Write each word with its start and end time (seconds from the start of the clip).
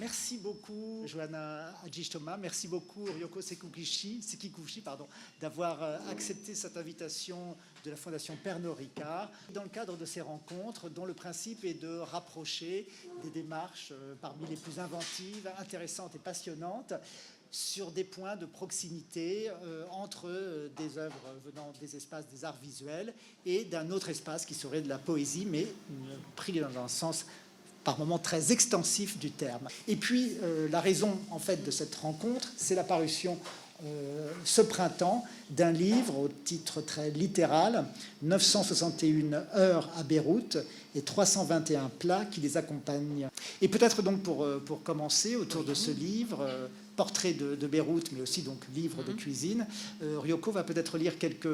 Merci 0.00 0.38
beaucoup, 0.38 1.02
Johanna 1.04 1.74
Adjistoma. 1.84 2.38
Merci 2.38 2.68
beaucoup, 2.68 3.04
Ryoko 3.04 3.42
Sekikuchi, 3.42 4.22
Sekikuchi 4.22 4.80
pardon, 4.80 5.06
d'avoir 5.42 5.82
euh, 5.82 5.98
accepté 6.10 6.54
cette 6.54 6.78
invitation 6.78 7.54
de 7.84 7.90
la 7.90 7.96
Fondation 7.96 8.34
Pernod 8.42 8.78
Ricard 8.78 9.30
dans 9.52 9.62
le 9.62 9.68
cadre 9.68 9.98
de 9.98 10.06
ces 10.06 10.22
rencontres 10.22 10.88
dont 10.88 11.04
le 11.04 11.12
principe 11.12 11.66
est 11.66 11.74
de 11.74 11.98
rapprocher 11.98 12.88
des 13.22 13.28
démarches 13.28 13.92
euh, 13.92 14.14
parmi 14.22 14.46
les 14.46 14.56
plus 14.56 14.78
inventives, 14.78 15.50
intéressantes 15.58 16.14
et 16.14 16.18
passionnantes 16.18 16.94
sur 17.50 17.90
des 17.90 18.04
points 18.04 18.36
de 18.36 18.46
proximité 18.46 19.50
euh, 19.50 19.84
entre 19.90 20.30
des 20.78 20.96
œuvres 20.96 21.34
venant 21.44 21.74
des 21.78 21.94
espaces 21.94 22.26
des 22.28 22.46
arts 22.46 22.58
visuels 22.62 23.12
et 23.44 23.66
d'un 23.66 23.90
autre 23.90 24.08
espace 24.08 24.46
qui 24.46 24.54
serait 24.54 24.80
de 24.80 24.88
la 24.88 24.98
poésie, 24.98 25.44
mais 25.44 25.66
pris 26.36 26.58
dans 26.58 26.78
un 26.78 26.88
sens 26.88 27.26
par 27.84 27.98
moments 27.98 28.18
très 28.18 28.52
extensif 28.52 29.18
du 29.18 29.30
terme. 29.30 29.68
Et 29.88 29.96
puis, 29.96 30.32
euh, 30.42 30.68
la 30.70 30.80
raison 30.80 31.18
en 31.30 31.38
fait 31.38 31.64
de 31.64 31.70
cette 31.70 31.94
rencontre, 31.94 32.48
c'est 32.56 32.74
l'apparition 32.74 33.38
euh, 33.82 34.30
ce 34.44 34.60
printemps 34.60 35.24
d'un 35.48 35.72
livre 35.72 36.18
au 36.18 36.28
titre 36.28 36.82
très 36.82 37.10
littéral, 37.10 37.86
961 38.20 39.32
heures 39.56 39.88
à 39.96 40.02
Beyrouth 40.02 40.58
et 40.94 41.00
321 41.00 41.90
plats 41.98 42.26
qui 42.26 42.40
les 42.40 42.58
accompagnent. 42.58 43.28
Et 43.62 43.68
peut-être 43.68 44.02
donc 44.02 44.22
pour, 44.22 44.44
euh, 44.44 44.62
pour 44.64 44.82
commencer 44.82 45.34
autour 45.34 45.64
de 45.64 45.72
ce 45.72 45.90
livre, 45.90 46.46
portrait 47.00 47.32
de, 47.32 47.54
de 47.54 47.66
Beyrouth, 47.66 48.12
mais 48.12 48.20
aussi 48.20 48.42
donc 48.42 48.60
livre 48.74 49.02
de 49.02 49.12
cuisine, 49.12 49.66
euh, 50.02 50.18
Ryoko 50.20 50.50
va 50.52 50.64
peut-être 50.64 50.98
lire 50.98 51.16
quelques 51.16 51.48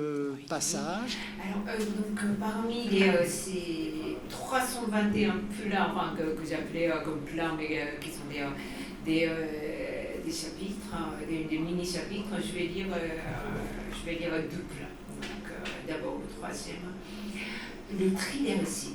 passages. 0.48 1.16
Alors, 1.40 1.62
euh, 1.68 1.78
donc, 1.78 2.18
euh, 2.24 2.34
parmi 2.40 2.88
les, 2.88 3.08
euh, 3.10 3.24
ces 3.24 3.92
321 4.28 5.36
plats, 5.56 5.92
enfin, 5.94 6.16
que, 6.18 6.34
que 6.36 6.44
j'appelais 6.50 6.90
euh, 6.90 7.00
comme 7.04 7.20
plats, 7.20 7.52
mais 7.56 7.68
euh, 7.80 7.84
qui 8.00 8.10
sont 8.10 8.26
des, 8.28 8.42
des, 9.08 9.28
euh, 9.30 10.24
des 10.24 10.32
chapitres, 10.32 10.90
hein, 10.92 11.10
des, 11.30 11.44
des 11.44 11.58
mini-chapitres, 11.60 12.34
je 12.44 12.52
vais 12.58 12.66
lire, 12.66 12.86
euh, 12.90 13.08
je 13.92 14.04
vais 14.04 14.16
lire 14.18 14.32
deux 14.50 14.64
plats. 14.74 14.94
Donc, 15.22 15.46
euh, 15.48 15.86
d'abord 15.86 16.18
le 16.24 16.28
troisième, 16.40 16.90
le 17.96 18.12
tri 18.14 18.40
des 18.40 18.54
récits. 18.54 18.94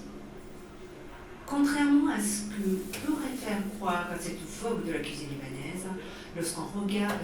Contrairement 1.46 2.14
à 2.14 2.20
ce 2.20 2.44
que 2.54 2.64
pourrait 3.00 3.38
faire 3.38 3.62
croire 3.78 4.08
cette 4.20 4.40
vogue 4.62 4.86
de 4.86 4.94
la 4.94 5.00
cuisine 5.00 5.28
libanaise, 5.34 5.61
lorsqu'on 6.36 6.80
regarde 6.80 7.20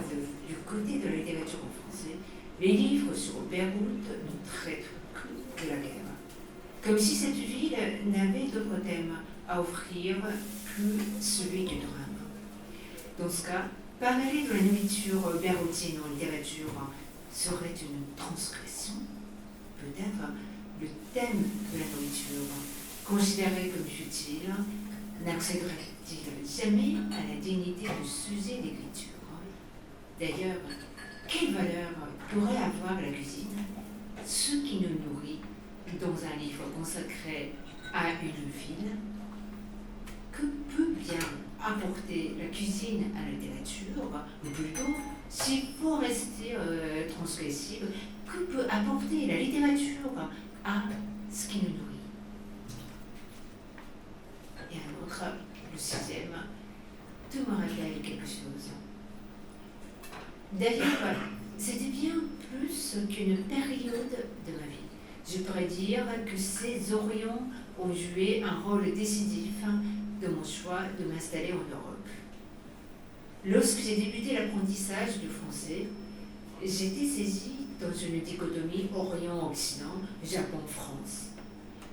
du 0.46 0.54
côté 0.66 0.98
de 0.98 1.08
la 1.08 1.16
littérature 1.16 1.60
en 1.64 1.90
français, 1.90 2.16
les 2.60 2.72
livres 2.72 3.14
sur 3.14 3.40
Beyrouth 3.50 3.72
ne 3.72 4.50
traitent 4.50 4.90
que 5.14 5.64
de 5.64 5.70
la 5.70 5.76
guerre. 5.76 5.92
Comme 6.82 6.98
si 6.98 7.14
cette 7.14 7.34
ville 7.34 7.76
n'avait 8.06 8.46
d'autre 8.46 8.82
thème 8.84 9.14
à 9.48 9.60
offrir 9.60 10.16
que 10.76 10.82
celui 11.20 11.64
du 11.64 11.76
drame. 11.76 12.18
Dans 13.18 13.30
ce 13.30 13.46
cas, 13.46 13.64
parler 13.98 14.44
de 14.44 14.52
la 14.52 14.60
nourriture 14.60 15.40
beyrouthine 15.40 15.98
en 16.04 16.14
littérature 16.14 16.90
serait 17.32 17.74
une 17.80 18.14
transgression. 18.16 18.94
Peut-être 19.80 20.32
le 20.80 20.86
thème 21.12 21.42
de 21.72 21.78
la 21.78 21.84
nourriture, 21.84 22.46
considéré 23.04 23.72
comme 23.74 23.86
futile, 23.86 24.52
n'accéderait-il 25.24 26.46
jamais 26.46 26.96
à 27.12 27.34
la 27.34 27.40
dignité 27.40 27.86
de 27.86 28.06
sujet 28.06 28.62
d'écriture. 28.62 29.14
D'ailleurs, 30.18 30.56
quelle 31.26 31.52
valeur 31.52 31.90
pourrait 32.30 32.56
avoir 32.56 33.00
la 33.00 33.08
cuisine? 33.08 33.56
Ce 34.24 34.52
qui 34.56 34.80
nous 34.80 35.12
nourrit 35.12 35.40
dans 36.00 36.24
un 36.24 36.36
livre 36.38 36.64
consacré 36.76 37.52
à 37.92 38.10
une 38.22 38.50
ville. 38.50 38.92
Que 40.32 40.42
peut 40.76 40.94
bien 41.00 41.18
apporter 41.60 42.34
la 42.38 42.46
cuisine 42.46 43.06
à 43.16 43.22
la 43.22 43.30
littérature? 43.32 44.02
Ou 44.44 44.48
plutôt, 44.50 44.94
s'il 45.28 45.62
faut 45.80 45.96
rester 45.96 46.54
euh, 46.54 47.06
que 48.26 48.38
peut 48.44 48.66
apporter 48.70 49.26
la 49.26 49.36
littérature 49.38 50.10
à 50.64 50.82
ce 51.32 51.48
qui 51.48 51.58
nous 51.58 51.70
nourrit? 51.70 51.87
Et 54.70 54.76
un 54.76 55.04
autre, 55.04 55.24
le 55.72 55.78
sixième, 55.78 56.34
tout 57.30 57.38
me 57.38 57.56
rappelle 57.56 58.00
quelque 58.02 58.26
chose. 58.26 58.70
D'ailleurs, 60.52 61.16
c'était 61.56 61.90
bien 61.90 62.14
plus 62.50 62.96
qu'une 63.08 63.36
période 63.44 64.26
de 64.46 64.52
ma 64.52 64.66
vie. 64.66 64.88
Je 65.30 65.38
pourrais 65.38 65.66
dire 65.66 66.04
que 66.24 66.36
ces 66.36 66.92
Orients 66.92 67.48
ont 67.78 67.92
joué 67.92 68.42
un 68.42 68.60
rôle 68.60 68.94
décisif 68.94 69.62
dans 70.22 70.30
mon 70.30 70.44
choix 70.44 70.80
de 70.98 71.04
m'installer 71.04 71.52
en 71.52 71.56
Europe. 71.56 72.08
Lorsque 73.44 73.80
j'ai 73.80 73.96
débuté 73.96 74.34
l'apprentissage 74.34 75.18
du 75.20 75.28
français, 75.28 75.86
j'étais 76.62 77.06
saisie 77.06 77.66
dans 77.80 77.92
une 77.94 78.20
dichotomie 78.20 78.88
Orient-Occident, 78.94 80.00
Japon-France. 80.24 81.26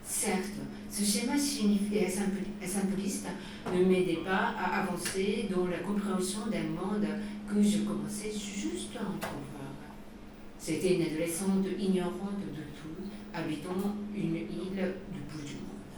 Certes, 0.04 0.60
ce 0.96 1.04
schéma 1.04 1.34
symboliste 1.38 3.28
ne 3.74 3.84
m'aidait 3.84 4.24
pas 4.24 4.56
à 4.58 4.84
avancer 4.84 5.50
dans 5.54 5.68
la 5.68 5.80
compréhension 5.80 6.48
d'un 6.48 6.70
monde 6.70 7.06
que 7.50 7.62
je 7.62 7.80
commençais 7.80 8.32
juste 8.32 8.96
à 8.96 9.02
entrevoir. 9.02 9.74
C'était 10.58 10.96
une 10.96 11.02
adolescente 11.02 11.66
ignorante 11.78 12.40
de 12.40 12.64
tout, 12.80 13.04
habitant 13.34 13.94
une 14.16 14.36
île 14.36 14.94
du 15.12 15.20
bout 15.30 15.46
du 15.46 15.56
monde. 15.56 15.96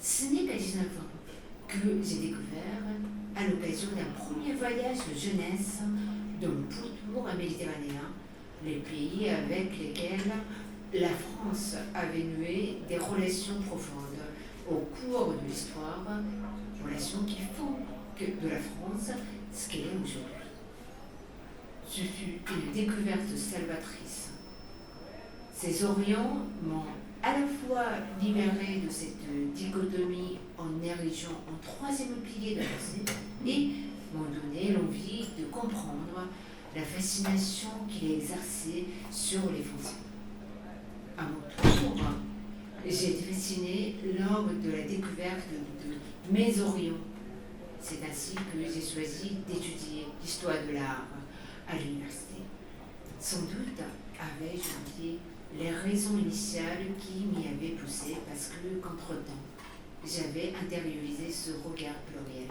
Ce 0.00 0.24
n'est 0.24 0.44
qu'à 0.44 0.58
19 0.58 0.84
ans 0.84 1.68
que 1.68 1.78
j'ai 2.02 2.16
découvert, 2.16 2.82
à 3.36 3.46
l'occasion 3.46 3.90
d'un 3.94 4.10
premier 4.18 4.54
voyage 4.54 4.98
de 4.98 5.14
jeunesse 5.16 5.78
dans 6.42 6.48
le 6.48 6.64
pourtour 6.64 7.32
méditerranéen, 7.38 8.10
les 8.64 8.78
pays 8.78 9.28
avec 9.28 9.78
lesquels 9.78 10.32
la 10.94 11.08
France 11.08 11.76
avait 11.94 12.24
noué 12.24 12.78
des 12.88 12.98
relations 12.98 13.60
profondes 13.66 14.04
au 14.70 14.76
cours 14.76 15.34
de 15.34 15.46
l'histoire, 15.46 16.04
relations 16.82 17.22
qui 17.26 17.38
font 17.56 17.76
de 18.20 18.48
la 18.48 18.58
France 18.58 19.16
ce 19.52 19.68
qu'elle 19.70 19.82
est 19.82 20.02
aujourd'hui. 20.02 20.34
Ce 21.88 22.00
fut 22.00 22.40
une 22.52 22.72
découverte 22.72 23.36
salvatrice. 23.36 24.30
Ces 25.54 25.84
Orients 25.84 26.42
m'ont 26.62 26.84
à 27.22 27.32
la 27.32 27.46
fois 27.46 27.84
libéré 28.22 28.82
de 28.84 28.90
cette 28.90 29.54
dichotomie 29.54 30.38
en 30.58 30.82
érigeant 30.84 31.40
en 31.48 31.56
troisième 31.62 32.16
pilier 32.16 32.54
de 32.56 32.60
la 32.60 32.66
pensée 32.66 33.02
et 33.46 33.70
m'ont 34.14 34.24
donné 34.24 34.72
l'envie 34.72 35.26
de 35.38 35.44
comprendre 35.46 36.28
la 36.74 36.82
fascination 36.82 37.70
qu'il 37.88 38.12
a 38.12 38.14
exercée 38.16 38.86
sur 39.10 39.40
les 39.50 39.62
Français. 39.62 40.07
À 41.18 41.22
mon 41.22 41.40
tour, 41.60 42.00
j'ai 42.86 43.14
fascinée 43.14 43.96
lors 44.20 44.44
de 44.44 44.70
la 44.70 44.82
découverte 44.82 45.48
de, 45.50 46.32
mes 46.32 46.60
Orients. 46.60 47.02
C'est 47.80 47.98
ainsi 48.08 48.34
que 48.36 48.58
j'ai 48.62 48.80
choisi 48.80 49.38
d'étudier 49.48 50.06
l'histoire 50.22 50.58
de 50.68 50.74
l'art 50.74 51.08
à 51.68 51.76
l'université. 51.76 52.42
Sans 53.18 53.40
doute 53.40 53.80
avais-je 54.20 55.00
oublié 55.02 55.18
les 55.58 55.70
raisons 55.70 56.18
initiales 56.18 56.86
qui 57.00 57.26
m'y 57.26 57.48
avaient 57.48 57.74
poussé 57.74 58.16
parce 58.28 58.50
que, 58.50 58.78
qu'entre-temps, 58.80 59.42
j'avais 60.04 60.52
intériorisé 60.62 61.32
ce 61.32 61.50
regard 61.68 61.98
pluriel. 62.06 62.48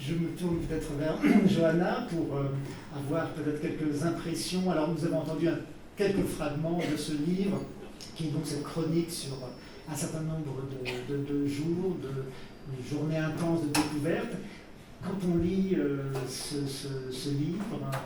Je 0.00 0.14
me 0.14 0.28
tourne 0.28 0.58
peut-être 0.60 0.92
vers 0.94 1.14
Johanna 1.46 2.06
pour 2.10 2.36
euh, 2.36 2.48
avoir 2.96 3.28
peut-être 3.30 3.60
quelques 3.60 4.02
impressions. 4.02 4.70
Alors 4.70 4.88
nous 4.88 5.04
avons 5.04 5.18
entendu 5.18 5.48
quelques 5.96 6.26
fragments 6.26 6.80
de 6.90 6.96
ce 6.96 7.12
livre, 7.12 7.60
qui 8.14 8.28
est 8.28 8.30
donc 8.30 8.42
cette 8.44 8.62
chronique 8.62 9.10
sur 9.10 9.32
un 9.90 9.94
certain 9.94 10.22
nombre 10.22 10.62
de, 11.08 11.46
jours, 11.46 11.96
de, 12.02 12.88
journées 12.88 13.18
intenses 13.18 13.62
de 13.62 13.68
découverte. 13.68 14.32
Quand 15.02 15.18
on 15.32 15.38
lit 15.38 15.76
euh, 15.78 16.12
ce, 16.28 17.30
livre, 17.30 17.64
euh, 17.72 17.96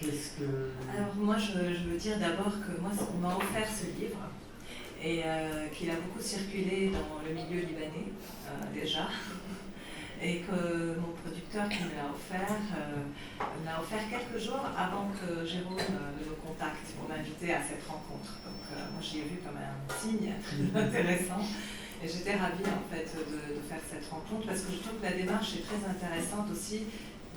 qu'est-ce 0.00 0.38
que... 0.38 0.96
Alors 0.96 1.14
moi, 1.16 1.36
je, 1.36 1.90
veux 1.90 1.98
dire 1.98 2.18
d'abord 2.18 2.52
que 2.52 2.80
moi, 2.80 2.90
on 3.14 3.18
m'a 3.18 3.36
offert 3.36 3.66
ce 3.68 4.00
livre 4.00 4.18
et 5.02 5.22
euh, 5.24 5.68
qu'il 5.68 5.90
a 5.90 5.94
beaucoup 5.94 6.20
circulé 6.20 6.90
dans 6.90 7.22
le 7.26 7.34
milieu 7.34 7.66
libanais 7.66 8.08
euh, 8.48 8.80
déjà. 8.80 9.08
Et 10.20 10.40
que 10.40 10.98
mon 10.98 11.14
producteur 11.14 11.68
qui 11.68 11.84
me 11.84 11.94
l'a 11.94 12.10
offert, 12.10 12.58
euh, 12.74 13.06
l'a 13.64 13.80
offert 13.80 14.02
quelques 14.10 14.42
jours 14.42 14.66
avant 14.76 15.10
que 15.14 15.46
Jérôme 15.46 15.78
euh, 15.78 16.10
me 16.18 16.34
contacte 16.42 16.90
pour 16.98 17.08
m'inviter 17.08 17.54
à 17.54 17.62
cette 17.62 17.86
rencontre. 17.86 18.34
Donc 18.42 18.66
euh, 18.74 18.82
moi, 18.90 19.00
j'y 19.00 19.18
ai 19.18 19.22
vu 19.22 19.38
comme 19.38 19.54
un 19.54 19.78
signe 19.94 20.34
intéressant. 20.74 21.38
Et 22.02 22.08
j'étais 22.08 22.34
ravie 22.34 22.66
en 22.66 22.86
fait 22.94 23.10
de 23.14 23.60
faire 23.68 23.82
cette 23.90 24.06
rencontre 24.10 24.46
parce 24.46 24.60
que 24.62 24.72
je 24.72 24.78
trouve 24.78 24.98
que 25.00 25.04
la 25.04 25.14
démarche 25.18 25.54
est 25.54 25.66
très 25.66 25.82
intéressante 25.82 26.46
aussi 26.52 26.86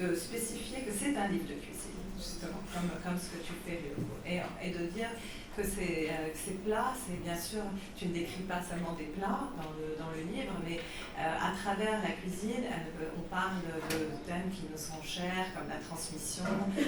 de 0.01 0.15
spécifier 0.15 0.79
que 0.79 0.91
c'est 0.91 1.15
un 1.15 1.27
livre 1.27 1.47
de 1.47 1.53
cuisine, 1.53 2.01
justement, 2.17 2.61
comme, 2.73 2.89
comme 3.03 3.19
ce 3.19 3.37
que 3.37 3.43
tu 3.45 3.53
fais, 3.65 3.81
et, 4.25 4.41
et 4.65 4.71
de 4.71 4.85
dire 4.91 5.09
que 5.55 5.63
ces, 5.63 6.09
euh, 6.09 6.65
plats, 6.65 6.93
c'est 6.95 7.21
bien 7.23 7.37
sûr, 7.37 7.61
tu 7.95 8.07
ne 8.07 8.13
décris 8.13 8.43
pas 8.47 8.61
seulement 8.67 8.93
des 8.93 9.05
plats 9.05 9.49
dans 9.57 9.71
le, 9.77 9.95
dans 9.99 10.09
le 10.15 10.21
livre, 10.33 10.53
mais 10.67 10.79
euh, 11.19 11.35
à 11.37 11.51
travers 11.61 12.01
la 12.01 12.11
cuisine, 12.11 12.63
euh, 12.65 13.09
on 13.17 13.21
parle 13.29 13.57
de 13.89 13.97
thèmes 14.25 14.49
qui 14.51 14.63
nous 14.71 14.77
sont 14.77 15.01
chers, 15.03 15.53
comme 15.55 15.69
la 15.69 15.75
transmission, 15.75 16.45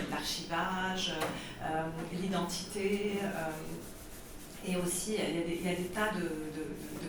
l'archivage, 0.09 1.13
l'identité. 2.13 3.19
Et 4.65 4.75
aussi, 4.77 5.15
il 5.17 5.65
y, 5.65 5.69
a 5.69 5.75
des, 5.75 5.83
tas 5.93 6.11
de, 6.15 6.29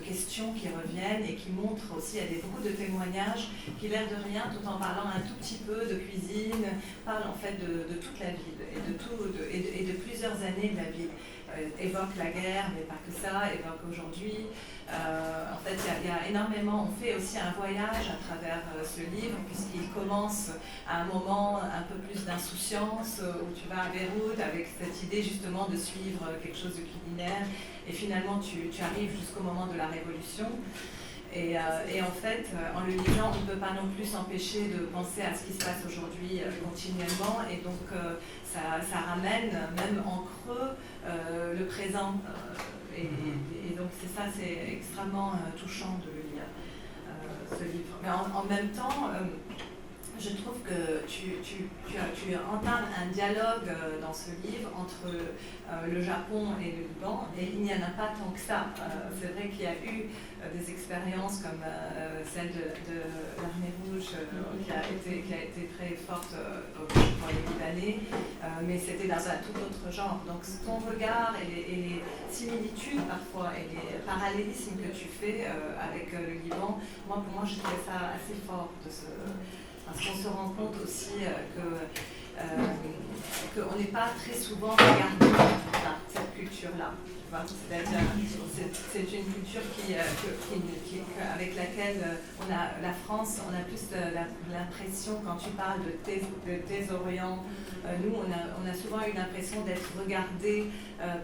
questions 0.05 0.53
qui 0.53 0.67
reviennent 0.67 1.25
et 1.27 1.33
qui 1.33 1.49
montrent 1.49 1.97
aussi, 1.97 2.17
il 2.21 2.35
des, 2.35 2.41
beaucoup 2.41 2.61
de 2.61 2.69
témoignages 2.69 3.49
qui, 3.79 3.87
l'air 3.87 4.05
de 4.07 4.21
rien, 4.29 4.43
tout 4.53 4.67
en 4.67 4.77
parlant 4.77 5.09
un 5.09 5.21
tout 5.21 5.33
petit 5.41 5.59
peu 5.65 5.81
de 5.87 5.95
cuisine, 5.95 6.65
parlent 7.03 7.27
en 7.27 7.33
fait 7.33 7.57
de, 7.57 7.95
toute 7.95 8.19
la 8.19 8.29
ville 8.29 8.61
et 8.69 9.83
de 9.83 9.93
plusieurs 9.93 10.35
années 10.43 10.69
de 10.69 10.77
la 10.77 10.91
ville. 10.91 11.09
Euh, 11.53 11.69
évoque 11.79 12.15
la 12.17 12.31
guerre, 12.31 12.71
mais 12.75 12.81
pas 12.81 12.97
que 13.05 13.13
ça, 13.13 13.53
évoque 13.53 13.79
aujourd'hui. 13.89 14.47
Euh, 14.89 15.53
en 15.53 15.57
fait, 15.57 15.77
il 16.03 16.07
y, 16.07 16.11
a 16.11 16.27
énormément, 16.27 16.89
on 16.89 17.01
fait 17.01 17.15
aussi 17.15 17.37
un 17.37 17.51
voyage 17.57 18.09
à 18.09 18.17
travers 18.27 18.61
euh, 18.75 18.83
ce 18.83 19.01
livre, 19.15 19.37
puisqu'il 19.47 19.89
commence 19.91 20.51
à 20.87 21.01
un 21.01 21.05
moment 21.05 21.59
un 21.61 21.83
peu 21.83 21.95
plus 21.99 22.25
d'insouciance, 22.25 23.21
où 23.21 23.53
tu 23.53 23.69
vas 23.69 23.83
à 23.83 23.89
Beyrouth 23.89 24.39
avec 24.39 24.67
cette 24.79 25.03
idée 25.03 25.23
justement 25.23 25.67
de 25.67 25.77
suivre 25.77 26.25
quelque 26.43 26.57
chose 26.57 26.75
de 26.75 26.83
culinaire, 26.83 27.45
et 27.87 27.93
finalement 27.93 28.39
tu, 28.39 28.69
arrives 28.81 29.11
jusqu'au 29.11 29.43
moment 29.43 29.67
de 29.67 29.77
la 29.77 29.87
Révolution. 29.87 30.49
Et, 31.33 31.57
en 31.57 32.15
fait, 32.21 32.45
en 32.73 32.85
le 32.85 32.93
lisant, 32.93 33.29
on 33.33 33.41
ne 33.41 33.51
peut 33.51 33.59
pas 33.59 33.73
non 33.73 33.89
plus 33.93 34.05
s'empêcher 34.05 34.69
de 34.69 34.85
penser 34.85 35.21
à 35.21 35.35
ce 35.35 35.43
qui 35.43 35.51
se 35.51 35.65
passe 35.65 35.83
aujourd'hui 35.85 36.39
continuellement. 36.63 37.41
Et 37.51 37.57
donc, 37.57 37.91
ça, 38.45 38.99
ramène 39.09 39.51
même 39.51 40.01
en 40.07 40.23
creux 40.23 40.69
le 41.57 41.65
présent. 41.65 42.15
Euh, 42.97 43.01
et, 43.01 43.75
donc 43.75 43.89
c'est 43.99 44.07
ça, 44.07 44.23
c'est 44.33 44.73
extrêmement 44.73 45.33
euh, 45.33 45.59
touchant 45.59 45.99
de 46.05 46.11
lire 46.11 46.43
ce 47.49 47.63
livre. 47.63 47.97
Mais 48.01 48.09
en, 48.09 48.43
même 48.45 48.69
temps, 48.69 49.09
je 50.19 50.29
trouve 50.29 50.59
que 50.63 51.05
tu, 51.07 51.41
tu, 51.43 51.67
tu, 51.87 51.93
tu, 51.93 52.35
entames 52.35 52.87
un 53.01 53.11
dialogue 53.11 53.69
dans 54.01 54.13
ce 54.13 54.31
livre 54.45 54.69
entre 54.75 55.11
le 55.87 56.01
Japon 56.01 56.47
et 56.61 56.71
le 56.71 56.87
Liban, 56.87 57.27
et 57.37 57.43
il 57.53 57.61
n'y 57.61 57.73
en 57.73 57.77
a 57.77 57.91
pas 57.97 58.13
tant 58.17 58.31
que 58.31 58.39
ça. 58.39 58.67
c'est 59.19 59.33
vrai 59.33 59.49
qu'il 59.49 59.63
y 59.63 59.67
a 59.67 59.75
eu 59.75 60.09
des 60.53 60.71
expériences 60.71 61.41
comme 61.41 61.61
euh, 61.65 62.21
celle 62.25 62.49
de, 62.49 63.01
l'armée 63.37 63.73
rouge 63.83 64.11
euh, 64.13 64.63
qui, 64.63 64.71
a 64.71 64.83
été, 64.83 65.21
qui 65.21 65.33
a 65.33 65.43
été 65.43 65.69
très 65.77 65.95
forte 65.95 66.33
euh, 66.33 66.61
pour 66.77 67.29
les 67.29 67.79
Libanais, 67.79 67.99
mais 68.63 68.77
c'était 68.77 69.07
dans 69.07 69.15
un 69.15 69.37
tout 69.41 69.57
autre 69.57 69.93
genre. 69.93 70.21
Donc 70.27 70.41
ton 70.65 70.77
regard 70.77 71.33
et 71.41 71.75
les, 71.75 72.01
similitudes 72.29 73.01
parfois 73.07 73.51
et 73.55 73.73
les 73.73 73.99
parallélismes 74.05 74.75
que 74.75 74.89
tu 74.89 75.07
fais 75.07 75.45
avec 75.79 76.11
le 76.11 76.33
Liban, 76.43 76.79
moi 77.07 77.23
pour 77.23 77.33
moi 77.33 77.43
je 77.45 77.55
trouvais 77.59 77.81
ça 77.85 78.11
assez 78.13 78.35
fort 78.45 78.69
de 78.85 78.91
ce, 78.91 79.05
parce 79.85 79.97
qu'on 80.05 80.15
se 80.15 80.27
rend 80.27 80.49
compte 80.49 80.75
aussi 80.83 81.13
que 81.55 81.61
qu'on 83.55 83.77
n'est 83.77 83.85
pas 83.85 84.09
très 84.19 84.37
souvent 84.37 84.71
regardé. 84.71 85.27
Par 85.71 85.97
cette 86.09 86.34
culture-là. 86.37 86.93
C'est 88.91 89.01
une 89.01 89.25
culture 89.25 89.61
qui, 89.75 89.93
euh, 89.93 91.33
avec 91.33 91.55
laquelle 91.55 91.97
euh, 91.97 92.15
on 92.39 92.53
a, 92.53 92.79
la 92.81 92.93
France, 92.93 93.41
on 93.45 93.53
a 93.53 93.61
plus 93.61 93.89
l'impression, 94.51 95.21
quand 95.25 95.35
tu 95.35 95.49
parles 95.51 95.81
de 95.83 95.91
tes, 96.03 96.21
de 96.21 96.93
Orient, 96.93 97.43
euh, 97.85 97.95
nous, 98.03 98.15
on 98.15 98.69
a, 98.69 98.73
souvent 98.73 98.99
eu 99.05 99.13
l'impression 99.15 99.61
d'être 99.61 99.89
regardé 99.99 100.67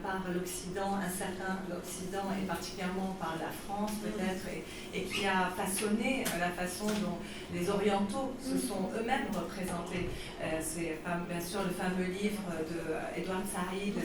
par 0.04 0.22
l'Occident, 0.34 0.96
un 0.96 1.10
certain 1.10 1.60
l'Occident, 1.70 2.28
et 2.38 2.46
particulièrement 2.46 3.16
par 3.20 3.36
la 3.40 3.50
France 3.52 3.92
peut-être, 4.04 4.46
et, 4.94 5.04
qui 5.04 5.26
a 5.26 5.50
façonné 5.56 6.26
la 6.40 6.50
façon 6.50 6.88
dont 6.88 7.18
les 7.54 7.70
Orientaux 7.70 8.34
se 8.42 8.58
sont 8.58 8.90
eux-mêmes 9.00 9.28
représentés. 9.34 10.10
C'est 10.60 11.00
bien 11.30 11.42
sûr 11.42 11.62
le 11.64 11.72
fameux 11.72 12.12
livre 12.12 12.42
d'Edouard 13.16 13.44
Said, 13.48 13.96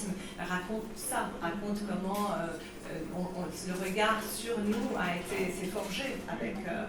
L'orientalisme, 0.00 0.12
raconte 0.38 0.84
ça, 0.96 1.30
raconte 1.40 1.80
comment 1.88 2.30
euh, 2.32 2.56
euh, 2.90 3.68
le 3.68 3.74
regard 3.84 4.20
sur 4.22 4.58
nous 4.58 4.96
a 4.98 5.16
été 5.16 5.52
s'est 5.52 5.66
forgé 5.66 6.16
avec, 6.28 6.56
euh, 6.66 6.86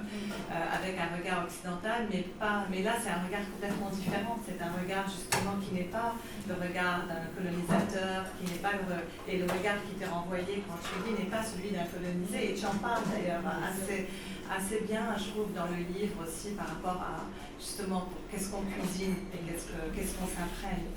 avec 0.50 0.98
un 0.98 1.18
regard 1.18 1.46
occidental, 1.46 2.08
mais, 2.12 2.26
pas, 2.40 2.66
mais 2.70 2.82
là 2.82 2.94
c'est 3.02 3.10
un 3.10 3.24
regard 3.26 3.46
complètement 3.52 3.90
différent. 3.90 4.38
C'est 4.46 4.62
un 4.62 4.72
regard 4.82 5.06
justement 5.06 5.58
qui 5.62 5.76
n'est 5.76 5.92
pas 5.92 6.16
le 6.48 6.54
regard 6.56 7.06
d'un 7.08 7.28
colonisateur, 7.36 8.26
qui 8.40 8.52
n'est 8.52 8.60
pas 8.60 8.74
le, 8.74 9.32
et 9.32 9.38
le 9.38 9.46
regard 9.46 9.78
qui 9.88 9.96
t'est 10.00 10.10
renvoyé 10.10 10.64
quand 10.68 10.80
tu 10.82 10.96
lis 11.06 11.18
n'est 11.18 11.30
pas 11.30 11.44
celui 11.44 11.72
d'un 11.72 11.86
colonisé. 11.86 12.52
Et 12.52 12.54
tu 12.56 12.66
en 12.66 12.78
parles 12.80 13.04
d'ailleurs 13.12 13.44
assez, 13.46 14.08
assez 14.50 14.84
bien, 14.88 15.14
je 15.18 15.30
trouve, 15.32 15.54
dans 15.54 15.68
le 15.68 15.84
livre 15.86 16.16
aussi 16.24 16.56
par 16.56 16.68
rapport 16.68 17.02
à 17.02 17.28
justement 17.60 18.10
qu'est-ce 18.30 18.50
qu'on 18.50 18.64
cuisine 18.66 19.16
et 19.34 19.40
qu'est-ce 19.46 20.14
qu'on 20.18 20.28
s'imprègne. 20.28 20.90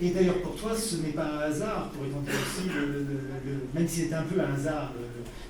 Et 0.00 0.10
d'ailleurs, 0.10 0.42
pour 0.42 0.54
toi, 0.56 0.74
ce 0.76 0.96
n'est 0.96 1.12
pas 1.12 1.24
un 1.24 1.38
hasard, 1.38 1.90
pourrait-on 1.90 2.20
dire 2.20 2.34
aussi, 2.34 2.68
le, 2.68 3.06
même 3.74 3.88
si 3.88 4.06
c'est 4.06 4.14
un 4.14 4.22
peu 4.22 4.38
un 4.40 4.54
hasard, 4.54 4.92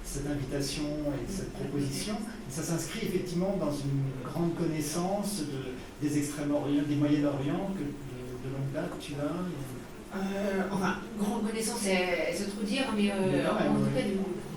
cette 0.04 0.26
invitation 0.31 0.84
et 1.12 1.31
cette 1.31 1.52
proposition, 1.52 2.14
ça 2.48 2.62
s'inscrit 2.62 3.06
effectivement 3.06 3.56
dans 3.58 3.72
une 3.72 4.06
grande 4.25 4.54
connaissance 4.54 5.40
de, 5.40 6.06
des 6.06 6.19
Extrêmes-Orient, 6.19 6.82
des 6.88 6.94
Moyen-Orient 6.94 7.75
que 7.75 7.82
de, 7.82 8.52
longue 8.52 8.72
date 8.72 8.93
tu 9.00 9.14
as. 9.14 10.16
Euh, 10.16 10.62
enfin, 10.70 10.99
grande 11.19 11.46
connaissance, 11.46 11.81
c'est 11.82 12.50
trop 12.54 12.62
dire, 12.62 12.84
mais 12.96 13.10
euh, 13.10 13.50
en 13.50 13.75
tout 13.75 13.90
cas 13.94 14.02
de 14.02 14.16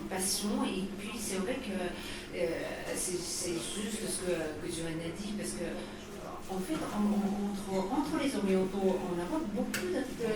passion. 0.09 0.63
Et 0.65 0.83
puis 0.99 1.17
c'est 1.19 1.37
vrai 1.37 1.55
que 1.55 2.37
euh, 2.37 2.45
c'est 2.95 3.51
juste 3.51 3.99
ce 4.07 4.19
que, 4.19 4.31
que 4.31 4.71
Joanne 4.71 5.01
a 5.03 5.21
dit, 5.21 5.33
parce 5.37 5.51
que 5.51 5.65
en 6.51 6.59
fait, 6.59 6.73
entre, 6.73 7.93
entre, 7.93 8.23
les 8.23 8.35
orientaux, 8.35 8.97
on 9.05 9.13
a 9.21 9.25
beaucoup 9.53 9.85
de, 9.85 10.01
de, 10.01 10.31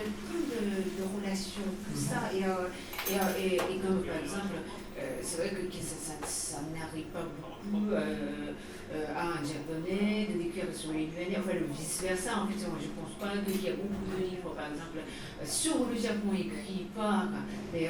de, 0.94 1.04
relations, 1.18 1.65
tout 1.65 2.00
ça. 2.00 2.30
Et, 2.33 2.45
euh, 2.45 2.69
euh, 3.12 3.39
et, 3.39 3.56
et, 3.56 3.80
comme 3.80 4.04
par 4.04 4.18
exemple, 4.21 4.62
euh, 5.00 5.19
c'est 5.24 5.38
vrai 5.38 5.50
que 5.50 5.74
ça, 5.74 6.13
ça, 6.24 6.57
n'arrive 6.74 7.06
pas 7.06 7.25
beaucoup 7.25 7.95
à 7.95 9.24
un 9.25 9.42
japonais 9.42 10.30
de 10.31 10.38
décrire 10.38 10.65
sur 10.71 10.94
les 10.94 11.10
Libanais, 11.10 11.38
enfin 11.39 11.57
le 11.57 11.65
vice-versa. 11.74 12.44
En 12.44 12.48
fait, 12.48 12.62
moi, 12.68 12.77
je 12.80 12.87
ne 12.87 12.94
pense 12.94 13.18
pas 13.19 13.33
qu'il 13.42 13.64
y 13.64 13.69
a 13.69 13.73
beaucoup 13.73 14.06
de 14.06 14.23
livres, 14.23 14.54
par 14.54 14.69
exemple, 14.69 15.02
sur 15.44 15.90
le 15.90 15.97
Japon 15.97 16.30
écrit 16.37 16.85
par 16.95 17.26
les, 17.73 17.90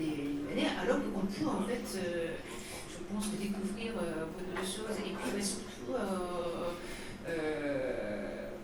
Libanais, 0.00 0.72
alors 0.80 0.98
qu'on 1.12 1.26
peut 1.28 1.46
en 1.46 1.62
fait, 1.68 1.84
je 1.84 2.98
pense, 3.12 3.28
découvrir 3.32 3.92
beaucoup 3.92 4.48
de 4.48 4.64
choses. 4.64 4.96
Et 4.96 5.12
puis, 5.12 5.30
mais 5.36 5.42
surtout, 5.42 5.92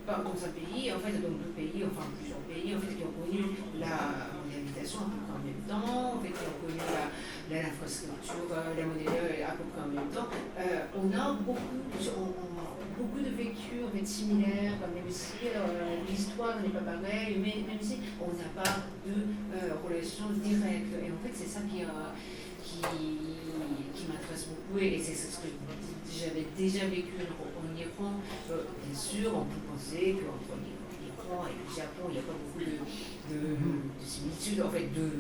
dans 0.06 0.44
un 0.44 0.52
pays, 0.52 0.92
en 0.92 0.99
fait, 1.00 1.18
donc 1.18 1.38
deux 1.42 1.54
pays, 1.56 1.82
enfin 1.85 2.06
plusieurs 2.18 2.44
pays, 2.46 2.75
en 2.75 2.80
fait, 2.80 2.94
qui 2.94 3.02
ont 3.02 3.14
connu 3.14 3.56
la 3.78 4.30
mondialisation 4.38 5.00
à 5.00 5.08
peu 5.11 5.18
près 5.25 5.35
en 5.35 5.42
même 5.42 5.64
temps, 5.66 6.14
en 6.14 6.20
fait, 6.20 6.30
qui 6.30 6.46
ont 6.46 6.58
connu 6.62 6.78
l'infrastructure, 7.50 8.46
la, 8.50 8.75
la 8.75 8.87
monnaie 8.87 9.42
à 9.42 9.52
peu 9.52 9.64
près 9.70 9.82
en 9.82 9.90
même 9.90 10.11
temps. 10.11 10.28
Euh, 10.58 10.94
on 10.94 11.11
a 11.11 11.32
beaucoup, 11.35 11.58
beaucoup 12.99 13.20
de 13.20 13.30
vécus 13.30 13.66
similaires, 14.04 14.78
même 14.94 15.11
si 15.11 15.50
euh, 15.50 15.99
l'histoire 16.08 16.61
n'est 16.62 16.68
pas 16.68 16.87
pareille, 16.87 17.38
mais 17.42 17.66
même 17.66 17.80
si 17.80 17.99
on 18.20 18.30
n'a 18.30 18.50
pas 18.54 18.87
de 19.06 19.12
euh, 19.12 19.75
relation 19.82 20.30
directe. 20.42 20.94
Et 21.02 21.11
en 21.11 21.18
fait, 21.26 21.35
c'est 21.35 21.49
ça 21.49 21.61
qui, 21.66 21.82
qui, 22.62 24.06
m'intéresse 24.06 24.46
beaucoup, 24.46 24.78
et 24.78 25.00
c'est 25.02 25.14
ce 25.14 25.38
que 25.38 25.49
j'avais 26.16 26.46
déjà 26.56 26.87
vécu 26.87 27.12
en 27.20 27.76
Iran. 27.76 28.12
Euh, 28.50 28.62
bien 28.85 28.99
sûr, 28.99 29.30
on 29.37 29.44
peut 29.44 29.61
penser 29.68 30.16
qu'entre 30.16 30.56
l'Iran 30.61 31.44
et 31.44 31.56
le 31.61 31.68
Japon, 31.75 32.08
il 32.08 32.12
n'y 32.12 32.18
a 32.18 32.23
pas 32.23 32.32
beaucoup 32.32 32.61
de, 32.61 32.78
de, 33.35 33.56
similitudes, 34.04 34.62
en 34.62 34.70
fait, 34.70 34.88
de, 34.94 35.11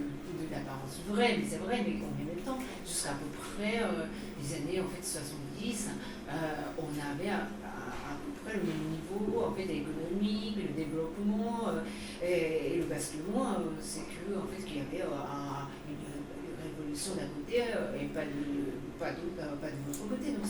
d'apparence 0.50 1.00
vraie, 1.08 1.36
mais 1.38 1.44
c'est 1.48 1.58
vrai, 1.58 1.84
mais 1.84 1.96
en 2.00 2.14
même 2.16 2.42
temps, 2.44 2.58
jusqu'à 2.86 3.10
peu 3.10 3.26
près 3.34 3.82
euh, 3.82 4.06
les 4.40 4.54
années 4.54 4.80
en 4.80 4.88
fait, 4.88 5.02
70, 5.02 5.90
euh, 6.28 6.32
on 6.78 6.88
avait 6.94 7.30
à, 7.30 7.48
peu 8.22 8.32
près 8.44 8.56
le 8.56 8.62
même 8.62 8.86
niveau 8.94 9.44
en 9.44 9.52
fait, 9.52 9.64
économique, 9.64 10.56
le 10.56 10.84
développement 10.84 11.72
et, 12.22 12.76
le 12.78 12.84
basculement, 12.84 13.56
c'est 13.80 14.06
que 14.06 14.38
en 14.38 14.46
fait, 14.46 14.62
qu'il 14.64 14.76
y 14.76 14.80
avait 14.80 15.04
une, 15.04 15.96
révolution 16.62 17.14
d'un 17.14 17.28
côté 17.28 17.62
et 18.00 18.06
pas 18.06 18.24
de 18.24 18.85
pas 18.98 19.10
pas 19.10 19.68
de 19.68 19.80
l'autre 19.86 20.08
côté. 20.08 20.32
Donc 20.32 20.44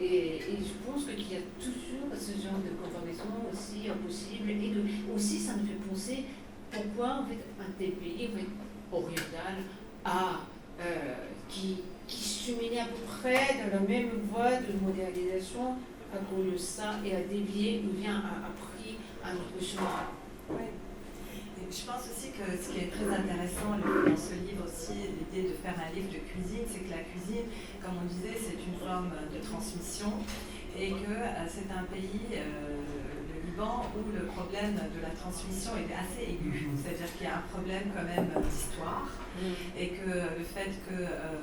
et, 0.00 0.36
et, 0.36 0.58
je 0.58 0.74
pense 0.84 1.04
qu'il 1.04 1.32
y 1.32 1.36
a 1.36 1.44
toujours 1.60 2.10
ce 2.16 2.32
genre 2.32 2.58
de 2.58 2.72
conformation 2.82 3.30
aussi 3.52 3.88
impossible. 3.88 4.50
Et 4.50 5.14
aussi, 5.14 5.38
ça 5.38 5.54
me 5.54 5.66
fait 5.66 5.80
penser 5.88 6.24
pourquoi 6.70 7.20
en 7.20 7.24
fait, 7.26 7.44
un 7.60 7.70
tel 7.78 7.92
pays 7.92 8.30
oriental 8.90 9.64
a, 10.04 10.40
euh, 10.80 11.14
qui, 11.48 11.78
qui 12.06 12.22
cheminait 12.22 12.80
à 12.80 12.86
peu 12.86 13.04
près 13.20 13.56
dans 13.62 13.80
la 13.80 13.88
même 13.88 14.10
voie 14.30 14.56
de 14.56 14.72
modélisation 14.80 15.76
à 16.12 16.18
cause 16.18 16.52
de 16.52 16.58
ça 16.58 16.96
et 17.04 17.14
a 17.14 17.20
dévié 17.20 17.82
ou 17.86 17.92
bien 17.98 18.16
a, 18.16 18.50
pris 18.60 18.96
un 19.24 19.34
autre 19.34 19.64
chemin. 19.64 20.08
Je 21.72 21.88
pense 21.88 22.04
aussi 22.04 22.28
que 22.36 22.44
ce 22.52 22.68
qui 22.68 22.84
est 22.84 22.92
très 22.92 23.08
intéressant 23.08 23.80
dans 23.80 24.16
ce 24.16 24.36
livre 24.44 24.68
aussi, 24.68 25.08
l'idée 25.08 25.48
de 25.48 25.54
faire 25.56 25.72
un 25.80 25.88
livre 25.96 26.12
de 26.12 26.20
cuisine, 26.20 26.68
c'est 26.68 26.84
que 26.84 26.92
la 26.92 27.00
cuisine, 27.08 27.48
comme 27.80 27.96
on 27.96 28.06
disait, 28.12 28.36
c'est 28.36 28.60
une 28.60 28.76
forme 28.76 29.08
de 29.32 29.40
transmission 29.40 30.12
et 30.76 30.90
que 30.92 31.16
euh, 31.16 31.48
c'est 31.48 31.72
un 31.72 31.84
pays, 31.88 32.36
euh, 32.36 32.76
le 33.32 33.48
Liban, 33.48 33.88
où 33.96 34.04
le 34.12 34.28
problème 34.28 34.76
de 34.76 35.00
la 35.00 35.16
transmission 35.16 35.72
est 35.80 35.92
assez 35.96 36.36
aigu. 36.36 36.68
Mhm. 36.68 36.76
C'est-à-dire 36.76 37.08
qu'il 37.16 37.26
y 37.26 37.30
a 37.30 37.40
un 37.40 37.46
problème 37.48 37.88
quand 37.96 38.04
même 38.04 38.28
d'histoire 38.44 39.08
mm. 39.40 39.80
et 39.80 39.88
que 39.96 40.12
le 40.12 40.44
fait 40.44 40.72
que... 40.88 41.00
Euh, 41.00 41.40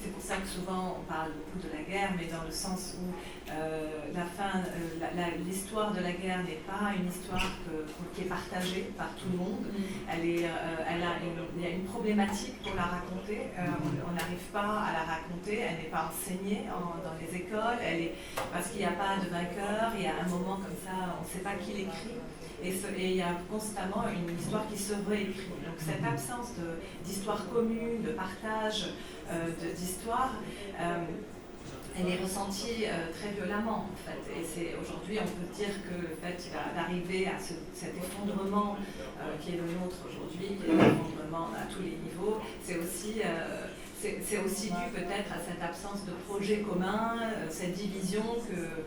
c'est 0.00 0.12
pour 0.12 0.22
ça 0.22 0.36
que 0.36 0.46
souvent 0.46 0.98
on 1.00 1.12
parle 1.12 1.32
beaucoup 1.32 1.66
de 1.66 1.72
la 1.72 1.82
guerre, 1.82 2.10
mais 2.16 2.26
dans 2.26 2.44
le 2.44 2.52
sens 2.52 2.94
où 3.00 3.12
euh, 3.50 4.12
la 4.14 4.24
fin, 4.24 4.58
euh, 4.58 5.24
l'histoire 5.44 5.92
de 5.92 6.00
la 6.00 6.12
guerre 6.12 6.42
n'est 6.44 6.62
pas 6.66 6.92
une 6.96 7.08
histoire 7.08 7.50
qui 8.14 8.22
est 8.22 8.30
partagée 8.30 8.92
par 8.96 9.08
tout 9.16 9.28
le 9.32 9.38
monde. 9.38 9.66
Mm. 9.66 9.82
Elle 10.12 10.28
est, 10.28 10.44
euh, 10.44 10.88
elle 10.88 11.02
a 11.02 11.18
il 11.56 11.62
y 11.62 11.66
a 11.66 11.70
une 11.70 11.84
problématique 11.84 12.62
pour 12.62 12.74
la 12.76 12.82
raconter. 12.82 13.48
on 13.58 14.12
n'arrive 14.12 14.46
pas 14.52 14.84
à 14.86 14.92
la 14.92 15.04
raconter. 15.04 15.60
Elle 15.60 15.84
n'est 15.84 15.90
pas 15.90 16.10
enseignée 16.10 16.64
dans 17.04 17.16
les 17.20 17.36
écoles. 17.36 17.78
Elle 17.82 18.00
est, 18.02 18.14
parce 18.52 18.68
qu'il 18.68 18.80
n'y 18.80 18.86
a 18.86 18.92
pas 18.92 19.16
de 19.16 19.28
vainqueur. 19.30 19.92
Il 19.96 20.04
y 20.04 20.06
a 20.06 20.14
un 20.24 20.28
moment 20.28 20.56
comme 20.56 20.78
ça, 20.84 21.16
on 21.18 21.24
ne 21.24 21.28
sait 21.28 21.42
pas 21.42 21.54
qui 21.54 21.72
l'écrit. 21.72 22.18
Et, 22.62 22.74
il 22.98 23.16
y 23.16 23.22
a 23.22 23.38
constamment 23.50 24.04
une 24.08 24.36
histoire 24.36 24.66
qui 24.68 24.78
se 24.78 24.94
réécrit. 25.08 25.48
Donc 25.64 25.78
cette 25.78 26.04
absence 26.04 26.52
d'histoire 27.04 27.48
commune, 27.50 28.02
de 28.02 28.10
partage 28.10 28.90
euh, 29.30 29.48
d'histoire, 29.76 30.32
euh, 30.80 31.04
elle 31.98 32.12
est 32.12 32.22
ressentie 32.22 32.84
euh, 32.84 33.12
très 33.12 33.30
violemment 33.32 33.86
en 33.92 33.96
fait. 34.04 34.40
Et 34.40 34.44
c'est 34.44 34.76
aujourd'hui, 34.80 35.18
on 35.20 35.26
peut 35.26 35.54
dire 35.54 35.74
que 35.84 36.00
le 36.00 36.16
fait 36.16 36.50
d'arriver 36.74 37.26
à 37.28 37.38
cet 37.38 37.94
effondrement 37.96 38.76
qui 39.40 39.50
est 39.54 39.56
le 39.56 39.66
nôtre 39.78 39.98
aujourd'hui, 40.08 40.56
qui 40.56 40.70
est 40.70 40.74
l'effondrement 40.74 41.50
à 41.54 41.72
tous 41.72 41.82
les 41.82 41.96
niveaux, 42.02 42.40
c'est 42.62 42.78
aussi 42.78 43.20
c'est 44.00 44.38
aussi 44.38 44.68
dû 44.68 44.92
peut-être 44.94 45.32
à 45.32 45.40
cette 45.44 45.60
absence 45.60 46.06
de 46.06 46.12
projet 46.28 46.58
commun, 46.58 47.16
cette 47.50 47.72
division 47.72 48.22
que 48.48 48.84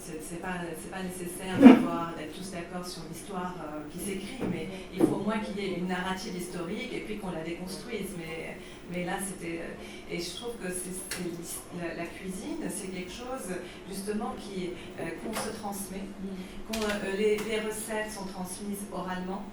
c'est 0.00 0.40
pas, 0.40 0.54
pas 0.90 1.02
nécessaire 1.02 1.58
d'être 1.58 2.32
tous 2.34 2.50
d'accord 2.50 2.86
sur 2.86 3.02
l'histoire 3.10 3.54
euh, 3.60 3.82
qui 3.92 3.98
s'écrit, 3.98 4.38
mais 4.50 4.68
il 4.94 5.00
faut 5.00 5.16
au 5.16 5.24
moins 5.24 5.38
qu'il 5.38 5.62
y 5.62 5.66
ait 5.66 5.78
une 5.78 5.88
narrative 5.88 6.34
historique 6.36 6.90
et 6.92 7.00
puis 7.00 7.18
qu'on 7.18 7.30
la 7.30 7.42
déconstruise. 7.42 8.16
Mais, 8.16 8.56
mais 8.90 9.04
là, 9.04 9.14
c'était. 9.20 9.60
Euh, 9.60 10.10
et 10.14 10.18
je 10.18 10.36
trouve 10.36 10.54
que 10.56 10.68
la, 10.68 12.06
cuisine, 12.06 12.64
c'est 12.68 12.88
quelque 12.88 13.12
chose 13.12 13.54
justement 13.88 14.34
qui 14.40 14.70
euh, 14.98 15.04
qu'on 15.22 15.34
se 15.34 15.50
transmet, 15.60 16.02
les, 17.16 17.36
les 17.36 17.60
recettes 17.60 18.10
sont 18.10 18.26
transmises 18.26 18.86
oralement. 18.92 19.44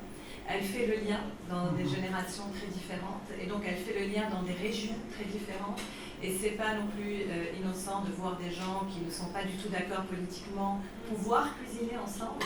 Elle 0.49 0.63
fait 0.63 0.87
le 0.87 1.05
lien 1.05 1.19
dans 1.49 1.73
des 1.73 1.83
générations 1.83 2.45
très 2.57 2.67
différentes 2.67 3.27
et 3.41 3.47
donc 3.47 3.63
elle 3.67 3.75
fait 3.75 3.99
le 3.99 4.13
lien 4.13 4.29
dans 4.29 4.43
des 4.43 4.53
régions 4.53 4.95
très 5.11 5.25
différentes. 5.25 5.81
Et 6.23 6.35
c'est 6.41 6.51
pas 6.51 6.73
non 6.73 6.87
plus 6.87 7.21
euh, 7.29 7.57
innocent 7.59 8.01
de 8.01 8.11
voir 8.13 8.37
des 8.37 8.51
gens 8.51 8.87
qui 8.91 9.05
ne 9.05 9.11
sont 9.11 9.27
pas 9.27 9.43
du 9.43 9.53
tout 9.53 9.69
d'accord 9.69 10.03
politiquement 10.05 10.81
pouvoir 11.07 11.49
cuisiner 11.57 11.97
ensemble, 11.97 12.43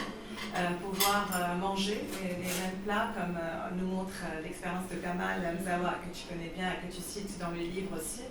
euh, 0.56 0.68
pouvoir 0.84 1.30
euh, 1.34 1.56
manger 1.58 2.01
les, 2.22 2.36
mêmes 2.36 2.80
plats, 2.84 3.13
comme 3.16 3.40
nous 3.80 3.88
montre 3.88 4.24
l'expérience 4.44 4.90
de 4.92 4.98
Kamal 4.98 5.40
Mzawa, 5.60 5.96
que 6.04 6.13
tu 6.13 6.28
connais 6.28 6.51
bien 6.54 6.68
et 6.74 6.88
que 6.88 6.94
tu 6.94 7.01
cites 7.01 7.40
dans 7.40 7.51
le 7.51 7.62
livre 7.62 7.96
aussi. 7.96 8.24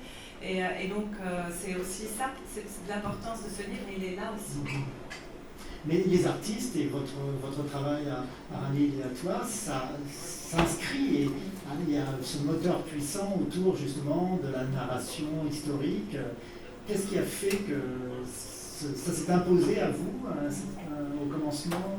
Et, 0.42 0.58
et 0.58 0.88
donc, 0.88 1.08
c'est 1.50 1.76
aussi 1.76 2.06
ça, 2.06 2.30
c'est 2.48 2.64
l'importance 2.88 3.44
de 3.44 3.50
ce 3.50 3.68
livre, 3.68 3.86
il 3.94 4.04
est 4.04 4.16
là 4.16 4.32
aussi. 4.34 4.60
Mais 5.86 6.04
les 6.06 6.26
artistes 6.26 6.76
et 6.76 6.86
votre, 6.86 7.14
votre 7.42 7.68
travail 7.70 8.02
à, 8.08 8.20
à 8.54 8.74
et 8.76 9.02
à 9.02 9.08
toi, 9.18 9.46
ça 9.46 9.88
s'inscrit 10.12 11.22
et 11.22 11.26
hein, 11.26 11.76
il 11.86 11.94
y 11.94 11.98
a 11.98 12.04
ce 12.22 12.38
moteur 12.38 12.82
puissant 12.82 13.40
autour 13.40 13.76
justement 13.76 14.38
de 14.42 14.52
la 14.52 14.64
narration 14.64 15.28
historique. 15.50 16.16
Qu'est-ce 16.86 17.06
qui 17.06 17.18
a 17.18 17.22
fait 17.22 17.56
que 17.56 17.80
ça 18.26 19.12
s'est 19.12 19.30
imposé 19.30 19.80
à 19.80 19.90
vous 19.90 20.26
hein, 20.28 20.50
au 21.22 21.26
commencement 21.26 21.96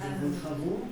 de 0.00 0.26
vos 0.26 0.34
travaux? 0.40 0.82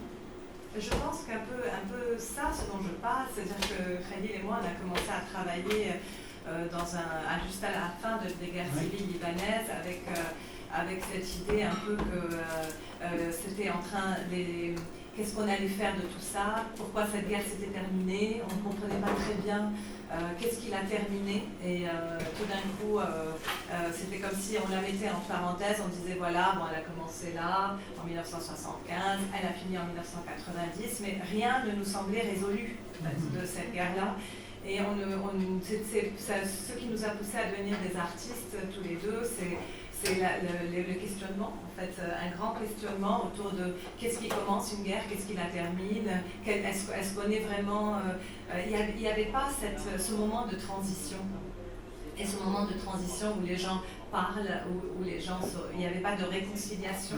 je 0.79 0.89
pense 0.89 1.29
qu'un 1.29 1.45
peu, 1.45 1.61
un 1.69 1.85
peu 1.85 2.17
ça, 2.19 2.49
ce 2.49 2.71
dont 2.73 2.81
je 2.83 2.97
parle, 3.03 3.27
c'est-à-dire 3.35 3.61
que 3.61 4.01
Khalil 4.09 4.41
et 4.41 4.43
moi, 4.43 4.61
on 4.63 4.65
a 4.65 4.73
commencé 4.81 5.11
à 5.13 5.21
travailler 5.29 6.01
euh, 6.49 6.67
dans 6.73 6.89
un, 6.97 7.37
juste 7.47 7.63
à 7.63 7.73
la 7.73 7.93
fin 8.01 8.17
de, 8.25 8.33
des 8.41 8.53
guerres 8.53 8.73
civiles 8.73 9.13
libanaises 9.13 9.69
avec 9.69 10.01
euh, 10.09 10.21
avec 10.75 11.03
cette 11.13 11.37
idée 11.37 11.63
un 11.63 11.75
peu 11.75 11.97
que 11.97 12.35
euh, 12.35 12.39
euh, 13.03 13.31
c'était 13.31 13.71
en 13.71 13.81
train 13.81 14.17
de 14.31 14.75
qu'est-ce 15.15 15.35
qu'on 15.35 15.43
allait 15.43 15.69
faire 15.69 15.95
de 15.97 16.03
tout 16.03 16.21
ça, 16.21 16.65
pourquoi 16.77 17.05
cette 17.07 17.29
guerre 17.29 17.43
s'était 17.43 17.71
terminée, 17.71 18.41
on 18.49 18.57
ne 18.57 18.73
comprenait 18.73 19.01
pas 19.01 19.13
très 19.13 19.35
bien 19.45 19.71
euh, 20.11 20.15
qu'est-ce 20.41 20.61
qui 20.61 20.71
l'a 20.71 20.81
terminé. 20.89 21.45
Et 21.63 21.85
tout 22.37 22.47
d'un 22.49 22.65
coup, 22.81 22.99
c'était 23.93 24.19
comme 24.19 24.39
si 24.39 24.57
on 24.57 24.71
la 24.71 24.81
mettait 24.81 25.11
en 25.11 25.21
parenthèse, 25.21 25.83
on 25.85 25.89
disait 25.89 26.17
voilà, 26.19 26.55
bon, 26.57 26.65
elle 26.71 26.81
a 26.81 26.85
commencé 26.85 27.33
là, 27.35 27.77
en 28.01 28.07
1975, 28.07 29.21
elle 29.37 29.49
a 29.49 29.53
fini 29.53 29.77
en 29.77 29.85
1990, 29.85 31.01
mais 31.03 31.19
rien 31.31 31.65
ne 31.67 31.77
nous 31.77 31.85
semblait 31.85 32.23
résolu 32.23 32.77
de 33.03 33.45
cette 33.45 33.73
guerre-là. 33.73 34.17
Et 34.65 34.81
on, 34.81 34.95
on, 34.95 35.61
ce 35.61 36.73
qui 36.79 36.87
nous 36.87 37.05
a 37.05 37.09
poussé 37.09 37.37
à 37.37 37.51
devenir 37.51 37.77
des 37.83 37.99
artistes 37.99 38.57
tous 38.73 38.83
les 38.83 38.95
deux, 38.97 39.21
c'est 39.25 39.59
c'est 40.05 40.15
le, 40.17 40.95
questionnement, 40.95 41.53
en 41.65 41.81
fait, 41.81 41.93
euh, 42.01 42.27
un 42.27 42.37
grand 42.37 42.55
questionnement 42.55 43.27
autour 43.27 43.53
de 43.53 43.75
qu'est-ce 43.99 44.19
qui 44.19 44.29
commence 44.29 44.73
une 44.77 44.85
guerre, 44.85 45.03
qu'est-ce 45.09 45.27
qui 45.27 45.35
la 45.35 45.47
termine, 45.47 46.11
est-ce 46.47 47.15
qu'on 47.15 47.31
est 47.31 47.41
vraiment... 47.41 47.95
Euh, 47.95 48.01
euh, 48.53 48.63
il 48.67 49.01
n'y 49.01 49.09
avait 49.09 49.27
pas 49.27 49.49
ce 49.99 50.13
moment 50.13 50.47
de 50.47 50.57
transition. 50.57 51.19
Et 52.19 52.27
ce 52.27 52.37
moment 52.43 52.67
de 52.67 52.75
transition 52.75 53.29
où 53.41 53.47
les 53.47 53.57
gens 53.57 53.81
parlent, 54.11 54.63
où, 54.99 55.05
les 55.05 55.21
gens... 55.21 55.41
il 55.73 55.79
n'y 55.79 55.87
avait 55.87 56.01
pas 56.01 56.17
de 56.17 56.25
réconciliation. 56.25 57.17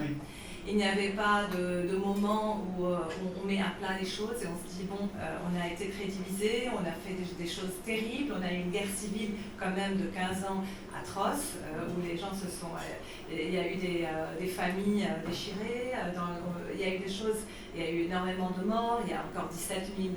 Il 0.66 0.76
n'y 0.76 0.84
avait 0.84 1.10
pas 1.10 1.42
de, 1.52 1.96
moment 1.96 2.64
où, 2.78 2.86
on 2.86 3.46
met 3.46 3.60
à 3.60 3.72
plat 3.78 3.98
les 4.00 4.06
choses 4.06 4.42
et 4.42 4.46
on 4.46 4.56
se 4.68 4.76
dit, 4.76 4.84
bon, 4.84 5.08
on 5.18 5.60
a 5.60 5.66
été 5.70 5.86
divisé, 5.86 6.68
on 6.72 6.80
a 6.80 6.92
fait 6.92 7.14
des, 7.38 7.46
choses 7.46 7.74
terribles, 7.84 8.34
on 8.38 8.42
a 8.42 8.50
eu 8.52 8.60
une 8.62 8.70
guerre 8.70 8.88
civile 8.94 9.32
quand 9.58 9.70
même 9.70 9.96
de 9.96 10.06
15 10.06 10.44
ans 10.44 10.64
atroce 10.98 11.54
euh, 11.62 11.86
où 11.88 12.06
les 12.06 12.16
gens 12.16 12.32
se 12.32 12.48
sont. 12.48 12.72
Euh, 12.74 13.36
il 13.46 13.54
y 13.54 13.58
a 13.58 13.70
eu 13.70 13.76
des, 13.76 14.04
euh, 14.04 14.46
familles 14.54 15.08
déchirées, 15.26 15.92
il 16.74 16.80
y 16.80 16.84
a 16.84 16.94
eu 16.94 16.98
des 16.98 17.12
choses, 17.12 17.42
il 17.74 17.82
y 17.82 17.86
a 17.86 17.90
eu 17.90 18.02
énormément 18.04 18.50
de 18.56 18.64
morts, 18.64 19.00
il 19.04 19.10
y 19.10 19.14
a 19.14 19.24
encore 19.32 19.48
17 19.48 19.92
000 19.98 20.10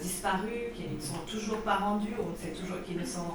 disparus 0.00 0.72
qui 0.74 0.84
ne 0.94 1.00
sont 1.00 1.18
toujours 1.30 1.60
pas 1.62 1.76
rendus, 1.76 2.14
on 2.18 2.34
sait 2.34 2.52
toujours 2.52 2.82
qu'ils 2.84 2.96
ne 2.96 3.04
sont 3.04 3.26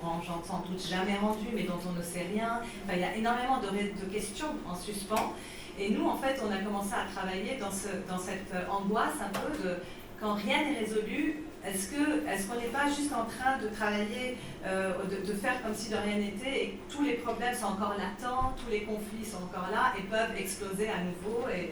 sans 0.44 0.63
doute 0.68 0.82
jamais 0.88 1.15
rendus, 1.18 1.50
mais 1.54 1.63
dont 1.63 1.80
on 1.88 1.92
ne 1.92 2.01
sait 2.01 2.25
rien. 2.34 2.62
il 2.92 3.00
y 3.00 3.04
a 3.04 3.15
énormément 3.15 3.60
de 3.60 4.12
questions 4.12 4.56
en 4.68 4.75
suspens. 4.75 5.34
Et 5.79 5.89
nous, 5.89 6.05
en 6.08 6.17
fait, 6.17 6.41
on 6.46 6.51
a 6.51 6.58
commencé 6.58 6.94
à 6.94 7.05
travailler 7.13 7.58
dans, 7.60 7.72
ce, 7.72 7.88
dans 8.10 8.17
cette 8.17 8.53
angoisse 8.70 9.15
un 9.22 9.39
peu 9.39 9.63
de 9.63 9.75
quand 10.20 10.36
rien 10.36 10.63
n'est 10.63 10.79
résolu, 10.79 11.44
est-ce 11.65 11.89
qu'on 11.91 12.55
est 12.55 12.62
n'est 12.62 12.67
pas 12.67 12.88
juste 12.88 13.12
en 13.12 13.25
train 13.25 13.58
de 13.62 13.67
travailler, 13.67 14.38
euh, 14.65 14.94
de, 15.03 15.34
faire 15.34 15.62
comme 15.62 15.74
si 15.74 15.89
de 15.89 15.96
rien 15.96 16.17
n'était 16.17 16.63
et 16.63 16.79
tous 16.89 17.03
les 17.03 17.13
problèmes 17.13 17.53
sont 17.53 17.65
encore 17.65 17.96
latents, 17.98 18.53
tous 18.63 18.72
les 18.72 18.84
conflits 18.84 19.25
sont 19.25 19.44
encore 19.44 19.70
là 19.72 19.94
et 19.98 20.03
peuvent 20.03 20.38
exploser 20.38 20.88
à 20.89 21.03
nouveau 21.03 21.48
et, 21.50 21.72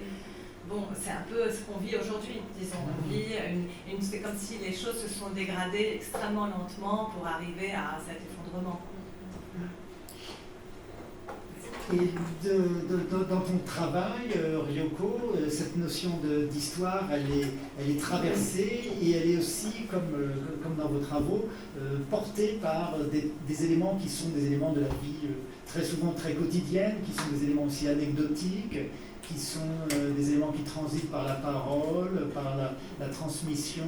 Bon, 0.65 0.81
c'est 0.95 1.12
un 1.12 1.25
peu 1.29 1.51
ce 1.51 1.62
qu'on 1.63 1.77
vit 1.79 1.98
aujourd'hui, 1.98 2.41
disons. 2.57 2.77
On 2.88 3.10
vit 3.10 3.36
une, 3.91 4.01
c'est 4.01 4.22
comme 4.22 4.38
si 4.38 4.60
les 4.60 4.72
choses 4.72 4.98
se 4.98 5.10
sont 5.10 5.29
dégradées 5.31 5.91
extrêmement 5.95 6.48
lentement 6.48 7.12
pour 7.13 7.27
arriver 7.27 7.74
à 7.74 8.00
cet 8.07 8.22
effondrement. 8.24 8.79
Et 11.91 11.97
dans 13.11 13.41
ton 13.41 13.57
travail, 13.65 14.31
euh, 14.37 14.59
Ryoko, 14.65 15.19
euh, 15.35 15.49
cette 15.49 15.75
notion 15.75 16.11
d'histoire, 16.49 17.09
elle 17.11 17.89
est, 17.89 17.99
traversée 17.99 18.91
et 19.01 19.11
elle 19.11 19.31
est 19.31 19.37
aussi, 19.37 19.85
comme, 19.91 20.01
euh, 20.15 20.77
dans 20.77 20.87
vos 20.87 20.99
travaux, 20.99 21.49
portée 22.09 22.59
par 22.61 22.95
des, 23.11 23.65
éléments 23.65 23.97
qui 24.01 24.09
sont 24.09 24.29
des 24.29 24.45
éléments 24.47 24.71
de 24.71 24.81
la 24.81 24.87
vie 24.87 25.29
très 25.65 25.83
souvent 25.83 26.11
très 26.11 26.33
quotidienne, 26.33 26.95
qui 27.05 27.11
sont 27.11 27.29
des 27.33 27.43
éléments 27.45 27.65
aussi 27.65 27.87
anecdotiques, 27.87 28.79
qui 29.21 29.39
sont 29.39 29.59
des 30.17 30.31
éléments 30.31 30.51
qui 30.51 30.63
transitent 30.63 31.11
par 31.11 31.25
la 31.25 31.35
parole, 31.35 32.29
par 32.33 32.55
la, 32.99 33.07
transmission. 33.09 33.83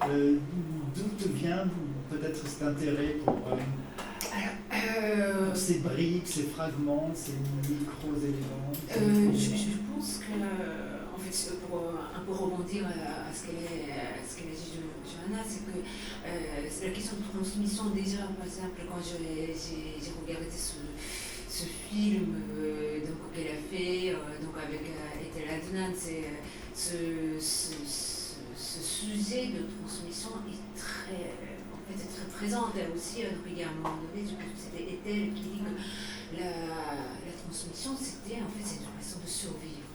D'où 0.00 1.32
vient 1.34 1.64
peut-être 2.10 2.46
cet 2.46 2.62
intérêt 2.62 3.16
pour 3.24 3.34
euh, 4.34 5.54
ces 5.54 5.78
briques, 5.80 6.26
ces 6.26 6.44
fragments, 6.44 7.10
ces 7.14 7.32
micro-éléments 7.70 8.72
euh, 8.90 9.30
je, 9.34 9.76
pense 9.92 10.18
que, 10.18 10.32
en 11.14 11.18
fait, 11.18 11.52
pour 11.68 11.80
un 12.14 12.20
peu 12.24 12.32
rebondir 12.32 12.86
à 12.86 13.32
ce 13.34 13.46
qu'elle 13.46 13.56
a 13.56 14.54
dit 14.54 14.80
Johanna, 15.04 15.42
c'est 15.46 15.66
que 15.66 15.78
euh, 15.78 16.86
la 16.86 16.90
question 16.90 17.16
de 17.18 17.38
transmission, 17.38 17.90
déjà, 17.90 18.22
par 18.38 18.46
exemple, 18.46 18.80
quand 18.88 19.00
j'ai 19.04 19.54
regardé 20.26 20.46
ce, 20.50 20.80
ce 21.48 21.64
film 21.90 22.34
qu'elle 23.34 23.48
a 23.48 23.60
fait 23.70 24.12
donc 24.42 24.54
avec 24.56 24.80
Ethel 25.20 25.48
Adnan, 25.48 25.92
c'est 25.94 26.24
ce, 26.74 27.38
ce, 27.38 27.74
ce, 28.56 28.80
sujet 28.80 29.48
de 29.48 29.66
transmission 29.78 30.30
est 30.48 30.78
très, 30.78 31.51
est 32.00 32.12
très 32.12 32.28
présente. 32.32 32.72
Elle 32.76 32.96
aussi, 32.96 33.20
y 33.20 33.62
a 33.62 33.68
un 33.68 33.74
moment 33.74 33.98
donné, 34.00 34.26
c'était 34.56 34.82
Ethel 34.82 35.34
qui 35.34 35.42
dit 35.42 35.60
que 35.60 36.40
la, 36.40 36.48
la 36.48 37.32
transmission, 37.44 37.92
c'était 37.98 38.40
en 38.40 38.48
fait, 38.48 38.64
une 38.80 38.88
façon 39.00 39.20
de 39.20 39.28
survivre. 39.28 39.92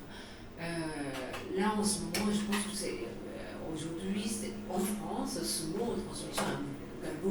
là, 1.58 1.74
en 1.78 1.84
ce 1.84 2.00
moment, 2.02 2.32
je 2.32 2.46
pense 2.46 2.64
que 2.70 2.76
c'est 2.76 3.08
aujourd'hui, 3.74 4.26
en 4.70 4.80
France, 4.80 5.40
ce 5.42 5.78
mot 5.78 5.96
de 5.96 6.02
transmission 6.02 6.44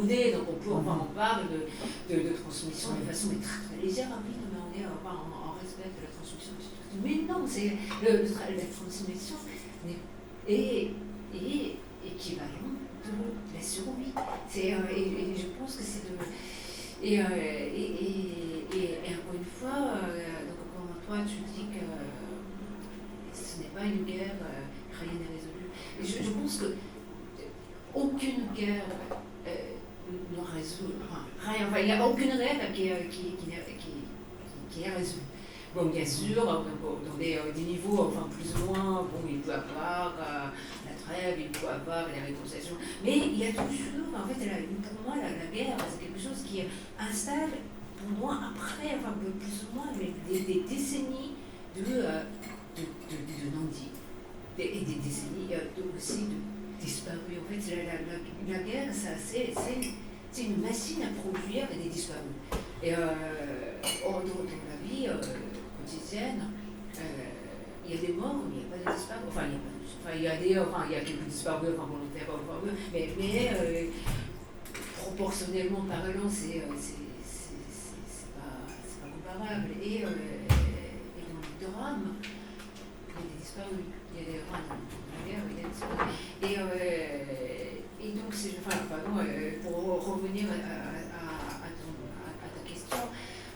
est 0.08 0.32
donc 0.32 0.46
on, 0.48 0.54
peut, 0.54 0.70
on 0.70 1.14
parle 1.14 1.42
de, 1.50 2.14
de, 2.14 2.32
transmission 2.36 2.90
de 3.00 3.06
façon 3.06 3.28
très, 3.28 3.76
très 3.76 3.86
légère. 3.86 4.08
Oui, 4.24 4.34
mais 4.52 4.58
on 4.58 4.80
est 4.80 4.84
en, 4.84 5.08
en, 5.08 5.54
respect 5.60 5.90
de 5.90 6.02
la 6.02 6.12
transmission. 6.12 6.52
Mais 7.02 7.22
non, 7.28 7.46
c'est 7.46 7.76
la 8.02 8.64
transmission 8.64 9.36
est, 10.48 10.90
est 11.34 11.76
équivalent 12.04 12.76
de 13.12 13.56
la 13.56 13.62
survie. 13.62 14.12
C'est, 14.48 14.74
euh, 14.74 14.94
et, 14.94 15.36
je 15.36 15.46
pense 15.58 15.76
que 15.76 15.82
c'est 15.82 16.10
de. 16.10 16.16
Et, 17.02 17.20
euh, 17.20 17.24
et, 17.24 19.12
encore 19.12 19.34
une 19.34 19.44
fois, 19.44 19.78
euh, 19.78 20.46
donc, 20.46 20.58
quand 20.74 21.14
toi 21.14 21.24
tu 21.26 21.36
dis 21.54 21.66
que 21.68 21.84
ce 23.32 23.60
n'est 23.60 23.68
pas 23.68 23.84
une 23.84 24.04
guerre, 24.04 24.36
rien 24.98 25.12
n'est 25.12 25.34
résolu 25.34 25.46
je, 26.02 26.24
je, 26.24 26.30
pense 26.30 26.58
que 26.58 26.74
aucune 27.94 28.46
guerre 28.54 28.82
euh, 29.46 29.50
ne 30.32 30.56
résout 30.56 30.92
rien. 31.44 31.66
Enfin, 31.68 31.78
il 31.80 31.86
n'y 31.86 31.92
a 31.92 32.06
aucune 32.06 32.32
règle 32.32 32.72
qui, 32.74 32.90
qui, 33.10 33.50
qui, 34.70 34.82
est 34.82 34.90
résolue. 34.90 35.22
Bon, 35.74 35.86
bien 35.86 36.04
sûr, 36.04 36.44
dans 36.44 37.18
des, 37.18 37.38
des, 37.54 37.60
niveaux 37.60 38.08
enfin, 38.08 38.28
plus 38.30 38.54
ou 38.54 38.66
moins, 38.66 39.02
bon, 39.02 39.28
il 39.28 39.38
peut 39.38 39.50
y 39.50 39.54
avoir 39.54 40.14
euh, 40.18 40.48
trêve, 41.06 41.36
il 41.38 41.48
peut 41.48 41.66
y 41.66 41.68
avoir 41.68 42.06
les 42.08 42.20
réconciliations, 42.20 42.76
mais 43.04 43.16
il 43.16 43.38
y 43.38 43.46
a 43.46 43.52
toujours, 43.52 44.10
en 44.14 44.26
fait, 44.28 44.46
la, 44.46 44.56
pour 44.82 44.98
moi, 45.06 45.16
la, 45.16 45.30
la 45.30 45.46
guerre, 45.54 45.76
c'est 45.90 46.04
quelque 46.04 46.20
chose 46.20 46.42
qui 46.44 46.62
installe, 46.98 47.50
pour 47.96 48.10
moi, 48.18 48.38
après, 48.50 48.96
enfin, 48.98 49.14
plus 49.38 49.56
ou 49.64 49.74
moins, 49.76 49.90
des, 49.96 50.40
des 50.40 50.60
décennies 50.68 51.34
de, 51.76 51.84
euh, 51.88 52.22
de, 52.76 52.82
de, 52.82 53.16
de 53.16 53.56
non-dit 53.56 53.90
et 54.58 54.80
des 54.84 54.94
décennies 54.94 55.52
aussi 55.96 56.24
de 56.24 56.36
disparus. 56.80 57.20
En 57.40 57.52
fait, 57.52 57.76
la, 57.76 57.82
la, 57.84 58.58
la 58.58 58.64
guerre, 58.64 58.92
c'est 58.92 60.42
une 60.42 60.60
machine 60.60 61.02
à 61.02 61.20
produire 61.20 61.66
des 61.68 61.88
disparus. 61.88 62.22
Et 62.82 62.94
euh, 62.94 62.96
dans, 64.04 64.20
la 64.20 64.76
vie 64.86 65.08
euh, 65.08 65.14
quotidienne, 65.78 66.42
euh, 66.98 67.00
il 67.86 67.94
y 67.94 67.98
a 67.98 68.00
des 68.00 68.12
morts, 68.12 68.42
mais 68.48 68.56
il 68.56 68.58
n'y 68.58 68.74
a 68.74 68.84
pas 68.84 68.92
de 68.92 68.96
disparus. 68.96 69.24
Enfin, 69.28 69.42
il 69.48 69.54
a, 69.54 69.75
enfin, 70.02 70.14
il 70.16 70.22
y 70.22 70.28
a, 70.28 70.36
des, 70.36 70.58
enfin, 70.58 70.84
il 70.88 70.92
y 70.92 70.96
a 70.96 71.00
quelques 71.00 71.24
disparus, 71.24 71.70
enfin, 71.76 71.88
enfin, 71.88 72.72
mais, 72.92 73.08
mais 73.18 73.50
euh, 73.54 73.86
proportionnellement 74.98 75.82
parlant, 75.82 76.28
c'est 76.30 76.60
pas, 78.34 78.46
pas 79.00 79.08
comparable. 79.08 79.68
Et, 79.82 79.96
et 79.96 80.02
dans 80.02 81.42
le 81.42 81.72
drame, 81.72 82.14
il 82.18 83.14
y 83.14 83.18
a 83.18 83.22
des 83.22 83.38
disparus. 83.40 83.96
Et, 86.42 86.58
euh, 86.58 86.66
et 88.00 88.12
donc, 88.12 88.32
enfin, 88.32 88.78
pardon, 88.88 89.18
euh, 89.20 89.52
pour 89.62 90.14
revenir 90.14 90.46
à, 90.50 91.68
ta 92.54 92.68
question, 92.68 92.98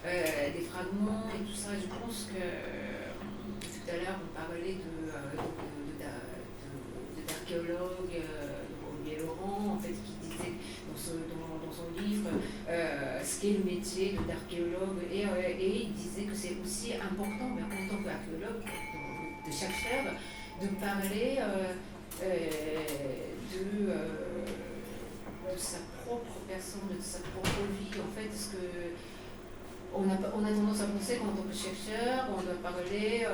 euh, 0.04 0.50
des 0.56 0.64
fragments 0.64 1.28
et 1.34 1.44
tout 1.44 1.54
ça, 1.54 1.70
je 1.74 1.86
pense 1.86 2.28
que 2.28 2.40
tout 3.62 3.86
à 3.88 3.96
l'heure, 3.96 4.18
on 4.22 4.34
parlait 4.34 4.74
de, 4.74 5.12
d'archéologues, 7.50 8.22
Olivier 8.86 9.18
Laurent, 9.24 9.74
en 9.74 9.78
fait, 9.78 9.92
qui 9.92 10.12
disait 10.22 10.54
dans, 10.86 10.96
ce, 10.96 11.10
son 11.74 12.02
livre 12.02 12.30
ce 13.22 13.40
qu'est 13.40 13.58
le 13.58 13.64
métier 13.64 14.16
d'archéologue, 14.28 15.02
et, 15.12 15.22
et 15.22 15.82
il 15.84 15.92
disait 15.94 16.22
que 16.22 16.34
c'est 16.34 16.56
aussi 16.62 16.94
important, 16.94 17.50
mais 17.54 17.62
en 17.62 17.88
tant 17.88 18.02
qu'archéologue, 18.02 18.64
de 19.46 19.52
chercheur, 19.52 20.14
de 20.60 20.66
parler 20.78 21.38
euh, 21.40 21.72
euh, 22.22 22.50
de, 23.52 23.90
euh, 23.90 23.96
sa 25.56 25.78
propre 26.04 26.40
personne, 26.48 26.88
de 26.96 27.02
sa 27.02 27.18
propre 27.20 27.62
vie, 27.78 27.98
en 27.98 28.14
fait, 28.14 28.28
parce 28.28 28.46
que 28.46 28.94
on 29.92 30.08
a 30.08 30.14
tendance 30.14 30.80
à 30.82 30.84
penser 30.84 31.16
qu'en 31.16 31.32
tant 31.32 31.42
que 31.42 31.54
chercheur, 31.54 32.28
on 32.30 32.42
doit 32.42 32.62
parler 32.62 33.26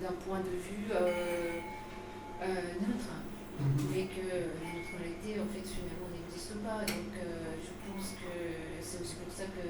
d'un 0.00 0.12
point 0.26 0.40
de 0.40 0.50
vue 0.50 0.90
neutre, 2.48 3.12
mhm. 3.60 3.86
mais 3.92 4.04
que 4.10 4.26
la 4.26 4.68
neutralité, 4.74 5.40
en 5.40 5.48
fait, 5.50 5.66
finalement, 5.66 6.10
n'existe 6.10 6.56
pas. 6.64 6.82
Donc, 6.86 7.14
je 7.16 7.72
pense 7.86 8.08
que 8.18 8.32
c'est 8.80 9.00
aussi 9.00 9.16
pour 9.16 9.32
ça 9.32 9.44
que 9.50 9.66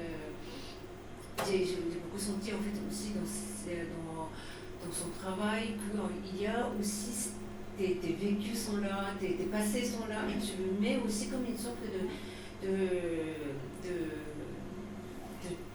j'ai 1.45 1.77
beaucoup 2.01 2.19
senti, 2.19 2.53
en 2.53 2.61
fait, 2.61 2.77
aussi 2.89 3.13
dans, 3.13 3.25
dans 3.25 4.29
dans 4.85 4.93
son 4.93 5.09
travail 5.09 5.75
qu'il 6.25 6.41
y 6.41 6.47
a 6.47 6.67
aussi 6.79 7.31
tes, 7.77 7.95
tes, 7.95 8.13
vécus 8.13 8.65
sont 8.65 8.77
là, 8.77 9.11
tes, 9.19 9.33
tes, 9.33 9.45
passés 9.45 9.85
sont 9.85 10.07
là, 10.07 10.21
et 10.29 10.39
tu 10.39 10.53
le 10.61 10.79
mets 10.79 10.99
aussi 11.05 11.29
comme 11.29 11.45
une 11.45 11.57
sorte 11.57 11.77
de, 11.81 12.67
de, 12.67 12.77
de, 13.83 13.95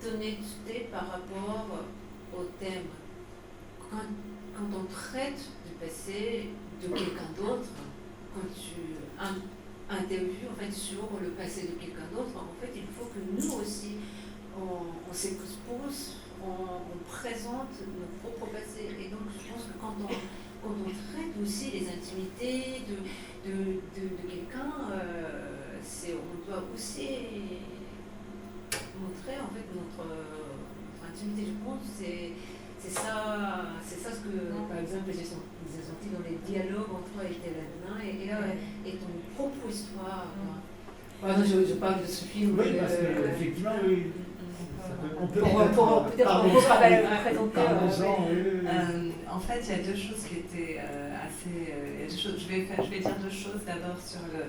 d'honnêteté 0.02 0.88
par 0.92 1.08
rapport 1.08 1.66
au 2.36 2.44
thème. 2.60 2.86
Quand, 3.90 4.06
quand 4.54 4.78
on 4.78 4.84
traite 4.84 5.40
du 5.66 5.72
passé 5.84 6.50
de 6.82 6.88
quelqu'un 6.88 7.30
d'autre, 7.36 7.70
quand 8.34 8.48
tu 8.54 8.98
interviews 9.90 10.48
en 10.52 10.60
fait, 10.60 10.72
sur 10.72 11.08
le 11.20 11.30
passé 11.30 11.62
de 11.62 11.80
quelqu'un 11.80 12.06
d'autre, 12.12 12.36
en 12.36 12.54
fait, 12.60 12.72
il 12.74 12.86
faut 12.96 13.06
que 13.06 13.18
nous 13.18 13.60
aussi, 13.60 13.96
on, 14.56 15.14
s'expose 15.14 16.16
on, 16.42 16.98
présente 17.08 17.72
nos 17.80 18.08
propres 18.20 18.52
passés. 18.52 18.90
Et 19.00 19.08
donc, 19.08 19.20
je 19.32 19.52
pense 19.52 19.64
que 19.64 19.78
quand 19.80 19.94
on, 20.02 20.08
quand 20.62 20.74
on 20.74 20.90
traite 20.90 21.34
aussi 21.42 21.70
les 21.72 21.88
intimités 21.88 22.82
de, 22.88 23.50
de, 23.50 23.56
de, 23.96 24.22
de 24.22 24.30
quelqu'un, 24.30 24.92
euh, 24.92 25.48
on 26.08 26.50
doit 26.50 26.64
aussi 26.74 27.08
montrer 29.00 29.38
en 29.40 29.48
fait 29.54 29.66
notre, 29.74 30.08
notre 30.08 31.10
intimité. 31.10 31.42
Je 31.46 31.64
pense 31.64 31.80
c'est 31.98 32.32
c'est 32.80 32.90
ça, 32.90 33.74
c'est 33.84 34.00
ça 34.00 34.10
ce 34.10 34.20
que, 34.20 34.68
par 34.68 34.78
exemple, 34.78 35.10
j'ai 35.10 35.24
senti 35.24 36.08
dans 36.12 36.24
les 36.24 36.38
dialogues 36.46 36.90
entre 36.90 37.10
toi 37.12 37.24
et 37.24 37.34
Téladin, 37.34 37.98
et, 38.04 38.24
et 38.24 38.26
là, 38.28 38.38
et 38.86 38.92
ton 38.92 39.12
propre 39.34 39.68
histoire. 39.68 40.26
Pardon, 41.20 41.42
je, 41.44 41.66
je, 41.66 41.74
parle 41.74 42.00
de 42.02 42.06
ce 42.06 42.24
film. 42.24 42.56
Oui, 42.58 42.76
parce 42.78 42.94
qu'effectivement, 42.94 43.72
oui 43.84 44.12
on 45.20 45.26
peut 45.26 45.40
peut-être 45.40 45.60
présenter. 46.10 46.24
en 49.30 49.40
fait, 49.40 49.60
il 49.62 49.70
y 49.70 49.74
a 49.74 49.82
deux 49.82 49.96
choses 49.96 50.24
qui 50.28 50.36
étaient 50.36 50.78
euh, 50.80 51.14
assez. 51.26 51.72
Euh, 51.72 52.08
je, 52.08 52.48
vais 52.48 52.62
faire, 52.62 52.84
je 52.84 52.90
vais 52.90 53.00
dire 53.00 53.16
deux 53.22 53.30
choses. 53.30 53.60
D'abord 53.66 53.98
sur 54.04 54.20
le, 54.32 54.44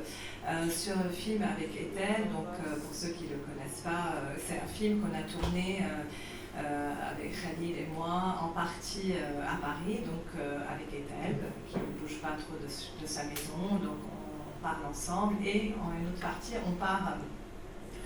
euh, 0.48 0.70
sur 0.70 0.96
le 1.04 1.10
film 1.10 1.44
avec 1.44 1.70
Ethel. 1.76 2.26
Donc, 2.34 2.48
pour 2.82 2.94
ceux 2.94 3.10
qui 3.10 3.26
ne 3.26 3.30
le 3.30 3.39
connaissent 3.39 3.82
pas, 3.84 4.15
c'est 4.48 4.60
un 4.63 4.68
film 4.68 5.02
qu'on 5.02 5.15
a 5.15 5.24
tourné. 5.24 5.80
Avec 6.60 7.32
Khalil 7.41 7.76
et 7.78 7.88
moi, 7.95 8.36
en 8.41 8.50
partie 8.50 9.13
à 9.13 9.56
Paris, 9.62 10.00
donc 10.06 10.41
avec 10.69 10.88
Ethel, 10.88 11.38
qui 11.67 11.78
ne 11.78 12.00
bouge 12.00 12.19
pas 12.22 12.36
trop 12.38 12.56
de, 12.62 13.08
sa 13.08 13.24
maison, 13.24 13.76
donc 13.82 13.98
on 14.06 14.63
parle 14.63 14.86
ensemble, 14.89 15.36
et 15.45 15.74
en 15.82 15.98
une 16.00 16.08
autre 16.10 16.22
partie, 16.22 16.54
on 16.67 16.72
part 16.74 17.15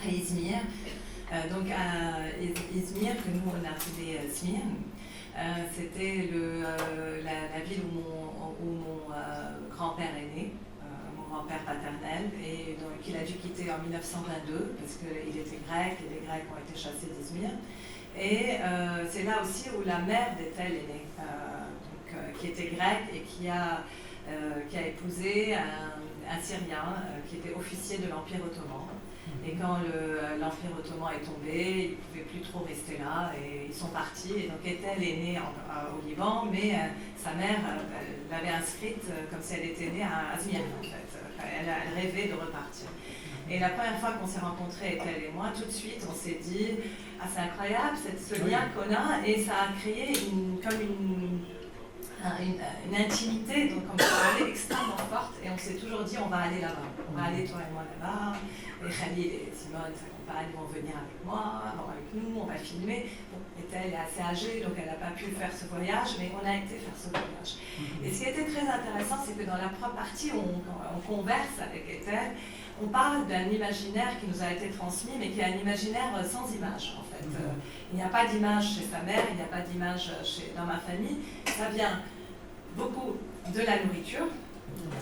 à 0.01 0.09
Izmir, 0.09 0.57
euh, 1.31 1.49
donc 1.49 1.69
à 1.71 2.29
Izmir, 2.75 3.15
que 3.23 3.29
nous 3.29 3.41
on 3.47 3.65
a 3.65 3.71
appelé 3.71 4.17
euh, 4.17 4.31
Smir, 4.31 4.59
euh, 5.37 5.41
c'était 5.73 6.29
la, 7.23 7.59
ville 7.61 7.81
où 7.89 7.95
mon, 7.95 8.53
où 8.61 8.75
mon 8.75 9.75
grand-père 9.75 10.11
est 10.15 10.35
né 10.35 10.53
mon 11.17 11.35
grand-père 11.35 11.61
paternel, 11.65 12.29
et 12.43 12.77
donc 12.79 13.01
il 13.07 13.15
a 13.15 13.23
dû 13.23 13.33
quitter 13.33 13.71
en 13.71 13.81
1922 13.81 14.75
parce 14.77 14.97
qu'il 14.97 15.39
était 15.39 15.59
grec 15.67 15.97
et 16.05 16.13
les 16.13 16.27
Grecs 16.27 16.45
ont 16.53 16.59
été 16.59 16.77
chassés 16.77 17.09
d'Izmir. 17.17 17.49
Et 18.19 18.57
c'est 19.09 19.23
là 19.23 19.41
aussi 19.43 19.69
où 19.69 19.83
la 19.85 19.99
mère 19.99 20.35
d'Ethel 20.37 20.73
est 20.73 20.87
née, 20.87 21.05
donc, 21.17 22.39
qui 22.39 22.47
était 22.47 22.75
grecque 22.75 23.09
et 23.13 23.21
qui 23.21 23.49
a, 23.49 23.83
épousé 24.87 25.55
un 25.55 26.41
Syrien 26.41 26.95
qui 27.27 27.37
était 27.37 27.53
officier 27.53 27.97
de 27.97 28.09
l'Empire 28.09 28.39
ottoman. 28.45 28.87
Et 29.45 29.55
quand 29.55 29.77
l'Empire 30.39 30.71
ottoman 30.79 31.11
est 31.13 31.25
tombé, 31.25 31.51
ils 31.53 31.91
ne 31.91 31.95
pouvaient 31.95 32.29
plus 32.31 32.39
trop 32.39 32.65
rester 32.65 32.97
là 32.97 33.31
et 33.35 33.67
ils 33.67 33.73
sont 33.73 33.89
partis. 33.89 34.33
Et 34.37 34.47
donc 34.47 34.63
Ethel 34.65 35.03
est 35.03 35.17
née 35.17 35.39
au 35.91 36.07
Liban, 36.07 36.45
mais 36.51 36.73
euh, 36.73 36.87
sa 37.17 37.33
mère 37.33 37.59
euh, 37.67 38.31
l'avait 38.31 38.55
inscrite 38.55 39.03
euh, 39.09 39.25
comme 39.29 39.41
si 39.41 39.55
elle 39.55 39.69
était 39.69 39.89
née 39.89 40.03
à 40.03 40.35
Azmir 40.35 40.61
en 40.79 40.83
fait. 40.83 41.19
Elle, 41.39 41.67
elle, 41.67 41.93
rêvait 41.93 42.29
de 42.29 42.33
repartir. 42.33 42.87
Et 43.49 43.59
la 43.59 43.69
première 43.69 43.99
fois 43.99 44.11
qu'on 44.13 44.27
s'est 44.27 44.39
rencontrés, 44.39 44.95
Ethel 44.95 45.23
et 45.27 45.31
moi, 45.33 45.51
tout 45.53 45.65
de 45.65 45.71
suite, 45.71 46.07
on 46.09 46.13
s'est 46.13 46.39
dit 46.41 46.79
Ah, 47.19 47.25
c'est 47.33 47.41
incroyable 47.41 47.97
ce 47.97 48.35
lien 48.49 48.69
qu'on 48.73 48.89
a, 48.93 49.27
et 49.27 49.43
ça 49.43 49.53
a 49.67 49.79
créé 49.79 50.13
une, 50.31 50.59
comme 50.61 50.79
une 50.79 51.39
une, 52.39 52.95
intimité, 52.95 53.69
donc 53.69 53.83
on 53.91 53.97
peut 53.97 54.49
extrêmement 54.49 54.97
forte, 54.97 55.33
et 55.43 55.49
on 55.49 55.57
s'est 55.57 55.75
toujours 55.75 56.03
dit 56.03 56.15
on 56.23 56.29
va 56.29 56.43
aller 56.47 56.61
là-bas, 56.61 56.87
on 57.11 57.17
va 57.17 57.27
aller 57.27 57.43
toi 57.43 57.59
et 57.67 57.73
moi 57.73 57.83
là-bas, 57.83 58.37
et 58.85 58.91
Khalil 58.91 59.25
et 59.25 59.53
Simone 59.53 59.91
s'accompagnent, 59.95 60.51
vont 60.55 60.67
venir 60.67 60.95
avec 60.95 61.19
moi, 61.25 61.63
avec 61.89 62.07
nous, 62.13 62.41
on 62.41 62.45
va 62.45 62.55
filmer. 62.55 63.07
Bon, 63.31 63.39
elle 63.73 63.93
est 63.93 63.97
assez 63.97 64.21
âgée, 64.21 64.61
donc 64.61 64.73
elle 64.77 64.85
n'a 64.85 64.99
pas 64.99 65.11
pu 65.15 65.25
faire 65.31 65.51
ce 65.51 65.65
voyage, 65.65 66.15
mais 66.19 66.31
on 66.31 66.45
a 66.45 66.55
été 66.57 66.79
faire 66.79 66.95
ce 66.95 67.09
voyage. 67.09 67.57
Et 68.03 68.11
ce 68.11 68.23
qui 68.23 68.29
était 68.29 68.45
très 68.45 68.67
intéressant, 68.67 69.17
c'est 69.25 69.37
que 69.37 69.43
dans 69.43 69.57
la 69.57 69.69
première 69.69 69.95
partie, 69.95 70.31
on, 70.35 70.61
on 70.95 70.99
converse 70.99 71.59
avec 71.59 71.89
Ethel, 71.89 72.35
on 72.81 72.87
parle 72.87 73.27
d'un 73.27 73.47
imaginaire 73.49 74.19
qui 74.19 74.27
nous 74.27 74.41
a 74.41 74.51
été 74.51 74.69
transmis, 74.69 75.13
mais 75.19 75.29
qui 75.29 75.39
est 75.39 75.45
un 75.45 75.57
imaginaire 75.57 76.11
sans 76.25 76.51
image, 76.53 76.97
en 76.99 77.03
fait. 77.03 77.23
Mhm. 77.23 77.53
il 77.93 77.97
n'y 77.97 78.03
a 78.03 78.09
pas 78.09 78.25
d'image 78.25 78.75
chez 78.75 78.85
sa 78.91 78.99
mère, 78.99 79.23
il 79.31 79.37
n'y 79.37 79.41
a 79.41 79.45
pas 79.45 79.61
d'image 79.61 80.11
dans 80.57 80.65
ma 80.65 80.77
famille. 80.77 81.19
Ça 81.45 81.69
vient 81.69 82.01
beaucoup 82.75 83.15
de 83.53 83.59
la 83.59 83.83
nourriture 83.83 84.27